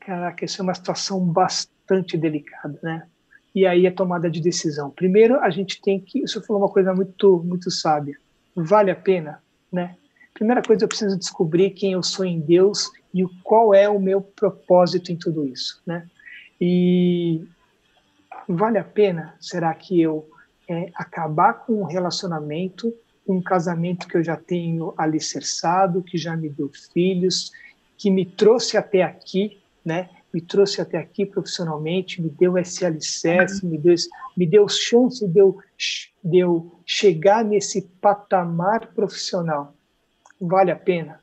Caraca, 0.00 0.44
isso 0.44 0.60
é 0.60 0.64
uma 0.64 0.74
situação 0.74 1.20
bastante 1.20 2.16
delicada, 2.16 2.78
né? 2.82 3.06
E 3.54 3.66
aí 3.66 3.86
a 3.86 3.92
tomada 3.92 4.30
de 4.30 4.40
decisão. 4.40 4.90
Primeiro, 4.90 5.40
a 5.40 5.50
gente 5.50 5.80
tem 5.82 6.00
que. 6.00 6.22
Isso 6.22 6.40
falou 6.42 6.62
uma 6.62 6.68
coisa 6.68 6.94
muito, 6.94 7.42
muito 7.44 7.70
sábia. 7.70 8.16
Vale 8.54 8.90
a 8.90 8.96
pena, 8.96 9.42
né? 9.72 9.96
Primeira 10.32 10.62
coisa, 10.62 10.84
eu 10.84 10.88
preciso 10.88 11.18
descobrir 11.18 11.70
quem 11.70 11.92
eu 11.92 12.02
sou 12.02 12.24
em 12.24 12.40
Deus 12.40 12.88
e 13.12 13.24
qual 13.42 13.74
é 13.74 13.88
o 13.88 14.00
meu 14.00 14.20
propósito 14.20 15.10
em 15.10 15.16
tudo 15.16 15.44
isso, 15.46 15.82
né? 15.84 16.06
E 16.60 17.42
vale 18.48 18.78
a 18.78 18.84
pena, 18.84 19.34
será 19.40 19.72
que 19.74 20.00
eu 20.00 20.28
é, 20.68 20.90
acabar 20.94 21.54
com 21.54 21.82
um 21.82 21.84
relacionamento, 21.84 22.94
um 23.26 23.42
casamento 23.42 24.08
que 24.08 24.16
eu 24.16 24.22
já 24.22 24.36
tenho 24.36 24.94
alicerçado, 24.96 26.02
que 26.02 26.16
já 26.16 26.36
me 26.36 26.48
deu 26.48 26.70
filhos, 26.92 27.50
que 27.96 28.10
me 28.10 28.24
trouxe 28.24 28.76
até 28.76 29.02
aqui, 29.02 29.60
né? 29.84 30.08
Me 30.32 30.40
trouxe 30.40 30.80
até 30.80 30.96
aqui 30.96 31.26
profissionalmente, 31.26 32.22
me 32.22 32.30
deu 32.30 32.56
esse 32.56 32.86
alicerce, 32.86 33.66
me 33.66 33.76
deu, 33.76 33.94
me 34.36 34.46
deu 34.46 34.68
chance 34.68 35.26
de 35.26 35.40
eu, 35.40 35.58
de 36.22 36.38
eu 36.38 36.80
chegar 36.86 37.44
nesse 37.44 37.82
patamar 38.00 38.92
profissional. 38.94 39.74
Vale 40.40 40.70
a 40.70 40.76
pena? 40.76 41.20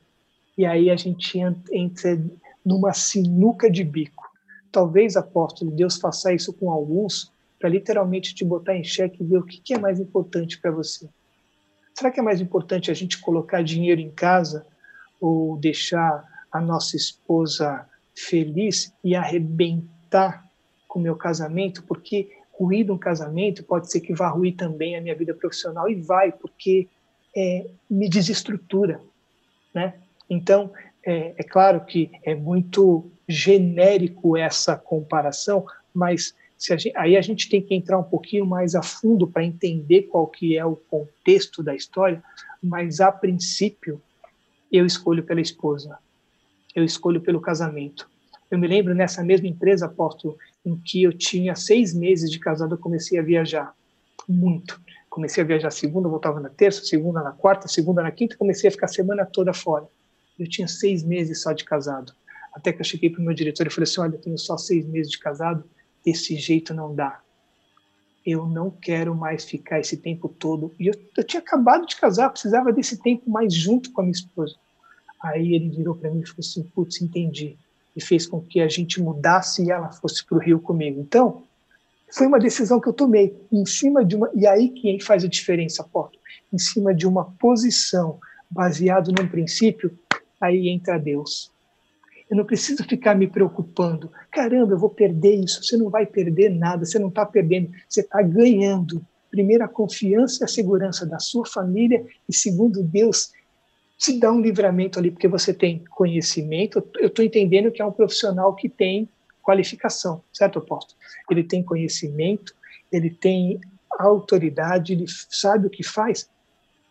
E 0.56 0.66
aí 0.66 0.90
a 0.90 0.96
gente 0.96 1.38
entra 1.72 2.22
numa 2.64 2.92
sinuca 2.92 3.70
de 3.70 3.82
bico. 3.82 4.17
Talvez, 4.78 5.16
apóstolo, 5.16 5.72
Deus 5.72 5.96
faça 5.96 6.32
isso 6.32 6.52
com 6.52 6.70
alguns 6.70 7.32
para 7.58 7.68
literalmente 7.68 8.32
te 8.32 8.44
botar 8.44 8.76
em 8.76 8.84
xeque 8.84 9.20
e 9.20 9.26
ver 9.26 9.38
o 9.38 9.42
que 9.42 9.74
é 9.74 9.76
mais 9.76 9.98
importante 9.98 10.56
para 10.60 10.70
você. 10.70 11.08
Será 11.92 12.12
que 12.12 12.20
é 12.20 12.22
mais 12.22 12.40
importante 12.40 12.88
a 12.88 12.94
gente 12.94 13.20
colocar 13.20 13.60
dinheiro 13.60 14.00
em 14.00 14.12
casa 14.12 14.64
ou 15.20 15.56
deixar 15.56 16.24
a 16.52 16.60
nossa 16.60 16.96
esposa 16.96 17.84
feliz 18.14 18.94
e 19.02 19.16
arrebentar 19.16 20.48
com 20.86 21.00
o 21.00 21.02
meu 21.02 21.16
casamento? 21.16 21.82
Porque 21.82 22.30
ruir 22.52 22.88
um 22.88 22.96
casamento 22.96 23.64
pode 23.64 23.90
ser 23.90 23.98
que 23.98 24.14
vá 24.14 24.28
ruir 24.28 24.54
também 24.54 24.94
a 24.94 25.00
minha 25.00 25.16
vida 25.16 25.34
profissional 25.34 25.90
e 25.90 25.96
vai, 25.96 26.30
porque 26.30 26.86
é, 27.36 27.66
me 27.90 28.08
desestrutura, 28.08 29.00
né? 29.74 29.94
Então, 30.30 30.70
é, 31.04 31.34
é 31.36 31.42
claro 31.42 31.84
que 31.84 32.12
é 32.22 32.36
muito 32.36 33.10
genérico 33.28 34.36
essa 34.36 34.76
comparação, 34.76 35.66
mas 35.92 36.34
a 36.70 36.76
gente, 36.76 36.96
aí 36.96 37.16
a 37.16 37.20
gente 37.20 37.48
tem 37.48 37.62
que 37.62 37.74
entrar 37.74 37.98
um 37.98 38.04
pouquinho 38.04 38.46
mais 38.46 38.74
a 38.74 38.82
fundo 38.82 39.28
para 39.28 39.44
entender 39.44 40.02
qual 40.02 40.26
que 40.26 40.56
é 40.56 40.64
o 40.64 40.74
contexto 40.74 41.62
da 41.62 41.74
história, 41.74 42.22
mas 42.62 43.00
a 43.00 43.12
princípio 43.12 44.00
eu 44.72 44.84
escolho 44.84 45.22
pela 45.22 45.40
esposa, 45.40 45.98
eu 46.74 46.84
escolho 46.84 47.20
pelo 47.20 47.40
casamento. 47.40 48.10
Eu 48.50 48.58
me 48.58 48.66
lembro 48.66 48.94
nessa 48.94 49.22
mesma 49.22 49.46
empresa, 49.46 49.86
apóstolo, 49.86 50.36
em 50.64 50.76
que 50.76 51.02
eu 51.02 51.12
tinha 51.12 51.54
seis 51.54 51.94
meses 51.94 52.30
de 52.30 52.38
casado, 52.38 52.74
eu 52.74 52.78
comecei 52.78 53.18
a 53.18 53.22
viajar 53.22 53.74
muito. 54.26 54.80
Comecei 55.08 55.42
a 55.42 55.46
viajar 55.46 55.70
segunda, 55.70 56.08
voltava 56.08 56.40
na 56.40 56.48
terça, 56.48 56.84
segunda 56.84 57.22
na 57.22 57.32
quarta, 57.32 57.68
segunda 57.68 58.02
na 58.02 58.10
quinta, 58.10 58.36
comecei 58.36 58.68
a 58.68 58.70
ficar 58.70 58.86
a 58.86 58.88
semana 58.88 59.24
toda 59.24 59.52
fora. 59.52 59.86
Eu 60.38 60.48
tinha 60.48 60.68
seis 60.68 61.02
meses 61.02 61.42
só 61.42 61.52
de 61.52 61.64
casado. 61.64 62.12
Até 62.54 62.72
que 62.72 62.80
eu 62.80 62.84
cheguei 62.84 63.10
para 63.10 63.20
o 63.20 63.24
meu 63.24 63.34
diretor 63.34 63.66
e 63.66 63.70
falei 63.70 63.84
assim: 63.84 64.00
olha, 64.00 64.14
eu 64.14 64.20
tenho 64.20 64.38
só 64.38 64.56
seis 64.56 64.86
meses 64.86 65.10
de 65.10 65.18
casado, 65.18 65.64
desse 66.04 66.36
jeito 66.36 66.74
não 66.74 66.94
dá. 66.94 67.20
Eu 68.24 68.46
não 68.46 68.70
quero 68.70 69.14
mais 69.14 69.44
ficar 69.44 69.80
esse 69.80 69.96
tempo 69.96 70.28
todo. 70.28 70.74
E 70.78 70.88
eu, 70.88 70.94
eu 71.16 71.24
tinha 71.24 71.40
acabado 71.40 71.86
de 71.86 71.96
casar, 71.96 72.30
precisava 72.30 72.72
desse 72.72 72.98
tempo 72.98 73.30
mais 73.30 73.54
junto 73.54 73.92
com 73.92 74.00
a 74.00 74.04
minha 74.04 74.12
esposa. 74.12 74.56
Aí 75.22 75.54
ele 75.54 75.70
virou 75.70 75.94
para 75.94 76.10
mim 76.10 76.20
e 76.20 76.26
falou 76.26 76.40
assim: 76.40 76.62
putz, 76.74 77.00
entendi. 77.00 77.56
E 77.96 78.00
fez 78.00 78.26
com 78.26 78.40
que 78.40 78.60
a 78.60 78.68
gente 78.68 79.00
mudasse 79.00 79.64
e 79.64 79.70
ela 79.70 79.90
fosse 79.90 80.24
para 80.24 80.36
o 80.36 80.40
Rio 80.40 80.60
comigo. 80.60 81.00
Então, 81.00 81.42
foi 82.10 82.26
uma 82.26 82.38
decisão 82.38 82.80
que 82.80 82.88
eu 82.88 82.92
tomei 82.92 83.36
em 83.52 83.66
cima 83.66 84.04
de 84.04 84.16
uma. 84.16 84.30
E 84.34 84.46
aí 84.46 84.70
que 84.70 85.00
faz 85.00 85.24
a 85.24 85.28
diferença, 85.28 85.82
Porto. 85.84 86.18
Em 86.52 86.58
cima 86.58 86.94
de 86.94 87.06
uma 87.06 87.24
posição 87.24 88.18
baseado 88.50 89.08
num 89.08 89.28
princípio, 89.28 89.96
aí 90.40 90.68
entra 90.68 90.98
Deus. 90.98 91.50
Eu 92.30 92.36
não 92.36 92.44
preciso 92.44 92.84
ficar 92.84 93.14
me 93.14 93.26
preocupando. 93.26 94.10
Caramba, 94.30 94.74
eu 94.74 94.78
vou 94.78 94.90
perder 94.90 95.36
isso. 95.36 95.62
Você 95.64 95.76
não 95.76 95.88
vai 95.88 96.04
perder 96.04 96.50
nada, 96.50 96.84
você 96.84 96.98
não 96.98 97.08
está 97.08 97.24
perdendo, 97.24 97.70
você 97.88 98.00
está 98.00 98.20
ganhando. 98.22 99.04
Primeiro, 99.30 99.64
a 99.64 99.68
confiança 99.68 100.42
e 100.42 100.44
a 100.44 100.48
segurança 100.48 101.06
da 101.06 101.18
sua 101.18 101.46
família, 101.46 102.04
e 102.28 102.34
segundo, 102.34 102.82
Deus 102.82 103.32
te 103.98 104.18
dá 104.18 104.30
um 104.30 104.40
livramento 104.40 104.98
ali, 104.98 105.10
porque 105.10 105.26
você 105.26 105.52
tem 105.52 105.82
conhecimento. 105.90 106.82
Eu 106.98 107.08
estou 107.08 107.24
entendendo 107.24 107.72
que 107.72 107.82
é 107.82 107.84
um 107.84 107.92
profissional 107.92 108.54
que 108.54 108.68
tem 108.68 109.08
qualificação, 109.42 110.22
certo, 110.32 110.58
apóstolo? 110.58 110.98
Ele 111.30 111.42
tem 111.42 111.62
conhecimento, 111.62 112.54
ele 112.92 113.10
tem 113.10 113.60
autoridade, 113.98 114.92
ele 114.92 115.06
sabe 115.08 115.66
o 115.66 115.70
que 115.70 115.82
faz. 115.82 116.28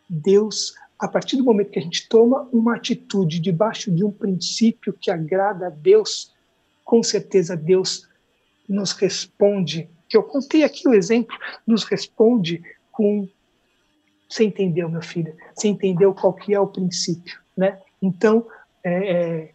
Deus 0.09 0.73
a 1.00 1.08
partir 1.08 1.38
do 1.38 1.43
momento 1.43 1.72
que 1.72 1.80
a 1.80 1.82
gente 1.82 2.08
toma 2.10 2.48
uma 2.52 2.76
atitude 2.76 3.39
debaixo 3.39 3.91
de 3.91 4.04
um 4.04 4.12
princípio 4.12 4.93
que 4.93 5.12
agrada 5.12 5.68
a 5.68 5.70
Deus, 5.70 6.34
com 6.84 7.04
certeza 7.04 7.56
Deus 7.56 8.08
nos 8.68 8.93
responde. 8.93 9.89
Que 10.10 10.18
eu 10.18 10.24
contei 10.24 10.64
aqui 10.64 10.88
o 10.88 10.93
exemplo, 10.93 11.38
nos 11.66 11.84
responde 11.84 12.64
com 12.91 13.28
você 14.30 14.43
entendeu, 14.43 14.89
meu 14.89 15.02
filho? 15.02 15.34
Você 15.56 15.70
entendeu 15.70 16.14
qual 16.14 16.34
que 16.34 16.54
é 16.54 16.60
o 16.60 16.68
princípio, 16.68 17.39
né? 17.56 17.80
Então, 18.02 18.45
é, 18.84 19.12
é, 19.12 19.52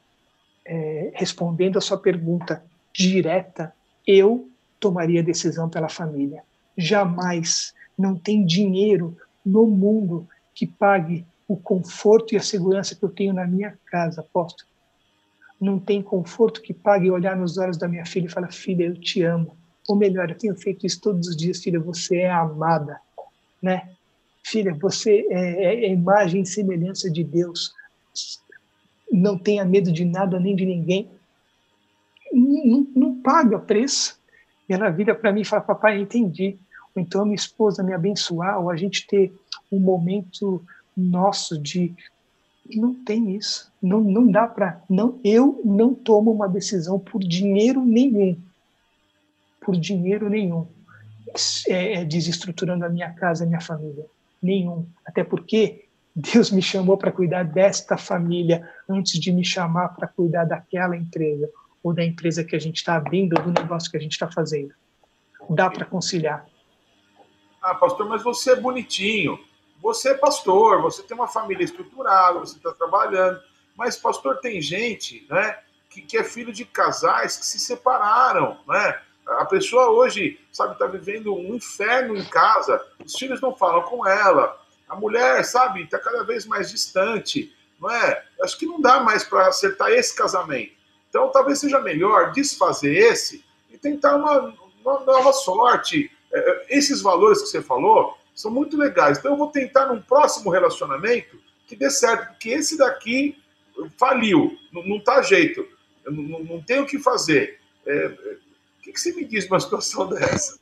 é, 0.64 1.12
respondendo 1.14 1.76
a 1.76 1.80
sua 1.80 1.99
pergunta 1.99 2.64
direta, 2.93 3.74
eu 4.07 4.49
tomaria 4.80 5.22
decisão 5.22 5.68
pela 5.68 5.88
família. 5.88 6.43
Jamais, 6.76 7.74
não 7.99 8.16
tem 8.16 8.45
dinheiro 8.47 9.16
no 9.45 9.66
mundo 9.66 10.26
que 10.55 10.66
pague 10.66 11.26
o 11.53 11.57
conforto 11.59 12.32
e 12.32 12.38
a 12.38 12.40
segurança 12.40 12.94
que 12.94 13.03
eu 13.03 13.11
tenho 13.11 13.34
na 13.34 13.46
minha 13.46 13.78
casa, 13.84 14.22
aposto. 14.22 14.66
Não 15.61 15.78
tem 15.78 16.00
conforto 16.00 16.62
que 16.62 16.72
pague 16.72 17.11
olhar 17.11 17.36
nos 17.36 17.59
olhos 17.59 17.76
da 17.76 17.86
minha 17.86 18.07
filha 18.07 18.24
e 18.24 18.30
falar, 18.30 18.50
filha, 18.50 18.84
eu 18.84 18.98
te 18.98 19.22
amo. 19.22 19.55
Ou 19.86 19.94
melhor, 19.94 20.30
eu 20.30 20.38
tenho 20.38 20.57
feito 20.57 20.86
isso 20.86 20.98
todos 21.03 21.28
os 21.28 21.36
dias, 21.36 21.62
filha, 21.62 21.78
você 21.78 22.20
é 22.20 22.30
amada, 22.30 22.98
né? 23.61 23.90
Filha, 24.42 24.72
você 24.72 25.26
é, 25.28 25.64
é, 25.64 25.84
é 25.84 25.92
imagem 25.92 26.40
e 26.40 26.46
semelhança 26.46 27.11
de 27.11 27.22
Deus. 27.22 27.74
Não 29.12 29.36
tenha 29.36 29.62
medo 29.62 29.92
de 29.92 30.07
nada 30.07 30.40
nem 30.40 30.57
de 30.57 30.64
ninguém. 30.64 31.11
Não, 32.32 32.86
não, 32.96 33.20
paga 33.20 33.59
preço. 33.59 34.18
E 34.66 34.72
ela 34.72 34.88
vira 34.88 35.14
para 35.14 35.30
mim 35.30 35.42
e 35.42 35.44
fala, 35.44 35.61
papai, 35.61 36.00
entendi. 36.00 36.57
Ou 36.96 37.03
então 37.03 37.26
minha 37.26 37.34
esposa 37.34 37.82
me 37.82 37.92
abençoar, 37.92 38.59
ou 38.59 38.70
a 38.70 38.76
gente 38.76 39.07
ter 39.07 39.30
um 39.70 39.78
momento 39.78 40.64
nosso 40.97 41.59
de 41.59 41.95
não 42.76 42.95
tem 42.95 43.34
isso. 43.34 43.72
Não, 43.82 44.01
não 44.01 44.30
dá 44.30 44.47
para. 44.47 44.80
Não, 44.88 45.18
eu 45.24 45.61
não 45.64 45.95
tomo 45.95 46.30
uma 46.30 46.49
decisão 46.49 46.99
por 46.99 47.20
dinheiro 47.20 47.84
nenhum. 47.84 48.38
Por 49.61 49.76
dinheiro 49.76 50.28
nenhum. 50.28 50.66
É, 51.68 51.95
é 51.95 52.05
desestruturando 52.05 52.84
a 52.84 52.88
minha 52.88 53.12
casa, 53.12 53.45
a 53.45 53.47
minha 53.47 53.61
família. 53.61 54.07
Nenhum. 54.43 54.86
Até 55.05 55.24
porque 55.24 55.86
Deus 56.14 56.51
me 56.51 56.62
chamou 56.62 56.97
para 56.97 57.11
cuidar 57.11 57.45
desta 57.45 57.97
família 57.97 58.68
antes 58.88 59.18
de 59.18 59.32
me 59.32 59.45
chamar 59.45 59.90
para 59.90 60.07
cuidar 60.07 60.45
daquela 60.45 60.97
empresa 60.97 61.51
ou 61.82 61.93
da 61.93 62.05
empresa 62.05 62.45
que 62.45 62.55
a 62.55 62.61
gente 62.61 62.76
está 62.76 62.97
abrindo 62.97 63.36
ou 63.36 63.45
do 63.45 63.61
negócio 63.61 63.90
que 63.90 63.97
a 63.97 64.01
gente 64.01 64.12
está 64.12 64.30
fazendo. 64.30 64.72
Dá 65.51 65.68
para 65.68 65.84
conciliar. 65.84 66.47
Ah, 67.61 67.74
pastor, 67.74 68.09
mas 68.09 68.22
você 68.22 68.53
é 68.53 68.57
bonitinho. 68.57 69.38
Você 69.82 70.10
é 70.10 70.14
pastor, 70.14 70.80
você 70.80 71.02
tem 71.02 71.16
uma 71.16 71.26
família 71.26 71.64
estruturada, 71.64 72.38
você 72.38 72.56
está 72.56 72.72
trabalhando. 72.72 73.42
Mas, 73.76 73.96
pastor, 73.96 74.38
tem 74.38 74.62
gente 74.62 75.26
né, 75.28 75.58
que, 75.90 76.00
que 76.00 76.16
é 76.16 76.22
filho 76.22 76.52
de 76.52 76.64
casais 76.64 77.36
que 77.36 77.44
se 77.44 77.58
separaram, 77.58 78.58
né? 78.66 79.00
A 79.26 79.44
pessoa 79.44 79.90
hoje, 79.90 80.38
sabe, 80.52 80.72
está 80.72 80.86
vivendo 80.86 81.34
um 81.34 81.54
inferno 81.54 82.16
em 82.16 82.24
casa, 82.24 82.84
os 83.04 83.14
filhos 83.14 83.40
não 83.40 83.54
falam 83.54 83.82
com 83.82 84.06
ela, 84.06 84.60
a 84.88 84.96
mulher, 84.96 85.44
sabe, 85.44 85.82
está 85.82 85.98
cada 85.98 86.22
vez 86.24 86.44
mais 86.44 86.70
distante, 86.70 87.54
não 87.80 87.90
é? 87.90 88.24
Acho 88.42 88.58
que 88.58 88.66
não 88.66 88.80
dá 88.80 89.00
mais 89.00 89.24
para 89.24 89.46
acertar 89.46 89.90
esse 89.90 90.14
casamento. 90.14 90.72
Então, 91.08 91.28
talvez 91.30 91.58
seja 91.58 91.80
melhor 91.80 92.32
desfazer 92.32 92.94
esse 92.94 93.44
e 93.70 93.78
tentar 93.78 94.16
uma, 94.16 94.54
uma 94.84 95.00
nova 95.00 95.32
sorte. 95.32 96.10
É, 96.32 96.38
é, 96.38 96.66
esses 96.70 97.00
valores 97.00 97.42
que 97.42 97.48
você 97.48 97.62
falou 97.62 98.16
são 98.34 98.50
muito 98.50 98.76
legais. 98.76 99.18
Então, 99.18 99.32
eu 99.32 99.38
vou 99.38 99.48
tentar 99.48 99.86
num 99.86 100.00
próximo 100.00 100.50
relacionamento 100.50 101.38
que 101.66 101.76
dê 101.76 101.90
certo, 101.90 102.28
porque 102.28 102.50
esse 102.50 102.76
daqui 102.76 103.36
faliu, 103.98 104.56
não, 104.72 104.84
não 104.86 105.00
tá 105.00 105.22
jeito, 105.22 105.66
eu 106.04 106.12
não, 106.12 106.40
não 106.40 106.62
tenho 106.62 106.82
o 106.82 106.86
que 106.86 106.98
fazer. 106.98 107.58
É, 107.86 108.06
o 108.06 108.82
que, 108.82 108.92
que 108.92 109.00
você 109.00 109.12
me 109.12 109.24
diz 109.24 109.48
numa 109.48 109.60
situação 109.60 110.08
dessa? 110.08 110.60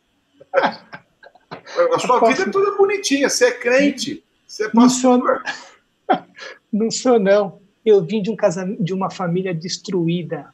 A 0.53 1.99
sua 1.99 2.21
vida 2.29 2.43
é 2.43 2.51
toda 2.51 2.77
bonitinha, 2.77 3.29
você 3.29 3.47
é 3.47 3.53
crente, 3.53 4.25
você 4.47 4.67
é 4.67 4.69
pastor. 4.69 5.43
Não 6.73 6.91
sou, 6.91 7.19
não. 7.19 7.19
Sou, 7.19 7.19
não. 7.19 7.61
Eu 7.85 8.05
vim 8.05 8.21
de, 8.21 8.31
um 8.31 8.37
casamento, 8.37 8.83
de 8.83 8.93
uma 8.93 9.11
família 9.11 9.55
destruída. 9.55 10.53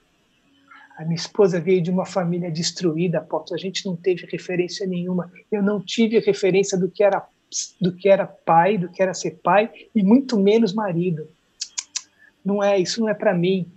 A 0.97 1.05
minha 1.05 1.17
esposa 1.17 1.61
veio 1.61 1.83
de 1.83 1.91
uma 1.91 2.07
família 2.07 2.51
destruída, 2.51 3.19
apóstolo. 3.19 3.59
A 3.59 3.63
gente 3.63 3.85
não 3.85 3.95
teve 3.95 4.27
referência 4.27 4.87
nenhuma. 4.87 5.31
Eu 5.53 5.63
não 5.63 5.81
tive 5.81 6.19
referência 6.19 6.79
do 6.79 6.91
que 6.91 7.03
era 7.03 7.27
do 7.81 7.93
que 7.93 8.09
era 8.09 8.27
pai, 8.27 8.77
do 8.77 8.89
que 8.89 9.01
era 9.01 9.15
ser 9.15 9.39
pai 9.43 9.71
e 9.95 10.03
muito 10.03 10.39
menos 10.39 10.73
marido. 10.73 11.29
Não 12.45 12.63
é, 12.63 12.79
isso 12.79 13.01
não 13.01 13.09
é 13.09 13.15
para 13.15 13.35
mim. 13.35 13.71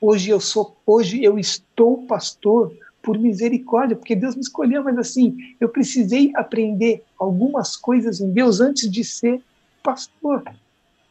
Hoje 0.00 0.30
eu 0.30 0.40
sou, 0.40 0.76
hoje 0.86 1.22
eu 1.22 1.38
estou 1.38 2.06
pastor 2.06 2.72
por 3.02 3.18
misericórdia, 3.18 3.96
porque 3.96 4.14
Deus 4.14 4.34
me 4.34 4.42
escolheu, 4.42 4.84
mas 4.84 4.98
assim, 4.98 5.36
eu 5.60 5.68
precisei 5.68 6.30
aprender 6.34 7.02
algumas 7.18 7.76
coisas 7.76 8.20
em 8.20 8.30
Deus 8.30 8.60
antes 8.60 8.90
de 8.90 9.02
ser 9.02 9.42
pastor. 9.82 10.44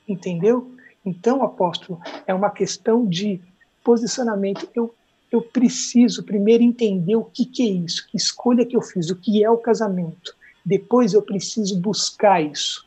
Entendeu? 0.08 0.72
Então, 1.06 1.44
apóstolo, 1.44 2.00
é 2.26 2.34
uma 2.34 2.50
questão 2.50 3.06
de 3.06 3.42
posicionamento. 3.84 4.70
Eu, 4.76 4.94
eu 5.32 5.42
preciso 5.42 6.24
primeiro 6.24 6.64
entender 6.64 7.16
o 7.16 7.24
que, 7.24 7.46
que 7.46 7.64
é 7.64 7.72
isso, 7.72 8.08
que 8.10 8.18
escolha 8.18 8.66
que 8.66 8.76
eu 8.76 8.82
fiz, 8.82 9.10
o 9.10 9.16
que 9.16 9.44
é 9.44 9.50
o 9.50 9.58
casamento. 9.58 10.36
Depois 10.66 11.14
eu 11.14 11.22
preciso 11.22 11.80
buscar 11.80 12.42
isso. 12.42 12.86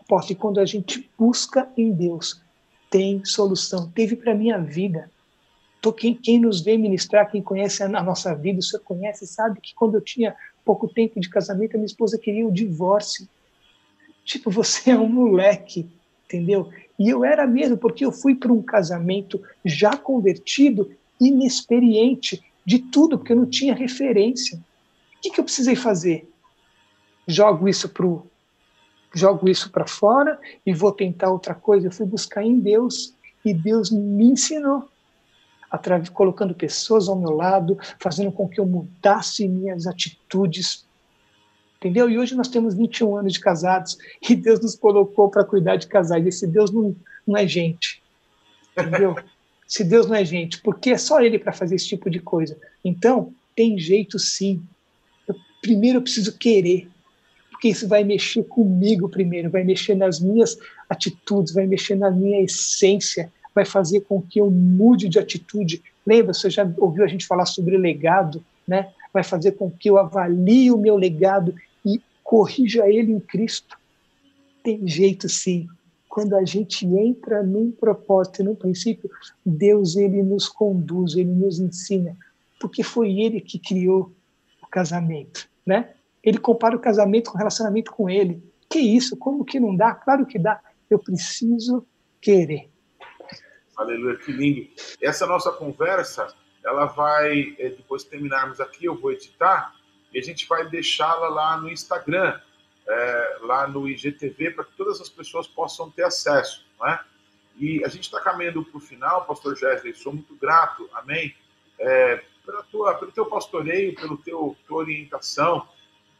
Apóstolo, 0.00 0.32
e 0.32 0.40
quando 0.40 0.60
a 0.60 0.64
gente 0.64 1.08
busca 1.18 1.68
em 1.76 1.92
Deus, 1.92 2.42
tem 2.90 3.24
solução. 3.24 3.90
Teve 3.90 4.16
para 4.16 4.34
minha 4.34 4.58
vida. 4.58 5.10
Tô, 5.80 5.92
quem, 5.92 6.14
quem 6.14 6.40
nos 6.40 6.60
vê 6.60 6.76
ministrar, 6.76 7.30
quem 7.30 7.42
conhece 7.42 7.82
a 7.82 7.88
nossa 7.88 8.34
vida, 8.34 8.58
o 8.58 8.62
senhor 8.62 8.82
conhece, 8.82 9.26
sabe 9.26 9.60
que 9.60 9.74
quando 9.74 9.94
eu 9.94 10.00
tinha 10.00 10.34
pouco 10.64 10.88
tempo 10.88 11.20
de 11.20 11.28
casamento, 11.28 11.74
a 11.74 11.78
minha 11.78 11.86
esposa 11.86 12.18
queria 12.18 12.46
o 12.46 12.52
divórcio. 12.52 13.28
Tipo, 14.24 14.50
você 14.50 14.90
é 14.90 14.98
um 14.98 15.08
moleque, 15.08 15.88
entendeu? 16.24 16.70
E 16.98 17.08
eu 17.08 17.24
era 17.24 17.46
mesmo, 17.46 17.76
porque 17.76 18.04
eu 18.04 18.10
fui 18.10 18.34
para 18.34 18.52
um 18.52 18.60
casamento 18.60 19.40
já 19.64 19.96
convertido, 19.96 20.90
inexperiente 21.20 22.42
de 22.64 22.78
tudo, 22.78 23.18
porque 23.18 23.32
eu 23.32 23.36
não 23.36 23.46
tinha 23.46 23.74
referência. 23.74 24.58
O 25.16 25.20
que, 25.20 25.30
que 25.30 25.40
eu 25.40 25.44
precisei 25.44 25.74
fazer? 25.74 26.28
Jogo 27.26 27.68
isso 27.68 27.88
pro 27.88 28.26
jogo 29.14 29.48
isso 29.48 29.70
para 29.70 29.86
fora 29.86 30.38
e 30.66 30.72
vou 30.72 30.92
tentar 30.92 31.30
outra 31.30 31.54
coisa. 31.54 31.86
Eu 31.86 31.92
fui 31.92 32.06
buscar 32.06 32.42
em 32.42 32.60
Deus 32.60 33.14
e 33.44 33.54
Deus 33.54 33.90
me 33.90 34.26
ensinou 34.26 34.88
colocando 36.12 36.54
pessoas 36.54 37.08
ao 37.08 37.16
meu 37.16 37.30
lado, 37.30 37.78
fazendo 37.98 38.32
com 38.32 38.48
que 38.48 38.58
eu 38.58 38.66
mudasse 38.66 39.46
minhas 39.46 39.86
atitudes. 39.86 40.86
Entendeu? 41.76 42.08
E 42.08 42.18
hoje 42.18 42.34
nós 42.34 42.48
temos 42.48 42.74
21 42.74 43.16
anos 43.16 43.34
de 43.34 43.40
casados 43.40 43.96
e 44.28 44.34
Deus 44.34 44.60
nos 44.60 44.74
colocou 44.74 45.30
para 45.30 45.44
cuidar 45.44 45.76
de 45.76 45.86
casais. 45.86 46.26
Esse 46.26 46.46
Deus 46.46 46.70
não, 46.70 46.96
não 47.26 47.36
é 47.36 47.46
gente. 47.46 48.02
Entendeu? 48.76 49.16
Se 49.68 49.84
Deus 49.84 50.06
não 50.06 50.14
é 50.16 50.24
gente, 50.24 50.62
porque 50.62 50.90
é 50.90 50.98
só 50.98 51.20
Ele 51.20 51.38
para 51.38 51.52
fazer 51.52 51.74
esse 51.74 51.86
tipo 51.86 52.08
de 52.08 52.18
coisa. 52.18 52.56
Então, 52.82 53.34
tem 53.54 53.78
jeito 53.78 54.18
sim. 54.18 54.62
Eu, 55.28 55.36
primeiro 55.60 55.98
eu 55.98 56.02
preciso 56.02 56.38
querer, 56.38 56.88
porque 57.50 57.68
isso 57.68 57.86
vai 57.86 58.02
mexer 58.02 58.44
comigo 58.44 59.10
primeiro, 59.10 59.50
vai 59.50 59.62
mexer 59.64 59.94
nas 59.94 60.20
minhas 60.20 60.56
atitudes, 60.88 61.52
vai 61.52 61.66
mexer 61.66 61.96
na 61.96 62.10
minha 62.10 62.40
essência, 62.40 63.30
vai 63.54 63.66
fazer 63.66 64.00
com 64.02 64.22
que 64.22 64.40
eu 64.40 64.50
mude 64.50 65.06
de 65.06 65.18
atitude. 65.18 65.82
Lembra, 66.06 66.32
você 66.32 66.48
já 66.48 66.66
ouviu 66.78 67.04
a 67.04 67.08
gente 67.08 67.26
falar 67.26 67.44
sobre 67.44 67.76
legado, 67.76 68.42
né? 68.66 68.88
Vai 69.12 69.22
fazer 69.22 69.52
com 69.52 69.70
que 69.70 69.90
eu 69.90 69.98
avalie 69.98 70.70
o 70.70 70.78
meu 70.78 70.96
legado 70.96 71.54
e 71.84 72.00
corrija 72.24 72.88
ele 72.88 73.12
em 73.12 73.20
Cristo. 73.20 73.76
Tem 74.62 74.86
jeito 74.88 75.28
sim. 75.28 75.68
Quando 76.18 76.34
a 76.34 76.44
gente 76.44 76.84
entra 76.84 77.44
num 77.44 77.70
propósito, 77.70 78.42
num 78.42 78.56
princípio, 78.56 79.08
Deus 79.46 79.94
ele 79.94 80.20
nos 80.20 80.48
conduz, 80.48 81.14
ele 81.14 81.30
nos 81.30 81.60
ensina, 81.60 82.16
porque 82.58 82.82
foi 82.82 83.20
ele 83.20 83.40
que 83.40 83.56
criou 83.56 84.12
o 84.60 84.66
casamento, 84.66 85.48
né? 85.64 85.94
Ele 86.20 86.38
compara 86.38 86.74
o 86.74 86.80
casamento 86.80 87.30
com 87.30 87.36
o 87.36 87.38
relacionamento 87.38 87.92
com 87.92 88.10
ele. 88.10 88.42
Que 88.68 88.80
isso? 88.80 89.16
Como 89.16 89.44
que 89.44 89.60
não 89.60 89.76
dá? 89.76 89.94
Claro 89.94 90.26
que 90.26 90.40
dá. 90.40 90.60
Eu 90.90 90.98
preciso 90.98 91.86
querer. 92.20 92.68
Aleluia, 93.76 94.16
que 94.16 94.32
lindo. 94.32 94.66
Essa 95.00 95.24
nossa 95.24 95.52
conversa, 95.52 96.26
ela 96.64 96.86
vai, 96.86 97.54
é, 97.60 97.68
depois 97.68 98.02
de 98.02 98.10
terminarmos 98.10 98.58
aqui, 98.58 98.86
eu 98.86 98.96
vou 98.96 99.12
editar 99.12 99.72
e 100.12 100.18
a 100.18 100.22
gente 100.22 100.48
vai 100.48 100.68
deixá-la 100.68 101.28
lá 101.28 101.56
no 101.58 101.70
Instagram, 101.70 102.40
é, 102.88 103.38
lá 103.42 103.66
no 103.68 103.88
IGTV, 103.88 104.52
para 104.52 104.64
que 104.64 104.72
todas 104.76 105.00
as 105.00 105.08
pessoas 105.08 105.46
possam 105.46 105.90
ter 105.90 106.04
acesso, 106.04 106.64
não 106.78 106.88
é? 106.88 107.00
E 107.56 107.84
a 107.84 107.88
gente 107.88 108.04
está 108.04 108.20
caminhando 108.20 108.64
para 108.64 108.78
o 108.78 108.80
final, 108.80 109.26
pastor 109.26 109.56
Jéssica, 109.56 109.92
sou 109.94 110.12
muito 110.12 110.34
grato, 110.36 110.88
amém, 110.94 111.34
é, 111.78 112.22
pela 112.46 112.62
tua, 112.64 112.94
pelo 112.94 113.12
teu 113.12 113.26
pastoreio, 113.26 113.94
pelo 113.94 114.16
teu 114.16 114.56
tua 114.66 114.78
orientação, 114.78 115.68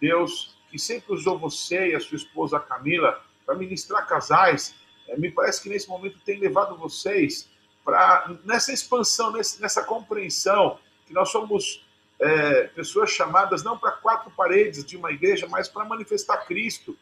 Deus 0.00 0.56
que 0.70 0.78
sempre 0.78 1.14
usou 1.14 1.38
você 1.38 1.92
e 1.92 1.94
a 1.94 2.00
sua 2.00 2.16
esposa 2.16 2.60
Camila 2.60 3.22
para 3.46 3.54
ministrar 3.54 4.06
casais, 4.06 4.74
é, 5.08 5.16
me 5.16 5.30
parece 5.30 5.62
que 5.62 5.68
nesse 5.68 5.88
momento 5.88 6.20
tem 6.20 6.38
levado 6.38 6.76
vocês 6.76 7.48
para 7.84 8.30
nessa 8.44 8.72
expansão, 8.72 9.32
nesse, 9.32 9.62
nessa 9.62 9.82
compreensão 9.82 10.78
que 11.06 11.14
nós 11.14 11.30
somos 11.30 11.82
é, 12.20 12.64
pessoas 12.68 13.10
chamadas 13.10 13.62
não 13.62 13.78
para 13.78 13.92
quatro 13.92 14.30
paredes 14.30 14.84
de 14.84 14.96
uma 14.96 15.12
igreja, 15.12 15.46
mas 15.48 15.68
para 15.68 15.84
manifestar 15.84 16.38
Cristo. 16.46 16.96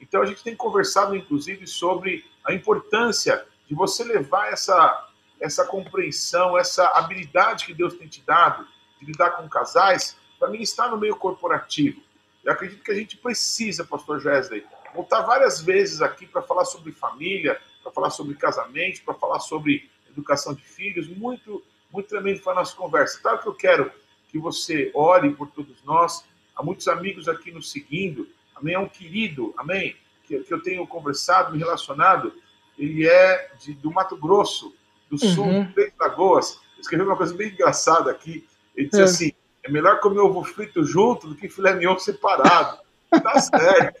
Então 0.00 0.22
a 0.22 0.26
gente 0.26 0.44
tem 0.44 0.54
conversado, 0.54 1.16
inclusive, 1.16 1.66
sobre 1.66 2.24
a 2.44 2.52
importância 2.52 3.44
de 3.66 3.74
você 3.74 4.04
levar 4.04 4.52
essa 4.52 5.04
essa 5.40 5.64
compreensão, 5.64 6.58
essa 6.58 6.84
habilidade 6.96 7.64
que 7.64 7.72
Deus 7.72 7.94
tem 7.94 8.08
te 8.08 8.20
dado 8.22 8.66
de 8.98 9.06
lidar 9.06 9.36
com 9.36 9.48
casais 9.48 10.16
para 10.36 10.48
ministrar 10.48 10.90
no 10.90 10.98
meio 10.98 11.16
corporativo. 11.16 12.02
Eu 12.44 12.52
acredito 12.52 12.82
que 12.82 12.90
a 12.90 12.94
gente 12.94 13.16
precisa, 13.16 13.84
pastor 13.84 14.20
Gesley, 14.20 14.66
voltar 14.94 15.20
várias 15.22 15.60
vezes 15.60 16.02
aqui 16.02 16.26
para 16.26 16.42
falar 16.42 16.64
sobre 16.64 16.92
família, 16.92 17.60
para 17.82 17.92
falar 17.92 18.10
sobre 18.10 18.34
casamento, 18.34 19.02
para 19.04 19.14
falar 19.14 19.38
sobre 19.40 19.88
educação 20.10 20.54
de 20.54 20.62
filhos. 20.62 21.08
Muito, 21.08 21.62
muito 21.92 22.08
tremendo 22.08 22.40
foi 22.40 22.52
a 22.52 22.56
nossa 22.56 22.74
conversa. 22.74 23.20
Claro 23.20 23.38
que 23.38 23.48
eu 23.48 23.54
quero 23.54 23.92
que 24.28 24.38
você 24.38 24.90
ore 24.94 25.30
por 25.30 25.48
todos 25.48 25.82
nós. 25.84 26.24
Há 26.54 26.62
muitos 26.62 26.86
amigos 26.88 27.28
aqui 27.28 27.50
nos 27.50 27.70
seguindo. 27.70 28.28
Amém? 28.54 28.74
É 28.74 28.78
um 28.78 28.88
querido, 28.88 29.54
amém? 29.56 29.96
Que, 30.24 30.38
que 30.40 30.52
eu 30.52 30.62
tenho 30.62 30.86
conversado, 30.86 31.52
me 31.52 31.58
relacionado. 31.58 32.32
Ele 32.78 33.08
é 33.08 33.50
de, 33.60 33.72
do 33.74 33.90
Mato 33.90 34.16
Grosso, 34.16 34.74
do 35.10 35.18
sul, 35.18 35.44
uhum. 35.44 35.72
Três 35.72 35.92
Lagoas. 35.98 36.60
Escreveu 36.78 37.06
uma 37.06 37.16
coisa 37.16 37.34
bem 37.34 37.48
engraçada 37.48 38.10
aqui. 38.10 38.46
Ele 38.76 38.88
disse 38.88 39.00
é. 39.00 39.04
assim: 39.04 39.32
é 39.64 39.70
melhor 39.70 40.00
comer 40.00 40.20
ovo 40.20 40.44
frito 40.44 40.84
junto 40.84 41.28
do 41.28 41.34
que 41.34 41.48
filé 41.48 41.74
mignon 41.74 41.98
separado. 41.98 42.78
Tá 43.10 43.38
certo. 43.40 44.00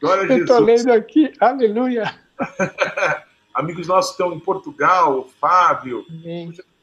Glória 0.00 0.24
a 0.24 0.26
Jesus. 0.26 0.50
Estou 0.50 0.60
lendo 0.60 0.92
aqui, 0.92 1.32
aleluia. 1.40 2.18
Amigos 3.52 3.88
nossos 3.88 4.12
estão 4.12 4.32
em 4.32 4.40
Portugal, 4.40 5.18
o 5.20 5.28
Fábio, 5.28 6.06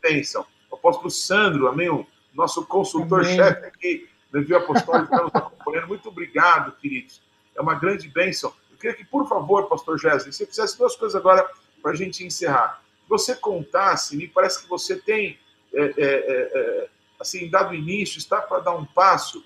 pensam. 0.01 0.45
O 0.69 0.75
apóstolo 0.75 1.09
Sandro, 1.09 1.67
amém? 1.67 1.89
Nosso 2.37 2.63
consultor-chefe 2.67 3.65
aqui 3.65 4.07
do 4.31 4.39
Envio 4.39 4.57
Apostólico 4.57 5.11
está 5.11 5.23
nos 5.23 5.33
acompanhando. 5.33 5.87
Muito 5.87 6.07
obrigado, 6.09 6.71
queridos. 6.73 7.19
É 7.55 7.59
uma 7.59 7.73
grande 7.73 8.07
bênção. 8.07 8.53
Eu 8.71 8.77
queria 8.77 8.95
que, 8.95 9.03
por 9.03 9.27
favor, 9.27 9.67
pastor 9.67 9.97
Jéssica, 9.97 10.31
você 10.31 10.45
fizesse 10.45 10.77
duas 10.77 10.95
coisas 10.95 11.15
agora 11.15 11.49
para 11.81 11.93
a 11.93 11.95
gente 11.95 12.23
encerrar. 12.23 12.79
Você 13.09 13.35
contasse, 13.35 14.15
me 14.15 14.27
parece 14.27 14.61
que 14.61 14.69
você 14.69 14.95
tem 14.95 15.39
é, 15.73 15.81
é, 15.81 15.91
é, 15.97 16.51
é 16.53 16.89
assim, 17.19 17.49
dado 17.49 17.73
início, 17.73 18.19
está 18.19 18.39
para 18.39 18.59
dar 18.59 18.75
um 18.75 18.85
passo 18.85 19.43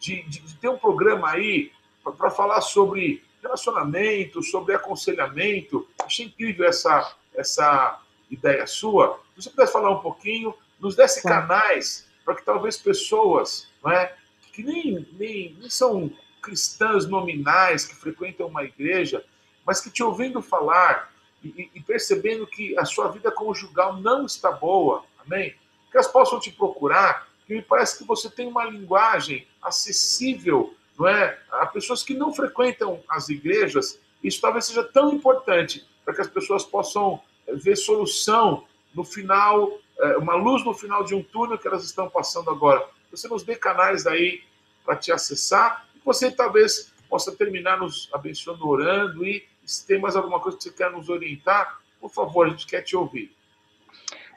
de, 0.00 0.22
de, 0.22 0.40
de, 0.40 0.56
ter 0.56 0.70
um 0.70 0.78
programa 0.78 1.28
aí 1.28 1.70
para 2.02 2.30
falar 2.30 2.62
sobre 2.62 3.22
relacionamento, 3.42 4.42
sobre 4.42 4.74
aconselhamento. 4.74 5.86
Achei 6.02 6.24
incrível 6.24 6.66
essa, 6.66 7.14
essa 7.34 8.00
ideia 8.30 8.66
sua. 8.66 9.20
Se 9.36 9.42
você 9.42 9.50
pudesse 9.50 9.72
falar 9.74 9.90
um 9.90 10.00
pouquinho, 10.00 10.54
nos 10.80 10.96
desse 10.96 11.22
canais 11.22 12.10
para 12.24 12.34
que 12.34 12.44
talvez 12.44 12.76
pessoas 12.76 13.68
não 13.82 13.90
é, 13.90 14.14
que 14.52 14.62
nem, 14.62 15.06
nem, 15.12 15.56
nem 15.58 15.70
são 15.70 16.10
cristãs 16.40 17.06
nominais, 17.06 17.84
que 17.84 17.94
frequentam 17.94 18.48
uma 18.48 18.64
igreja, 18.64 19.24
mas 19.64 19.80
que 19.80 19.90
te 19.90 20.02
ouvindo 20.02 20.42
falar 20.42 21.12
e, 21.42 21.70
e, 21.74 21.80
percebendo 21.80 22.46
que 22.46 22.76
a 22.78 22.84
sua 22.84 23.08
vida 23.08 23.30
conjugal 23.30 23.96
não 23.96 24.26
está 24.26 24.50
boa, 24.50 25.04
amém? 25.24 25.54
Que 25.90 25.96
elas 25.96 26.08
possam 26.08 26.38
te 26.38 26.50
procurar, 26.50 27.28
que 27.46 27.54
me 27.54 27.62
parece 27.62 27.98
que 27.98 28.04
você 28.04 28.30
tem 28.30 28.48
uma 28.48 28.64
linguagem 28.64 29.46
acessível, 29.60 30.74
não 30.98 31.08
é? 31.08 31.38
A 31.50 31.66
pessoas 31.66 32.02
que 32.02 32.14
não 32.14 32.32
frequentam 32.32 33.02
as 33.08 33.28
igrejas, 33.28 33.98
isso 34.22 34.40
talvez 34.40 34.66
seja 34.66 34.84
tão 34.84 35.12
importante 35.12 35.86
para 36.04 36.14
que 36.14 36.20
as 36.20 36.28
pessoas 36.28 36.64
possam 36.64 37.20
eh, 37.46 37.54
ver 37.54 37.76
solução 37.76 38.64
no 38.94 39.04
final, 39.04 39.78
uma 40.18 40.34
luz 40.34 40.64
no 40.64 40.74
final 40.74 41.04
de 41.04 41.14
um 41.14 41.22
túnel 41.22 41.58
que 41.58 41.66
elas 41.66 41.84
estão 41.84 42.08
passando 42.08 42.50
agora. 42.50 42.86
Você 43.10 43.28
nos 43.28 43.42
dê 43.42 43.54
canais 43.56 44.06
aí 44.06 44.42
para 44.84 44.96
te 44.96 45.12
acessar 45.12 45.86
e 45.94 46.00
você 46.04 46.30
talvez 46.30 46.92
possa 47.08 47.30
terminar 47.30 47.78
nos 47.78 48.08
abençoando, 48.12 48.66
orando 48.66 49.24
e 49.26 49.44
se 49.64 49.86
tem 49.86 50.00
mais 50.00 50.16
alguma 50.16 50.40
coisa 50.40 50.56
que 50.58 50.64
você 50.64 50.70
quer 50.70 50.90
nos 50.90 51.08
orientar, 51.08 51.78
por 52.00 52.10
favor, 52.10 52.46
a 52.46 52.50
gente 52.50 52.66
quer 52.66 52.82
te 52.82 52.96
ouvir. 52.96 53.30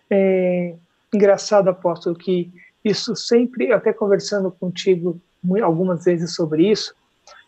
É 0.10 0.76
engraçado, 1.14 1.70
apóstolo, 1.70 2.16
que 2.16 2.52
isso 2.84 3.16
sempre, 3.16 3.72
até 3.72 3.92
conversando 3.92 4.52
contigo 4.52 5.20
algumas 5.64 6.04
vezes 6.04 6.36
sobre 6.36 6.70
isso, 6.70 6.94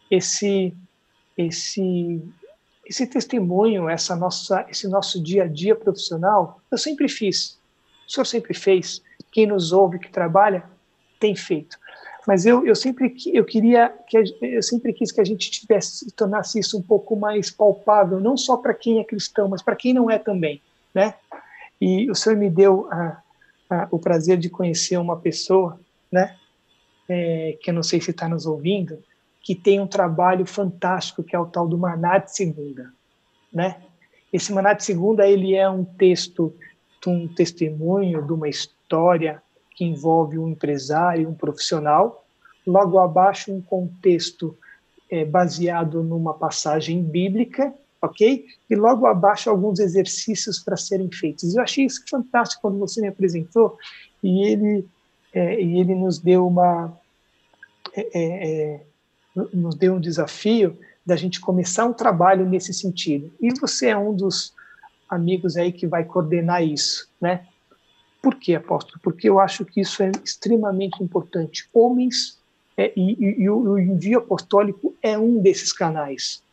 esse 0.10 0.74
esse 1.38 2.24
esse 2.86 3.05
testemunho, 3.05 3.89
essa 3.89 4.16
nossa 4.16 4.66
esse 4.70 4.88
nosso 4.88 5.22
dia 5.22 5.43
a 5.43 5.47
dia 5.47 5.76
profissional, 5.76 6.62
eu 6.72 6.78
sempre 6.78 7.08
fiz. 7.08 7.57
O 8.08 8.12
senhor 8.12 8.26
sempre 8.26 8.53
fez. 8.53 9.01
Quem 9.32 9.45
nos 9.47 9.72
ouve, 9.72 9.99
que 9.99 10.10
trabalha, 10.10 10.64
tem 11.20 11.36
feito. 11.36 11.78
Mas 12.28 12.45
eu, 12.45 12.66
eu 12.66 12.76
sempre 12.76 13.16
eu 13.34 13.45
queria 13.45 13.88
que 14.08 14.18
eu 14.41 14.62
sempre 14.62 14.91
quis 14.91 15.14
que 15.14 15.22
a 15.22 15.24
gente 15.24 15.49
tivesse 15.49 16.12
tornasse 16.12 16.60
isso 16.60 16.78
um 16.78 16.82
pouco 16.82 17.16
mais 17.16 17.49
palpável, 17.49 18.20
não 18.20 18.36
só 18.36 18.58
para 18.58 18.74
quem 18.74 18.99
é 18.99 19.03
cristão, 19.03 19.47
mas 19.47 19.62
para 19.62 19.78
quem 19.78 19.93
não 19.93 20.12
é 20.12 20.20
também, 20.20 20.62
né? 20.93 21.14
E 21.80 22.10
o 22.12 22.16
Senhor 22.16 22.38
me 22.38 22.49
deu 22.49 22.88
a, 22.91 23.22
a, 23.70 23.88
o 23.91 23.97
prazer 23.97 24.38
de 24.38 24.49
conhecer 24.49 24.97
uma 24.97 25.18
pessoa, 25.18 25.80
né? 26.12 26.36
É, 27.08 27.58
que 27.62 27.70
eu 27.70 27.74
não 27.74 27.84
sei 27.84 28.01
se 28.01 28.12
está 28.12 28.28
nos 28.28 28.45
ouvindo, 28.45 29.01
que 29.41 29.55
tem 29.55 29.80
um 29.80 29.88
trabalho 29.88 30.45
fantástico 30.45 31.24
que 31.24 31.34
é 31.34 31.39
o 31.39 31.45
tal 31.45 31.66
do 31.66 31.78
Maná 31.78 32.18
de 32.18 32.36
Segunda, 32.36 32.91
né? 33.53 33.82
Esse 34.34 34.51
Maná 34.51 34.74
de 34.74 34.84
Segunda 34.84 35.26
ele 35.26 35.55
é 35.55 35.70
um 35.70 35.86
texto, 35.86 36.53
um 37.05 37.27
testemunho 37.27 38.25
de 38.25 38.33
uma 38.33 38.49
história 38.49 39.41
que 39.75 39.85
envolve 39.85 40.39
um 40.39 40.49
empresário, 40.49 41.29
um 41.29 41.33
profissional. 41.33 42.25
Logo 42.65 42.97
abaixo, 42.99 43.53
um 43.53 43.61
contexto 43.61 44.57
é, 45.09 45.23
baseado 45.23 46.03
numa 46.03 46.33
passagem 46.33 47.01
bíblica, 47.03 47.73
ok? 48.01 48.45
E 48.69 48.75
logo 48.75 49.05
abaixo, 49.05 49.49
alguns 49.49 49.79
exercícios 49.79 50.59
para 50.59 50.75
serem 50.75 51.09
feitos. 51.11 51.55
Eu 51.55 51.61
achei 51.61 51.85
isso 51.85 52.03
fantástico 52.09 52.63
quando 52.63 52.79
você 52.79 52.99
me 53.01 53.07
apresentou 53.07 53.77
e 54.23 54.43
ele, 54.45 54.85
é, 55.33 55.61
e 55.61 55.79
ele 55.79 55.95
nos 55.95 56.19
deu 56.19 56.47
uma. 56.47 56.97
É, 57.95 58.81
nos 59.53 59.75
deu 59.75 59.95
um 59.95 59.99
desafio 59.99 60.77
da 61.05 61.15
gente 61.15 61.39
começar 61.39 61.85
um 61.85 61.93
trabalho 61.93 62.45
nesse 62.45 62.73
sentido. 62.73 63.31
E 63.39 63.49
você 63.53 63.87
é 63.87 63.97
um 63.97 64.13
dos 64.13 64.53
amigos 65.10 65.58
aí 65.58 65.72
que 65.72 65.88
vai 65.88 66.03
coordenar 66.03 66.64
isso, 66.64 67.10
né? 67.20 67.45
Por 68.22 68.36
quê, 68.36 68.55
apóstolo? 68.55 68.99
Porque 69.01 69.30
eu 69.30 69.39
acho 69.39 69.64
que 69.64 69.82
isso 69.82 70.01
é 70.03 70.12
extremamente 70.24 71.03
importante. 71.03 71.68
Homens 71.74 72.38
é, 72.76 72.91
e, 72.95 73.14
e, 73.14 73.41
e, 73.43 73.49
o 73.49 73.78
envio 73.78 74.20
apostólico 74.20 74.93
é 75.01 75.18
um 75.18 75.41
desses 75.41 75.72
canais. 75.72 76.43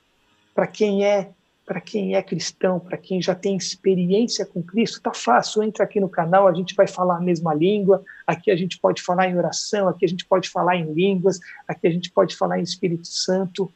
Para 0.55 0.67
quem 0.67 1.05
é 1.05 1.31
para 1.67 1.81
quem 1.81 2.15
é 2.15 2.23
cristão, 2.23 2.79
para 2.79 2.99
quem 2.99 3.23
já 3.23 3.35
tem 3.35 3.57
experiência 3.57 4.45
com 4.45 4.63
Cristo, 4.63 5.01
tá 5.01 5.15
fácil. 5.15 5.63
Entra 5.63 5.85
aqui 5.85 5.99
no 5.99 6.11
canal, 6.11 6.47
a 6.47 6.53
gente 6.53 6.75
vai 6.75 6.87
falar 6.87 7.17
a 7.17 7.21
mesma 7.21 7.55
língua. 7.55 8.05
Aqui 8.27 8.51
a 8.51 8.57
gente 8.57 8.79
pode 8.79 9.01
falar 9.01 9.31
em 9.31 9.37
oração, 9.37 9.89
aqui 9.89 10.05
a 10.05 10.09
gente 10.09 10.27
pode 10.27 10.51
falar 10.51 10.77
em 10.77 10.93
línguas, 10.93 11.41
aqui 11.67 11.87
a 11.87 11.91
gente 11.91 12.11
pode 12.11 12.37
falar 12.37 12.59
em 12.59 12.63
Espírito 12.63 13.09
Santo. 13.09 13.73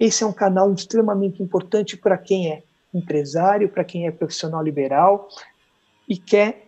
Esse 0.00 0.24
é 0.24 0.26
um 0.26 0.32
canal 0.32 0.72
extremamente 0.72 1.42
importante 1.42 1.94
para 1.96 2.16
quem 2.16 2.50
é 2.50 2.62
empresário, 2.96 3.68
para 3.68 3.84
quem 3.84 4.06
é 4.06 4.10
profissional 4.10 4.62
liberal 4.62 5.28
e 6.08 6.16
quer 6.16 6.66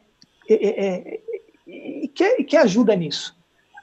é, 0.48 0.86
é, 0.86 1.20
e, 1.66 2.08
que, 2.08 2.44
que 2.44 2.56
ajuda 2.56 2.96
nisso. 2.96 3.36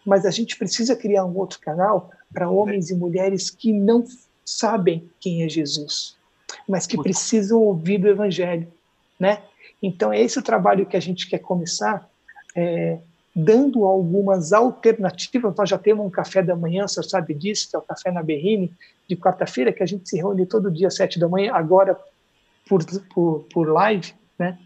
Mas 0.06 0.26
a 0.26 0.32
gente 0.32 0.58
precisa 0.58 0.96
criar 0.96 1.26
um 1.26 1.38
outro 1.38 1.60
canal 1.60 2.12
para 2.34 2.50
homens 2.50 2.90
e 2.90 2.96
mulheres 2.96 3.50
que 3.50 3.72
não 3.72 4.04
sabem 4.44 5.10
quem 5.20 5.44
é 5.44 5.50
Jesus, 5.50 6.16
mas 6.68 6.86
que 6.86 6.98
precisam 6.98 7.60
ouvir 7.60 7.98
do 7.98 8.08
Evangelho, 8.08 8.68
né? 9.20 9.42
Então 9.82 10.12
é 10.12 10.22
esse 10.22 10.38
o 10.40 10.44
trabalho 10.44 10.86
que 10.86 10.98
a 10.98 11.00
gente 11.00 11.28
quer 11.30 11.40
começar, 11.40 12.08
é, 12.56 13.00
dando 13.36 13.84
algumas 13.84 14.54
alternativas. 14.54 15.56
Nós 15.56 15.70
já 15.70 15.78
temos 15.78 16.06
um 16.06 16.10
café 16.10 16.42
da 16.42 16.56
manhã, 16.56 16.88
senhor 16.88 17.04
sabe 17.04 17.34
disso, 17.34 17.70
que 17.70 17.76
é 17.76 17.80
o 17.80 17.82
café 17.82 18.12
na 18.12 18.24
Berrine, 18.24 18.72
de 19.08 19.16
quarta-feira, 19.16 19.74
que 19.74 19.84
a 19.84 19.86
gente 19.86 20.10
se 20.10 20.18
reúne 20.18 20.46
todo 20.46 20.72
dia 20.72 20.88
às 20.88 20.96
sete 20.96 21.20
da 21.20 21.28
manhã, 21.28 21.54
agora 21.54 22.00
por, 22.68 22.84
por, 23.14 23.46
por 23.52 23.70
live, 23.70 24.14
né? 24.38 24.58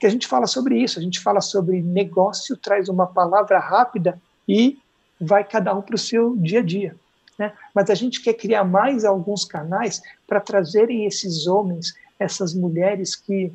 que 0.00 0.06
a 0.06 0.10
gente 0.10 0.26
fala 0.26 0.48
sobre 0.48 0.82
isso, 0.82 0.98
a 0.98 1.02
gente 1.02 1.20
fala 1.20 1.40
sobre 1.40 1.80
negócio, 1.80 2.56
traz 2.56 2.88
uma 2.88 3.06
palavra 3.06 3.60
rápida 3.60 4.20
e 4.48 4.78
vai 5.20 5.44
cada 5.44 5.72
um 5.72 5.80
para 5.80 5.94
o 5.94 5.98
seu 5.98 6.36
dia 6.36 6.58
a 6.58 6.62
dia. 6.62 6.96
Né? 7.38 7.52
Mas 7.72 7.88
a 7.88 7.94
gente 7.94 8.20
quer 8.20 8.34
criar 8.34 8.64
mais 8.64 9.04
alguns 9.04 9.44
canais 9.44 10.02
para 10.26 10.40
trazerem 10.40 11.06
esses 11.06 11.46
homens, 11.46 11.94
essas 12.18 12.52
mulheres 12.52 13.14
que 13.14 13.52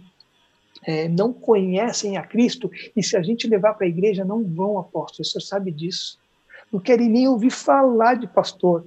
é, 0.83 1.09
não 1.09 1.33
conhecem 1.33 2.17
a 2.17 2.23
Cristo 2.23 2.71
e 2.95 3.03
se 3.03 3.17
a 3.17 3.21
gente 3.21 3.45
levar 3.45 3.73
para 3.73 3.85
a 3.85 3.89
igreja 3.89 4.23
não 4.23 4.43
vão, 4.43 4.79
apóstolo, 4.79 5.23
o 5.23 5.25
senhor 5.25 5.41
sabe 5.41 5.69
disso. 5.69 6.17
Não 6.71 6.79
querem 6.79 7.09
nem 7.09 7.27
ouvir 7.27 7.51
falar 7.51 8.15
de 8.15 8.27
pastor. 8.27 8.85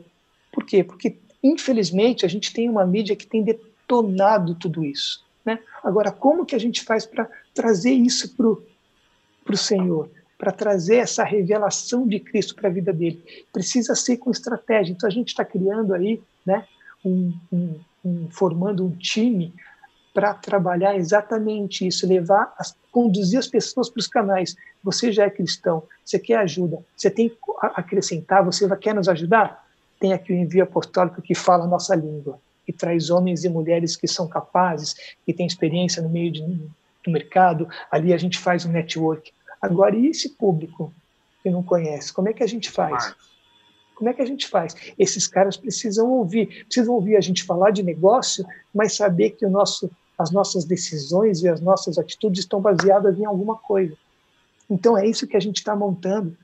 Por 0.51 0.65
quê? 0.65 0.83
Porque, 0.83 1.17
infelizmente, 1.43 2.25
a 2.25 2.29
gente 2.29 2.53
tem 2.55 2.71
uma 2.71 2.87
mídia 2.87 3.15
que 3.15 3.27
tem 3.27 3.45
detonado 3.91 4.55
tudo 4.55 4.85
isso. 4.85 5.25
Né? 5.45 5.59
Agora, 5.83 6.13
como 6.13 6.47
que 6.47 6.55
a 6.55 6.61
gente 6.61 6.85
faz 6.85 7.05
para 7.05 7.29
trazer 7.53 7.91
isso 7.91 8.37
para 8.37 8.47
o 8.47 9.57
Senhor? 9.57 10.09
Para 10.39 10.53
trazer 10.53 10.97
essa 10.97 11.25
revelação 11.25 12.07
de 12.07 12.21
Cristo 12.21 12.55
para 12.55 12.69
a 12.69 12.73
vida 12.73 12.93
dele? 12.93 13.23
Precisa 13.53 13.95
ser 13.97 14.19
com 14.19 14.31
estratégia. 14.31 14.93
Então, 14.93 15.09
a 15.09 15.13
gente 15.13 15.29
está 15.29 15.45
criando 15.45 15.93
aí, 15.93 16.23
né, 16.47 16.65
um, 17.05 17.35
um, 17.53 17.81
um, 18.05 18.29
formando 18.31 18.87
um 18.87 18.93
time 18.93 19.53
para 20.15 20.35
trabalhar 20.35 20.97
exatamente 20.97 21.87
isso, 21.87 22.07
levar, 22.07 22.55
as, 22.59 22.77
conduzir 22.91 23.39
as 23.39 23.47
pessoas 23.47 23.91
para 23.91 24.01
os 24.01 24.07
canais. 24.07 24.57
Você 24.83 25.13
já 25.13 25.25
é 25.25 25.31
cristão, 25.31 25.83
você 26.05 26.19
quer 26.19 26.37
ajuda, 26.37 26.79
você 26.97 27.11
tem 27.11 27.29
que 27.29 27.37
acrescentar, 27.75 28.45
você 28.45 28.69
quer 28.77 28.95
nos 28.95 29.09
ajudar? 29.09 29.67
Tem 30.01 30.13
aqui 30.13 30.33
o 30.33 30.37
envio 30.37 30.65
apostólico 30.65 31.23
que 31.23 31.35
fala 31.35 31.65
a 31.65 31.69
nossa 31.69 31.95
língua 31.95 32.41
que 32.71 32.73
traz 32.73 33.11
homens 33.11 33.45
e 33.45 33.49
mulheres 33.49 33.97
que 33.97 34.07
são 34.07 34.29
capazes, 34.29 34.95
que 35.27 35.35
têm 35.35 35.47
experiência 35.47 36.01
no 36.01 36.09
meio 36.09 36.31
de, 36.31 36.41
do 36.41 37.11
mercado. 37.11 37.69
Ali 37.91 38.15
a 38.15 38.17
gente 38.17 38.39
faz 38.39 38.65
um 38.65 38.71
network. 38.71 39.33
Agora, 39.61 39.97
e 39.97 40.07
esse 40.07 40.31
público 40.31 40.95
que 41.43 41.51
não 41.51 41.65
conhece? 41.65 42.13
Como 42.13 42.29
é 42.29 42.33
que 42.33 42.45
a 42.45 42.47
gente 42.47 42.71
faz? 42.71 43.15
Como 43.97 44.09
é 44.09 44.15
que 44.15 44.23
a 44.23 44.27
gente 44.27 44.47
faz? 44.47 44.77
Esses 44.97 45.27
caras 45.27 45.57
precisam 45.57 46.09
ouvir, 46.11 46.65
precisam 46.65 46.95
ouvir 46.95 47.17
a 47.17 47.21
gente 47.21 47.43
falar 47.43 47.73
de 47.73 47.83
negócio, 47.83 48.47
mas 48.73 48.95
saber 48.95 49.31
que 49.31 49.45
o 49.45 49.51
nosso, 49.51 49.91
as 50.17 50.31
nossas 50.31 50.65
decisões 50.65 51.43
e 51.43 51.49
as 51.49 51.61
nossas 51.61 51.99
atitudes 51.99 52.41
estão 52.41 52.61
baseadas 52.61 53.19
em 53.19 53.25
alguma 53.25 53.57
coisa. 53.57 53.97
Então 54.71 54.97
é 54.97 55.05
isso 55.07 55.27
que 55.27 55.37
a 55.37 55.41
gente 55.41 55.57
está 55.57 55.75
montando. 55.75 56.37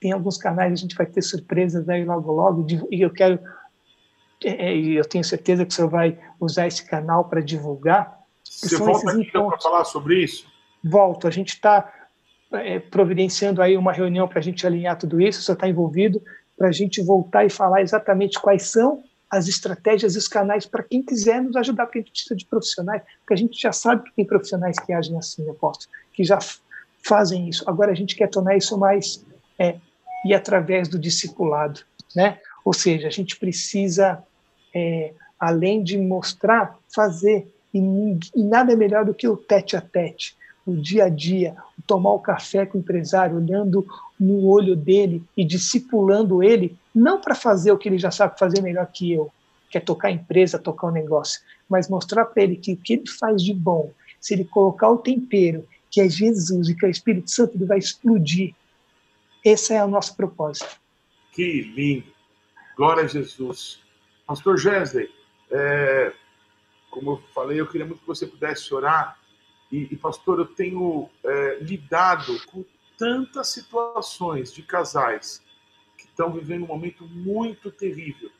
Tem 0.00 0.12
alguns 0.12 0.36
canais, 0.36 0.72
a 0.72 0.76
gente 0.76 0.94
vai 0.94 1.06
ter 1.06 1.22
surpresas 1.22 1.88
aí 1.88 2.04
logo 2.04 2.32
logo, 2.32 2.66
e 2.90 3.00
eu 3.00 3.10
quero 3.10 3.38
é, 4.44 4.76
eu 4.76 5.04
tenho 5.04 5.24
certeza 5.24 5.64
que 5.64 5.72
o 5.72 5.74
senhor 5.74 5.88
vai 5.88 6.18
usar 6.40 6.66
esse 6.66 6.84
canal 6.84 7.24
para 7.24 7.40
divulgar. 7.40 8.18
Você 8.44 8.76
volta 8.76 9.10
aqui 9.10 9.30
para 9.30 9.58
falar 9.58 9.84
sobre 9.84 10.22
isso? 10.22 10.46
Volto. 10.82 11.26
A 11.26 11.30
gente 11.30 11.50
está 11.50 11.92
é, 12.52 12.78
providenciando 12.78 13.62
aí 13.62 13.76
uma 13.76 13.92
reunião 13.92 14.28
para 14.28 14.38
a 14.38 14.42
gente 14.42 14.66
alinhar 14.66 14.98
tudo 14.98 15.20
isso, 15.20 15.40
o 15.40 15.42
senhor 15.42 15.56
está 15.56 15.68
envolvido, 15.68 16.22
para 16.56 16.68
a 16.68 16.72
gente 16.72 17.02
voltar 17.02 17.44
e 17.44 17.50
falar 17.50 17.82
exatamente 17.82 18.38
quais 18.40 18.64
são 18.64 19.02
as 19.30 19.48
estratégias 19.48 20.14
e 20.14 20.18
os 20.18 20.28
canais 20.28 20.66
para 20.66 20.82
quem 20.82 21.02
quiser 21.02 21.40
nos 21.40 21.56
ajudar, 21.56 21.86
porque 21.86 22.00
a 22.00 22.02
gente 22.02 22.12
precisa 22.12 22.36
de 22.36 22.44
profissionais, 22.44 23.02
porque 23.20 23.32
a 23.32 23.36
gente 23.36 23.58
já 23.58 23.72
sabe 23.72 24.04
que 24.04 24.14
tem 24.14 24.26
profissionais 24.26 24.78
que 24.78 24.92
agem 24.92 25.16
assim, 25.16 25.48
aposto, 25.48 25.88
que 26.12 26.22
já 26.22 26.38
fazem 27.02 27.48
isso. 27.48 27.64
Agora 27.66 27.90
a 27.90 27.94
gente 27.94 28.14
quer 28.14 28.28
tornar 28.28 28.56
isso 28.56 28.76
mais 28.76 29.24
é, 29.58 29.76
e 30.26 30.34
através 30.34 30.86
do 30.86 30.98
discipulado, 30.98 31.80
né? 32.14 32.38
Ou 32.62 32.74
seja, 32.74 33.08
a 33.08 33.10
gente 33.10 33.36
precisa 33.36 34.22
é, 34.74 35.12
além 35.38 35.82
de 35.82 35.98
mostrar, 35.98 36.78
fazer. 36.94 37.46
E, 37.72 37.78
e 38.34 38.44
nada 38.44 38.72
é 38.72 38.76
melhor 38.76 39.04
do 39.04 39.14
que 39.14 39.26
o 39.26 39.36
tete 39.36 39.76
a 39.76 39.80
tete, 39.80 40.36
o 40.66 40.76
dia 40.76 41.04
a 41.04 41.08
dia, 41.08 41.56
tomar 41.86 42.12
o 42.12 42.20
café 42.20 42.64
com 42.64 42.78
o 42.78 42.80
empresário, 42.80 43.36
olhando 43.36 43.86
no 44.18 44.46
olho 44.46 44.76
dele 44.76 45.22
e 45.36 45.44
discipulando 45.44 46.42
ele, 46.42 46.76
não 46.94 47.20
para 47.20 47.34
fazer 47.34 47.72
o 47.72 47.78
que 47.78 47.88
ele 47.88 47.98
já 47.98 48.10
sabe 48.10 48.38
fazer 48.38 48.62
melhor 48.62 48.86
que 48.86 49.12
eu, 49.12 49.30
que 49.68 49.78
é 49.78 49.80
tocar 49.80 50.08
a 50.08 50.12
empresa, 50.12 50.58
tocar 50.58 50.86
o 50.86 50.90
um 50.90 50.92
negócio, 50.92 51.40
mas 51.68 51.88
mostrar 51.88 52.26
para 52.26 52.42
ele 52.42 52.56
que 52.56 52.74
o 52.74 52.76
que 52.76 52.92
ele 52.94 53.08
faz 53.08 53.42
de 53.42 53.52
bom, 53.52 53.90
se 54.20 54.34
ele 54.34 54.44
colocar 54.44 54.90
o 54.90 54.98
tempero, 54.98 55.66
que 55.90 56.00
é 56.00 56.08
Jesus 56.08 56.68
e 56.68 56.74
que 56.74 56.84
é 56.84 56.88
o 56.88 56.90
Espírito 56.90 57.30
Santo, 57.30 57.56
ele 57.56 57.64
vai 57.64 57.78
explodir. 57.78 58.54
Esse 59.44 59.74
é 59.74 59.84
o 59.84 59.88
nosso 59.88 60.16
propósito. 60.16 60.80
Que 61.32 61.62
lindo! 61.62 62.06
Glória 62.76 63.04
a 63.04 63.06
Jesus. 63.06 63.80
Pastor 64.26 64.58
Gesley, 64.58 65.10
é, 65.50 66.12
como 66.90 67.12
eu 67.12 67.22
falei, 67.34 67.60
eu 67.60 67.66
queria 67.66 67.86
muito 67.86 68.00
que 68.00 68.06
você 68.06 68.26
pudesse 68.26 68.72
orar. 68.74 69.18
E, 69.70 69.88
e 69.90 69.96
pastor, 69.96 70.38
eu 70.38 70.46
tenho 70.46 71.08
é, 71.24 71.58
lidado 71.60 72.38
com 72.46 72.64
tantas 72.98 73.48
situações 73.48 74.52
de 74.52 74.62
casais 74.62 75.42
que 75.96 76.04
estão 76.04 76.30
vivendo 76.32 76.64
um 76.64 76.68
momento 76.68 77.04
muito 77.08 77.70
terrível. 77.70 78.30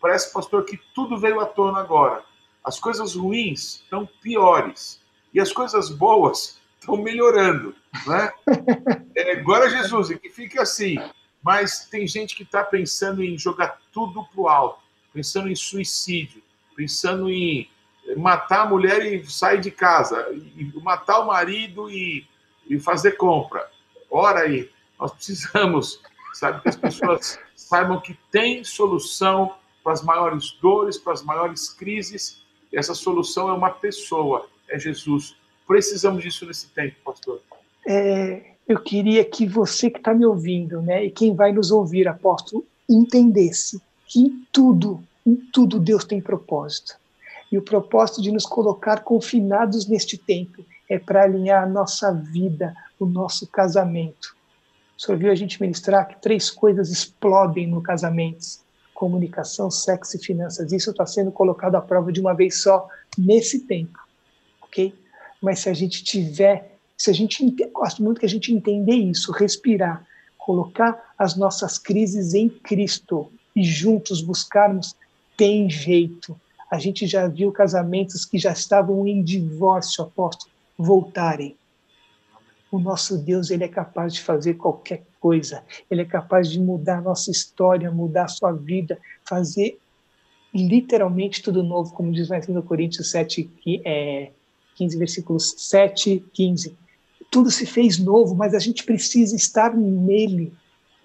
Parece, 0.00 0.32
pastor, 0.32 0.64
que 0.64 0.78
tudo 0.94 1.18
veio 1.18 1.40
à 1.40 1.46
tona 1.46 1.78
agora. 1.78 2.24
As 2.64 2.78
coisas 2.78 3.14
ruins 3.14 3.76
estão 3.82 4.06
piores 4.20 5.00
e 5.32 5.40
as 5.40 5.52
coisas 5.52 5.90
boas 5.90 6.60
estão 6.78 6.96
melhorando, 6.96 7.74
né? 8.06 8.32
É, 9.16 9.36
glória 9.36 9.66
a 9.66 9.70
Jesus, 9.70 10.08
e 10.10 10.18
que 10.18 10.30
fique 10.30 10.58
assim. 10.58 10.96
Mas 11.42 11.86
tem 11.90 12.06
gente 12.06 12.34
que 12.34 12.44
está 12.44 12.62
pensando 12.62 13.22
em 13.22 13.36
jogar 13.36 13.78
tudo 13.92 14.24
pro 14.32 14.48
alto, 14.48 14.79
pensando 15.12 15.48
em 15.48 15.54
suicídio, 15.54 16.42
pensando 16.76 17.30
em 17.30 17.68
matar 18.16 18.62
a 18.62 18.66
mulher 18.66 19.04
e 19.04 19.24
sair 19.30 19.60
de 19.60 19.70
casa, 19.70 20.28
e 20.32 20.72
matar 20.82 21.20
o 21.20 21.26
marido 21.26 21.90
e, 21.90 22.26
e 22.68 22.78
fazer 22.78 23.12
compra. 23.12 23.68
Ora 24.10 24.40
aí, 24.40 24.70
nós 24.98 25.12
precisamos, 25.12 26.00
sabe, 26.34 26.62
que 26.62 26.68
as 26.68 26.76
pessoas 26.76 27.38
saibam 27.54 28.00
que 28.00 28.16
tem 28.30 28.64
solução 28.64 29.54
para 29.82 29.92
as 29.92 30.02
maiores 30.02 30.52
dores, 30.60 30.98
para 30.98 31.12
as 31.12 31.22
maiores 31.22 31.68
crises. 31.70 32.42
E 32.72 32.78
essa 32.78 32.94
solução 32.94 33.48
é 33.48 33.52
uma 33.52 33.70
pessoa, 33.70 34.48
é 34.68 34.78
Jesus. 34.78 35.36
Precisamos 35.66 36.22
disso 36.22 36.46
nesse 36.46 36.68
tempo, 36.68 36.96
pastor. 37.04 37.40
É, 37.86 38.54
eu 38.68 38.80
queria 38.80 39.24
que 39.24 39.46
você 39.46 39.90
que 39.90 39.98
está 39.98 40.12
me 40.12 40.26
ouvindo, 40.26 40.82
né, 40.82 41.04
e 41.04 41.10
quem 41.10 41.34
vai 41.34 41.52
nos 41.52 41.70
ouvir, 41.70 42.08
apóstolo, 42.08 42.66
entendesse 42.88 43.80
que 44.10 44.18
em 44.18 44.44
tudo, 44.50 45.00
em 45.24 45.36
tudo 45.36 45.78
Deus 45.78 46.04
tem 46.04 46.20
propósito. 46.20 46.98
E 47.50 47.56
o 47.56 47.62
propósito 47.62 48.20
de 48.20 48.32
nos 48.32 48.44
colocar 48.44 49.04
confinados 49.04 49.86
neste 49.86 50.18
tempo 50.18 50.64
é 50.88 50.98
para 50.98 51.22
alinhar 51.22 51.62
a 51.62 51.68
nossa 51.68 52.12
vida, 52.12 52.74
o 52.98 53.06
nosso 53.06 53.46
casamento. 53.46 54.34
O 54.98 55.00
senhor 55.00 55.16
viu 55.16 55.30
a 55.30 55.34
gente 55.36 55.60
ministrar 55.60 56.08
que 56.08 56.20
três 56.20 56.50
coisas 56.50 56.90
explodem 56.90 57.68
no 57.68 57.80
casamento: 57.80 58.44
comunicação, 58.92 59.70
sexo 59.70 60.16
e 60.16 60.24
finanças. 60.24 60.72
Isso 60.72 60.90
está 60.90 61.06
sendo 61.06 61.30
colocado 61.30 61.76
à 61.76 61.80
prova 61.80 62.12
de 62.12 62.20
uma 62.20 62.34
vez 62.34 62.62
só 62.62 62.88
nesse 63.16 63.60
tempo, 63.60 63.98
ok? 64.60 64.92
Mas 65.40 65.60
se 65.60 65.68
a 65.68 65.74
gente 65.74 66.02
tiver, 66.02 66.76
se 66.96 67.10
a 67.10 67.14
gente 67.14 67.48
gosto 67.72 68.02
muito 68.02 68.18
que 68.18 68.26
a 68.26 68.28
gente 68.28 68.52
entender 68.52 68.96
isso, 68.96 69.30
respirar, 69.30 70.04
colocar 70.36 71.14
as 71.16 71.36
nossas 71.36 71.78
crises 71.78 72.34
em 72.34 72.48
Cristo 72.48 73.30
e 73.54 73.62
juntos 73.62 74.20
buscarmos, 74.20 74.94
tem 75.36 75.68
jeito. 75.68 76.38
A 76.70 76.78
gente 76.78 77.06
já 77.06 77.26
viu 77.26 77.50
casamentos 77.50 78.24
que 78.24 78.38
já 78.38 78.52
estavam 78.52 79.06
em 79.06 79.22
divórcio, 79.22 80.04
apóstolo, 80.04 80.52
voltarem. 80.78 81.56
O 82.70 82.78
nosso 82.78 83.18
Deus, 83.18 83.50
ele 83.50 83.64
é 83.64 83.68
capaz 83.68 84.14
de 84.14 84.20
fazer 84.20 84.54
qualquer 84.54 85.02
coisa. 85.18 85.64
Ele 85.90 86.02
é 86.02 86.04
capaz 86.04 86.48
de 86.50 86.60
mudar 86.60 86.98
a 86.98 87.02
nossa 87.02 87.30
história, 87.30 87.90
mudar 87.90 88.24
a 88.24 88.28
sua 88.28 88.52
vida, 88.52 88.98
fazer 89.24 89.78
literalmente 90.54 91.42
tudo 91.42 91.62
novo, 91.62 91.92
como 91.92 92.12
diz 92.12 92.28
mais 92.28 92.46
no 92.48 92.62
Coríntios 92.62 93.10
7, 93.10 93.48
é, 93.84 94.30
15, 94.76 94.98
versículos 94.98 95.54
7, 95.58 96.24
15. 96.32 96.76
Tudo 97.30 97.50
se 97.50 97.66
fez 97.66 97.98
novo, 97.98 98.34
mas 98.34 98.54
a 98.54 98.58
gente 98.58 98.84
precisa 98.84 99.36
estar 99.36 99.74
nele. 99.76 100.52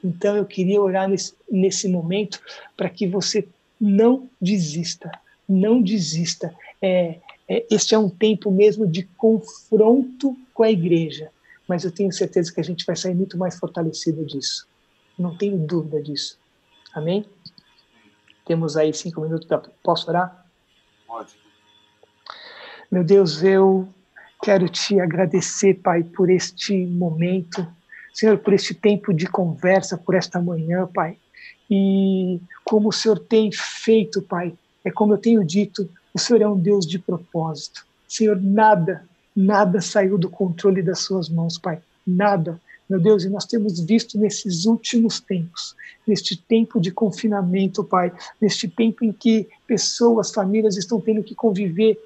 Então 0.06 0.38
eu 0.38 0.46
queria 0.46 0.80
orar 0.80 1.10
nesse, 1.10 1.34
nesse 1.50 1.90
momento 1.90 2.40
para 2.78 2.88
que 2.88 3.08
você 3.08 3.48
não 3.82 4.30
desista, 4.40 5.12
não 5.50 5.82
desista. 5.82 6.54
É, 6.80 7.18
é, 7.50 7.66
este 7.72 7.96
é 7.96 7.98
um 7.98 8.08
tempo 8.08 8.52
mesmo 8.52 8.86
de 8.86 9.04
confronto 9.18 10.38
com 10.54 10.62
a 10.62 10.70
igreja, 10.70 11.32
mas 11.68 11.84
eu 11.84 11.92
tenho 11.92 12.14
certeza 12.14 12.54
que 12.54 12.60
a 12.60 12.64
gente 12.64 12.86
vai 12.86 12.96
sair 12.96 13.16
muito 13.16 13.36
mais 13.36 13.58
fortalecido 13.58 14.24
disso. 14.24 14.68
Não 15.18 15.36
tenho 15.36 15.58
dúvida 15.58 16.00
disso. 16.00 16.38
Amém? 16.94 17.26
Temos 18.46 18.78
aí 18.78 18.94
cinco 18.94 19.22
minutos. 19.22 19.48
Pra... 19.48 19.58
Posso 19.82 20.08
orar? 20.08 20.46
Pode. 21.08 21.34
Meu 22.92 23.04
Deus, 23.04 23.42
eu 23.42 23.88
quero 24.44 24.70
te 24.70 25.00
agradecer, 25.00 25.74
Pai, 25.76 26.04
por 26.04 26.30
este 26.30 26.86
momento. 26.86 27.68
Senhor, 28.16 28.38
por 28.38 28.54
este 28.54 28.74
tempo 28.74 29.14
de 29.14 29.28
conversa, 29.28 29.98
por 29.98 30.16
esta 30.16 30.42
manhã, 30.42 30.88
Pai. 30.88 31.18
E 31.70 32.40
como 32.64 32.88
o 32.88 32.94
Senhor 32.94 33.20
tem 33.20 33.52
feito, 33.52 34.22
Pai, 34.22 34.54
é 34.86 34.90
como 34.90 35.14
eu 35.14 35.18
tenho 35.18 35.44
dito, 35.44 35.90
o 36.14 36.18
Senhor 36.18 36.42
é 36.42 36.48
um 36.48 36.58
Deus 36.58 36.88
de 36.88 36.98
propósito. 36.98 37.86
Senhor, 38.08 38.42
nada, 38.42 39.04
nada 39.36 39.82
saiu 39.82 40.18
do 40.18 40.30
controle 40.30 40.82
das 40.82 41.00
suas 41.00 41.28
mãos, 41.28 41.58
Pai. 41.58 41.82
Nada. 42.08 42.62
Meu 42.90 43.02
Deus, 43.02 43.26
e 43.26 43.30
nós 43.30 43.46
temos 43.46 43.82
visto 43.82 44.18
nesses 44.18 44.66
últimos 44.66 45.20
tempos, 45.20 45.76
neste 46.08 46.38
tempo 46.38 46.80
de 46.80 46.92
confinamento, 46.92 47.84
Pai, 47.84 48.14
neste 48.40 48.70
tempo 48.70 49.04
em 49.04 49.12
que 49.12 49.50
pessoas, 49.68 50.32
famílias 50.32 50.78
estão 50.78 51.02
tendo 51.02 51.22
que 51.22 51.36
conviver 51.36 52.00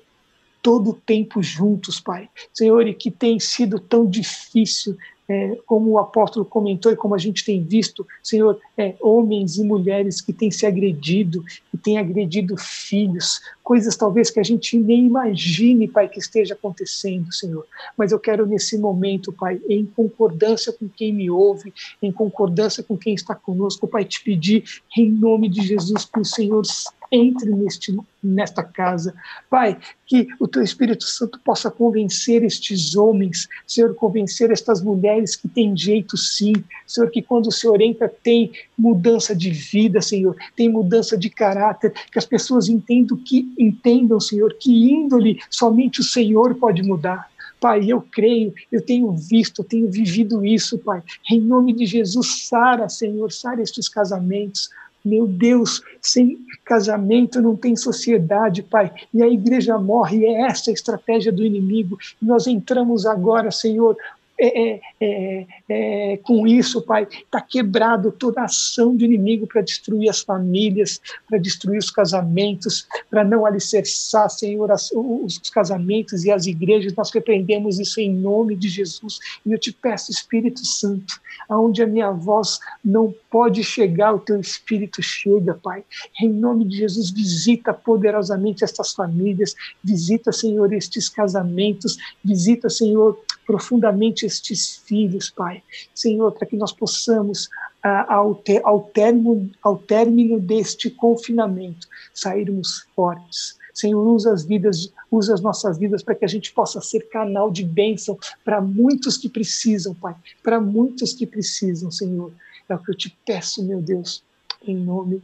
todo 0.60 0.89
o 0.89 0.93
tempo 0.93 1.43
juntos, 1.43 1.99
Pai. 1.99 2.28
Senhor, 2.51 2.88
e 2.88 2.95
que 2.95 3.12
tem 3.12 3.39
sido 3.39 3.78
tão 3.80 4.07
difícil 4.07 4.97
é, 5.30 5.55
como 5.67 5.91
o 5.91 5.99
apóstolo 5.99 6.43
comentou 6.43 6.91
e 6.91 6.95
como 6.95 7.13
a 7.13 7.17
gente 7.19 7.45
tem 7.45 7.63
visto, 7.63 8.05
Senhor, 8.23 8.59
é, 8.75 8.95
homens 8.99 9.57
e 9.57 9.63
mulheres 9.63 10.19
que 10.19 10.34
têm 10.34 10.49
se 10.49 10.65
agredido, 10.65 11.43
que 11.69 11.77
têm 11.77 11.99
agredido 11.99 12.57
filhos, 12.57 13.39
coisas 13.63 13.95
talvez 13.95 14.32
que 14.32 14.39
a 14.39 14.43
gente 14.43 14.75
nem 14.75 15.05
imagine, 15.05 15.88
Pai, 15.88 16.09
que 16.09 16.17
esteja 16.17 16.55
acontecendo, 16.55 17.32
Senhor. 17.32 17.65
Mas 17.95 18.11
eu 18.11 18.19
quero 18.19 18.47
nesse 18.47 18.75
momento, 18.80 19.32
Pai, 19.32 19.61
em 19.69 19.86
concordância 19.86 20.73
com 20.73 20.89
quem 20.89 21.13
me 21.13 21.30
ouve, 21.30 21.71
em 22.01 22.11
concordância 22.11 22.82
com 22.82 22.97
quem 22.97 23.13
está 23.13 23.36
conosco, 23.36 23.88
Pai, 23.88 24.03
te 24.05 24.23
pedir 24.23 24.63
em 24.97 25.11
nome 25.11 25.47
de 25.47 25.61
Jesus 25.61 26.05
que 26.05 26.19
o 26.19 26.25
Senhor 26.25 26.63
entre 27.12 27.49
neste, 27.49 27.97
nesta 28.24 28.64
casa. 28.64 29.14
Pai, 29.49 29.78
que 30.05 30.28
o 30.39 30.47
teu 30.47 30.62
Espírito 30.62 31.03
Santo 31.03 31.39
possa 31.43 31.72
convencer 31.72 32.43
estes 32.43 32.95
homens, 32.95 33.47
Senhor, 33.66 33.93
convencer 33.95 34.51
estas 34.51 34.82
mulheres 34.82 35.36
que 35.36 35.47
têm 35.47 35.76
jeito 35.76 36.18
sim, 36.18 36.53
Senhor, 36.86 37.10
que 37.10 37.22
quando 37.22 37.47
o 37.47 37.51
Senhor 37.51 37.82
entra 37.82 38.10
tem 38.10 38.51
mudança 38.78 39.36
de 39.36 39.49
vida, 39.49 40.01
Senhor, 40.01 40.36
tem 40.55 40.70
mudança 40.70 41.18
de 41.18 41.30
caráter, 41.30 41.93
que 42.12 42.20
as 42.20 42.26
pessoas 42.26 42.70
entendam 42.70 43.18
que 43.18 43.53
entendam, 43.57 44.20
Senhor, 44.20 44.53
que 44.60 44.91
índole 44.91 45.39
somente 45.49 45.99
o 45.99 46.03
Senhor 46.03 46.55
pode 46.55 46.84
mudar. 46.84 47.30
Pai, 47.60 47.91
eu 47.91 48.01
creio, 48.01 48.53
eu 48.72 48.82
tenho 48.82 49.12
visto, 49.12 49.62
eu 49.62 49.66
tenho 49.66 49.91
vivido 49.91 50.45
isso, 50.45 50.78
Pai. 50.78 51.03
Em 51.30 51.41
nome 51.41 51.74
de 51.74 51.86
Jesus, 51.86 52.47
sara, 52.47 52.88
Senhor, 52.88 53.32
sara 53.32 53.62
estes 53.62 53.89
casamentos, 53.89 54.70
meu 55.04 55.28
Deus, 55.28 55.82
sem 56.02 56.38
casamento 56.66 57.41
não 57.41 57.56
tem 57.56 57.76
sociedade, 57.76 58.62
Pai. 58.62 58.91
E 59.14 59.24
a 59.24 59.28
igreja 59.28 59.78
morre, 59.78 60.26
é 60.26 60.41
essa 60.43 60.70
a 60.70 60.74
estratégia 60.74 61.32
do 61.32 61.43
inimigo. 61.43 61.97
nós 62.22 62.47
entramos 62.47 63.06
agora, 63.06 63.50
Senhor, 63.52 63.97
é, 64.40 64.72
é, 64.72 64.82
é, 65.02 65.48
é, 65.70 66.18
com 66.18 66.48
isso, 66.48 66.82
Pai, 66.82 67.06
está 67.12 67.42
quebrado 67.42 68.12
toda 68.12 68.42
a 68.42 68.46
ação 68.46 68.96
do 68.96 69.04
inimigo 69.04 69.46
para 69.46 69.62
destruir 69.62 70.10
as 70.10 70.22
famílias, 70.22 71.02
para 71.28 71.38
destruir 71.38 71.78
os 71.78 71.92
casamentos, 71.92 72.88
para 73.10 73.24
não 73.26 73.46
alicerçar, 73.46 74.30
Senhor, 74.30 74.72
as, 74.72 74.92
os 74.94 75.38
casamentos 75.50 76.24
e 76.24 76.32
as 76.32 76.46
igrejas. 76.46 76.96
Nós 76.96 77.12
repreendemos 77.12 77.80
isso 77.80 78.00
em 78.00 78.14
nome 78.14 78.56
de 78.56 78.70
Jesus. 78.70 79.20
E 79.46 79.52
eu 79.52 79.60
te 79.60 79.74
peço, 79.74 80.10
Espírito 80.10 80.66
Santo, 80.66 81.20
aonde 81.50 81.84
a 81.84 81.88
minha 81.88 82.12
voz 82.12 82.60
não 82.84 83.14
pode 83.30 83.62
chegar, 83.64 84.14
o 84.14 84.20
teu 84.20 84.40
Espírito 84.40 85.02
chega, 85.04 85.54
Pai. 85.54 85.84
Em 86.22 86.30
nome 86.30 86.64
de 86.64 86.78
Jesus, 86.78 87.10
visita 87.10 87.74
poderosamente 87.74 88.64
estas 88.64 88.94
famílias, 88.94 89.54
visita, 89.84 90.32
Senhor, 90.32 90.72
estes 90.72 91.10
casamentos, 91.10 91.98
visita, 92.24 92.70
Senhor, 92.70 93.20
profundamente 93.50 94.28
estes 94.28 94.78
filhos, 94.86 95.32
Pai. 95.32 95.64
Senhor, 95.95 96.32
para 96.34 96.45
que 96.45 96.56
nós 96.56 96.72
possamos, 96.72 97.50
ah, 97.82 98.14
ao, 98.14 98.36
ter, 98.36 98.62
ao, 98.64 98.84
término, 98.84 99.50
ao 99.64 99.76
término 99.76 100.39
deste 100.39 100.88
confinamento, 100.91 101.88
sairmos 102.14 102.86
fortes. 102.95 103.58
Senhor, 103.74 104.06
usa 104.06 104.32
as 104.32 104.45
vidas, 104.45 104.93
usa 105.10 105.34
as 105.34 105.41
nossas 105.41 105.80
vidas 105.80 106.04
para 106.04 106.14
que 106.14 106.26
a 106.26 106.28
gente 106.28 106.54
possa 106.54 106.80
ser 106.80 107.10
canal 107.10 107.50
de 107.50 107.64
bênção 107.64 108.20
para 108.45 108.62
muitos 108.62 109.18
que 109.18 109.28
precisam, 109.28 109.95
Pai. 109.95 110.16
Para 110.43 110.62
muitos 110.62 111.14
que 111.14 111.26
precisam, 111.26 111.89
Senhor. 111.89 112.32
É 112.70 112.76
o 112.76 112.78
que 112.78 112.91
eu 112.91 112.95
te 112.95 113.18
peço, 113.26 113.66
meu 113.66 113.82
Deus, 113.82 114.24
em 114.62 114.76
nome 114.76 115.24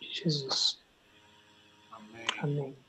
de 0.00 0.12
Jesus. 0.12 0.76
Amém. 1.92 2.26
Amém. 2.42 2.81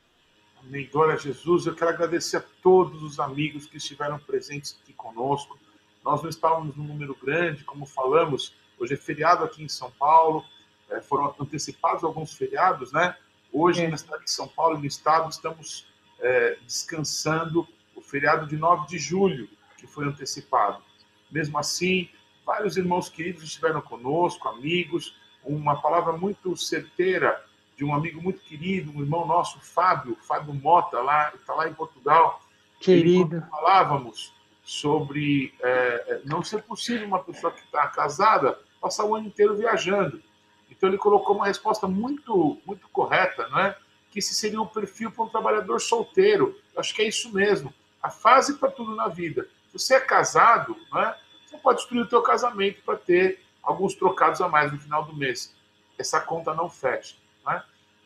Amém. 0.74 0.90
Glória 0.92 1.14
a 1.14 1.18
Jesus. 1.18 1.68
Eu 1.68 1.76
quero 1.76 1.92
agradecer 1.92 2.38
a 2.38 2.44
todos 2.64 3.04
os 3.04 3.20
amigos 3.20 3.68
que 3.68 3.78
estiveram 3.78 4.18
presentes 4.18 4.76
aqui 4.82 4.92
conosco. 4.92 5.60
Nós 6.04 6.24
não 6.24 6.30
estávamos 6.32 6.76
num 6.76 6.86
número 6.86 7.16
grande, 7.16 7.64
como 7.64 7.86
falamos. 7.86 8.56
Hoje 8.80 8.96
é 8.96 8.98
feriado 8.98 9.44
aqui 9.44 9.64
em 9.64 9.70
São 9.70 9.92
Paulo. 9.92 10.44
É, 10.90 11.00
foram 11.00 11.36
antecipados 11.40 12.04
alguns 12.04 12.34
feriados, 12.34 12.92
né? 12.92 13.16
Hoje, 13.52 13.84
é. 13.84 13.88
na 13.88 13.98
cidade 13.98 14.24
de 14.24 14.32
São 14.32 14.48
Paulo, 14.48 14.80
no 14.80 14.86
estado, 14.88 15.30
estamos 15.30 15.86
é, 16.20 16.58
descansando 16.66 17.68
o 17.96 18.02
feriado 18.02 18.48
de 18.48 18.58
9 18.58 18.88
de 18.88 18.98
julho, 18.98 19.48
que 19.78 19.86
foi 19.86 20.08
antecipado. 20.08 20.82
Mesmo 21.30 21.56
assim, 21.60 22.10
vários 22.44 22.78
irmãos 22.78 23.10
queridos 23.10 23.44
estiveram 23.44 23.80
conosco, 23.80 24.50
amigos. 24.50 25.16
Uma 25.44 25.80
palavra 25.80 26.14
muito 26.14 26.58
certeira 26.58 27.46
de 27.76 27.84
um 27.84 27.94
amigo 27.94 28.22
muito 28.22 28.42
querido, 28.42 28.92
um 28.96 29.02
irmão 29.02 29.26
nosso, 29.26 29.60
Fábio, 29.60 30.18
Fábio 30.22 30.54
Mota, 30.54 31.00
lá, 31.00 31.32
está 31.36 31.54
lá 31.54 31.68
em 31.68 31.74
Portugal. 31.74 32.42
Querido. 32.80 33.42
falávamos 33.50 34.34
sobre 34.64 35.54
é, 35.62 35.68
é, 35.68 36.22
não 36.26 36.44
ser 36.44 36.62
possível 36.64 37.08
uma 37.08 37.24
pessoa 37.24 37.52
que 37.52 37.62
está 37.62 37.88
casada 37.88 38.58
passar 38.82 39.06
o 39.06 39.16
ano 39.16 39.28
inteiro 39.28 39.56
viajando. 39.56 40.22
Então 40.70 40.90
ele 40.90 40.98
colocou 40.98 41.36
uma 41.36 41.46
resposta 41.46 41.88
muito, 41.88 42.60
muito 42.66 42.88
correta, 42.90 43.48
não 43.48 43.60
é? 43.60 43.78
Que 44.12 44.20
esse 44.20 44.34
seria 44.34 44.60
o 44.60 44.64
um 44.64 44.68
perfil 44.68 45.12
para 45.12 45.24
um 45.24 45.30
trabalhador 45.30 45.80
solteiro. 45.80 46.58
Eu 46.74 46.82
acho 46.82 46.94
que 46.94 47.02
é 47.02 47.08
isso 47.08 47.32
mesmo. 47.34 47.74
A 48.02 48.10
fase 48.10 48.56
para 48.56 48.70
tudo 48.70 48.96
na 48.96 49.08
vida. 49.08 49.48
Se 49.72 49.80
você 49.80 49.96
é 49.96 50.00
casado, 50.00 50.76
não 50.92 51.02
é? 51.02 51.18
Você 51.46 51.58
pode 51.58 51.80
destruir 51.80 52.02
o 52.02 52.08
teu 52.08 52.22
casamento 52.22 52.82
para 52.84 52.98
ter 52.98 53.42
alguns 53.62 53.96
trocados 53.96 54.42
a 54.42 54.50
mais 54.50 54.72
no 54.72 54.80
final 54.80 55.06
do 55.06 55.16
mês. 55.16 55.56
Essa 55.98 56.20
conta 56.20 56.54
não 56.54 56.70
fecha. 56.70 57.16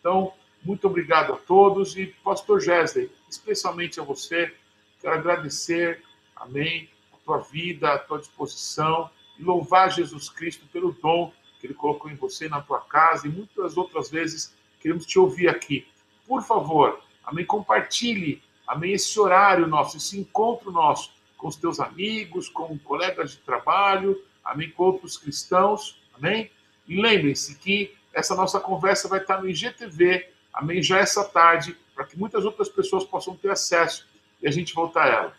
Então, 0.07 0.31
muito 0.63 0.87
obrigado 0.87 1.33
a 1.33 1.35
todos 1.35 1.97
e 1.97 2.05
Pastor 2.23 2.61
Gesley, 2.61 3.11
especialmente 3.29 3.99
a 3.99 4.03
você, 4.03 4.53
quero 5.01 5.15
agradecer, 5.15 6.01
amém, 6.33 6.89
a 7.11 7.17
tua 7.25 7.39
vida, 7.39 7.91
a 7.91 7.99
tua 7.99 8.17
disposição 8.17 9.09
e 9.37 9.43
louvar 9.43 9.91
Jesus 9.91 10.29
Cristo 10.29 10.65
pelo 10.71 10.93
dom 10.93 11.33
que 11.59 11.67
Ele 11.67 11.73
colocou 11.73 12.09
em 12.09 12.15
você, 12.15 12.47
na 12.47 12.61
tua 12.61 12.79
casa 12.79 13.27
e 13.27 13.29
muitas 13.29 13.75
outras 13.75 14.09
vezes 14.09 14.55
queremos 14.79 15.05
te 15.05 15.19
ouvir 15.19 15.49
aqui. 15.49 15.85
Por 16.25 16.41
favor, 16.41 17.01
amém, 17.25 17.45
compartilhe, 17.45 18.41
amém, 18.65 18.93
esse 18.93 19.19
horário 19.19 19.67
nosso, 19.67 19.97
esse 19.97 20.17
encontro 20.17 20.71
nosso 20.71 21.11
com 21.35 21.49
os 21.49 21.57
teus 21.57 21.81
amigos, 21.81 22.47
com 22.47 22.79
colegas 22.79 23.31
de 23.31 23.39
trabalho, 23.39 24.23
amém, 24.41 24.71
com 24.71 24.83
outros 24.83 25.17
cristãos, 25.17 26.01
amém? 26.13 26.49
E 26.87 26.95
lembrem-se 26.95 27.57
que 27.57 27.96
essa 28.17 28.33
nossa 28.33 28.59
conversa 28.59 29.07
vai 29.07 29.19
estar 29.19 29.39
no 29.39 29.47
IGTV, 29.47 30.27
amém, 30.51 30.81
já 30.81 30.97
essa 30.97 31.23
tarde, 31.23 31.77
para 31.93 32.03
que 32.03 32.17
muitas 32.17 32.43
outras 32.43 32.67
pessoas 32.67 33.03
possam 33.03 33.35
ter 33.35 33.51
acesso 33.51 34.07
e 34.41 34.47
a 34.47 34.51
gente 34.51 34.73
voltar 34.73 35.03
a 35.03 35.07
ela. 35.07 35.33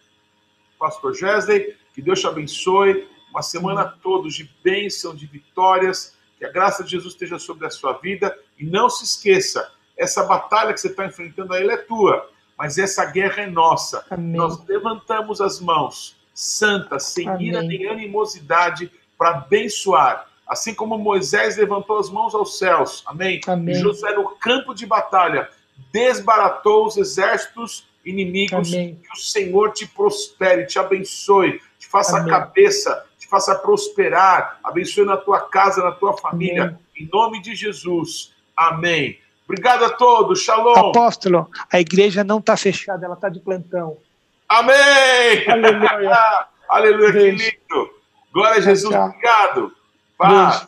Pastor 0.79 1.12
Gesley, 1.12 1.76
que 1.93 2.01
Deus 2.01 2.20
te 2.20 2.29
abençoe, 2.29 3.09
uma 3.31 3.43
semana 3.43 3.85
toda 3.85 4.29
de 4.29 4.49
bênção, 4.62 5.12
de 5.12 5.26
vitórias, 5.26 6.16
que 6.39 6.45
a 6.45 6.53
graça 6.53 6.85
de 6.85 6.93
Jesus 6.93 7.14
esteja 7.14 7.37
sobre 7.37 7.66
a 7.66 7.70
sua 7.70 7.95
vida 7.95 8.39
e 8.57 8.64
não 8.64 8.89
se 8.89 9.05
esqueça, 9.05 9.72
essa 9.97 10.22
batalha 10.24 10.72
que 10.72 10.81
você 10.81 10.87
está 10.87 11.05
enfrentando 11.05 11.53
aí, 11.53 11.64
ela 11.64 11.72
é 11.72 11.79
tua, 11.79 12.31
mas 12.57 12.79
essa 12.79 13.05
guerra 13.05 13.43
é 13.43 13.47
nossa. 13.51 14.07
Amém. 14.09 14.37
Nós 14.37 14.64
levantamos 14.66 15.41
as 15.41 15.61
mãos, 15.61 16.16
santas, 16.33 17.07
sem 17.07 17.29
Amém. 17.29 17.49
ira 17.49 17.61
nem 17.61 17.89
animosidade, 17.89 18.93
para 19.18 19.31
abençoar, 19.31 20.28
Assim 20.49 20.74
como 20.74 20.96
Moisés 20.96 21.57
levantou 21.59 21.99
as 21.99 22.09
mãos 22.09 22.34
aos 22.34 22.59
céus, 22.59 23.03
amém? 23.07 23.40
amém. 23.46 23.74
Josué, 23.74 24.14
no 24.14 24.30
campo 24.30 24.74
de 24.74 24.86
batalha, 24.86 25.49
desbaratou 25.92 26.86
os 26.86 26.96
exércitos 26.96 27.86
inimigos. 28.05 28.72
Amém. 28.72 28.94
Que 28.94 29.12
o 29.12 29.20
Senhor 29.20 29.72
te 29.72 29.86
prospere, 29.86 30.66
te 30.66 30.78
abençoe, 30.78 31.61
te 31.78 31.86
faça 31.86 32.18
amém. 32.18 32.32
a 32.32 32.38
cabeça, 32.38 33.05
te 33.18 33.28
faça 33.28 33.55
prosperar, 33.55 34.59
abençoe 34.64 35.05
na 35.05 35.18
tua 35.18 35.40
casa, 35.40 35.82
na 35.84 35.92
tua 35.92 36.16
família, 36.16 36.78
em 36.96 37.07
nome 37.12 37.42
de 37.42 37.55
Jesus. 37.55 38.32
Amém. 38.57 39.18
Obrigado 39.44 39.84
a 39.84 39.90
todos. 39.90 40.42
Shalom. 40.42 40.90
Apóstolo, 40.90 41.51
a 41.70 41.80
igreja 41.80 42.24
não 42.24 42.38
está 42.38 42.57
fechada, 42.57 43.05
ela 43.05 43.14
está 43.14 43.28
de 43.28 43.40
plantão. 43.40 43.99
Amém! 44.49 45.46
Aleluia. 45.46 46.46
Aleluia, 46.68 47.12
que 47.12 47.30
lindo. 47.30 47.90
Glória 48.32 48.59
a 48.59 48.61
Jesus. 48.61 48.92
Tchau. 48.92 49.07
Obrigado. 49.07 49.78
Paz. 50.18 50.67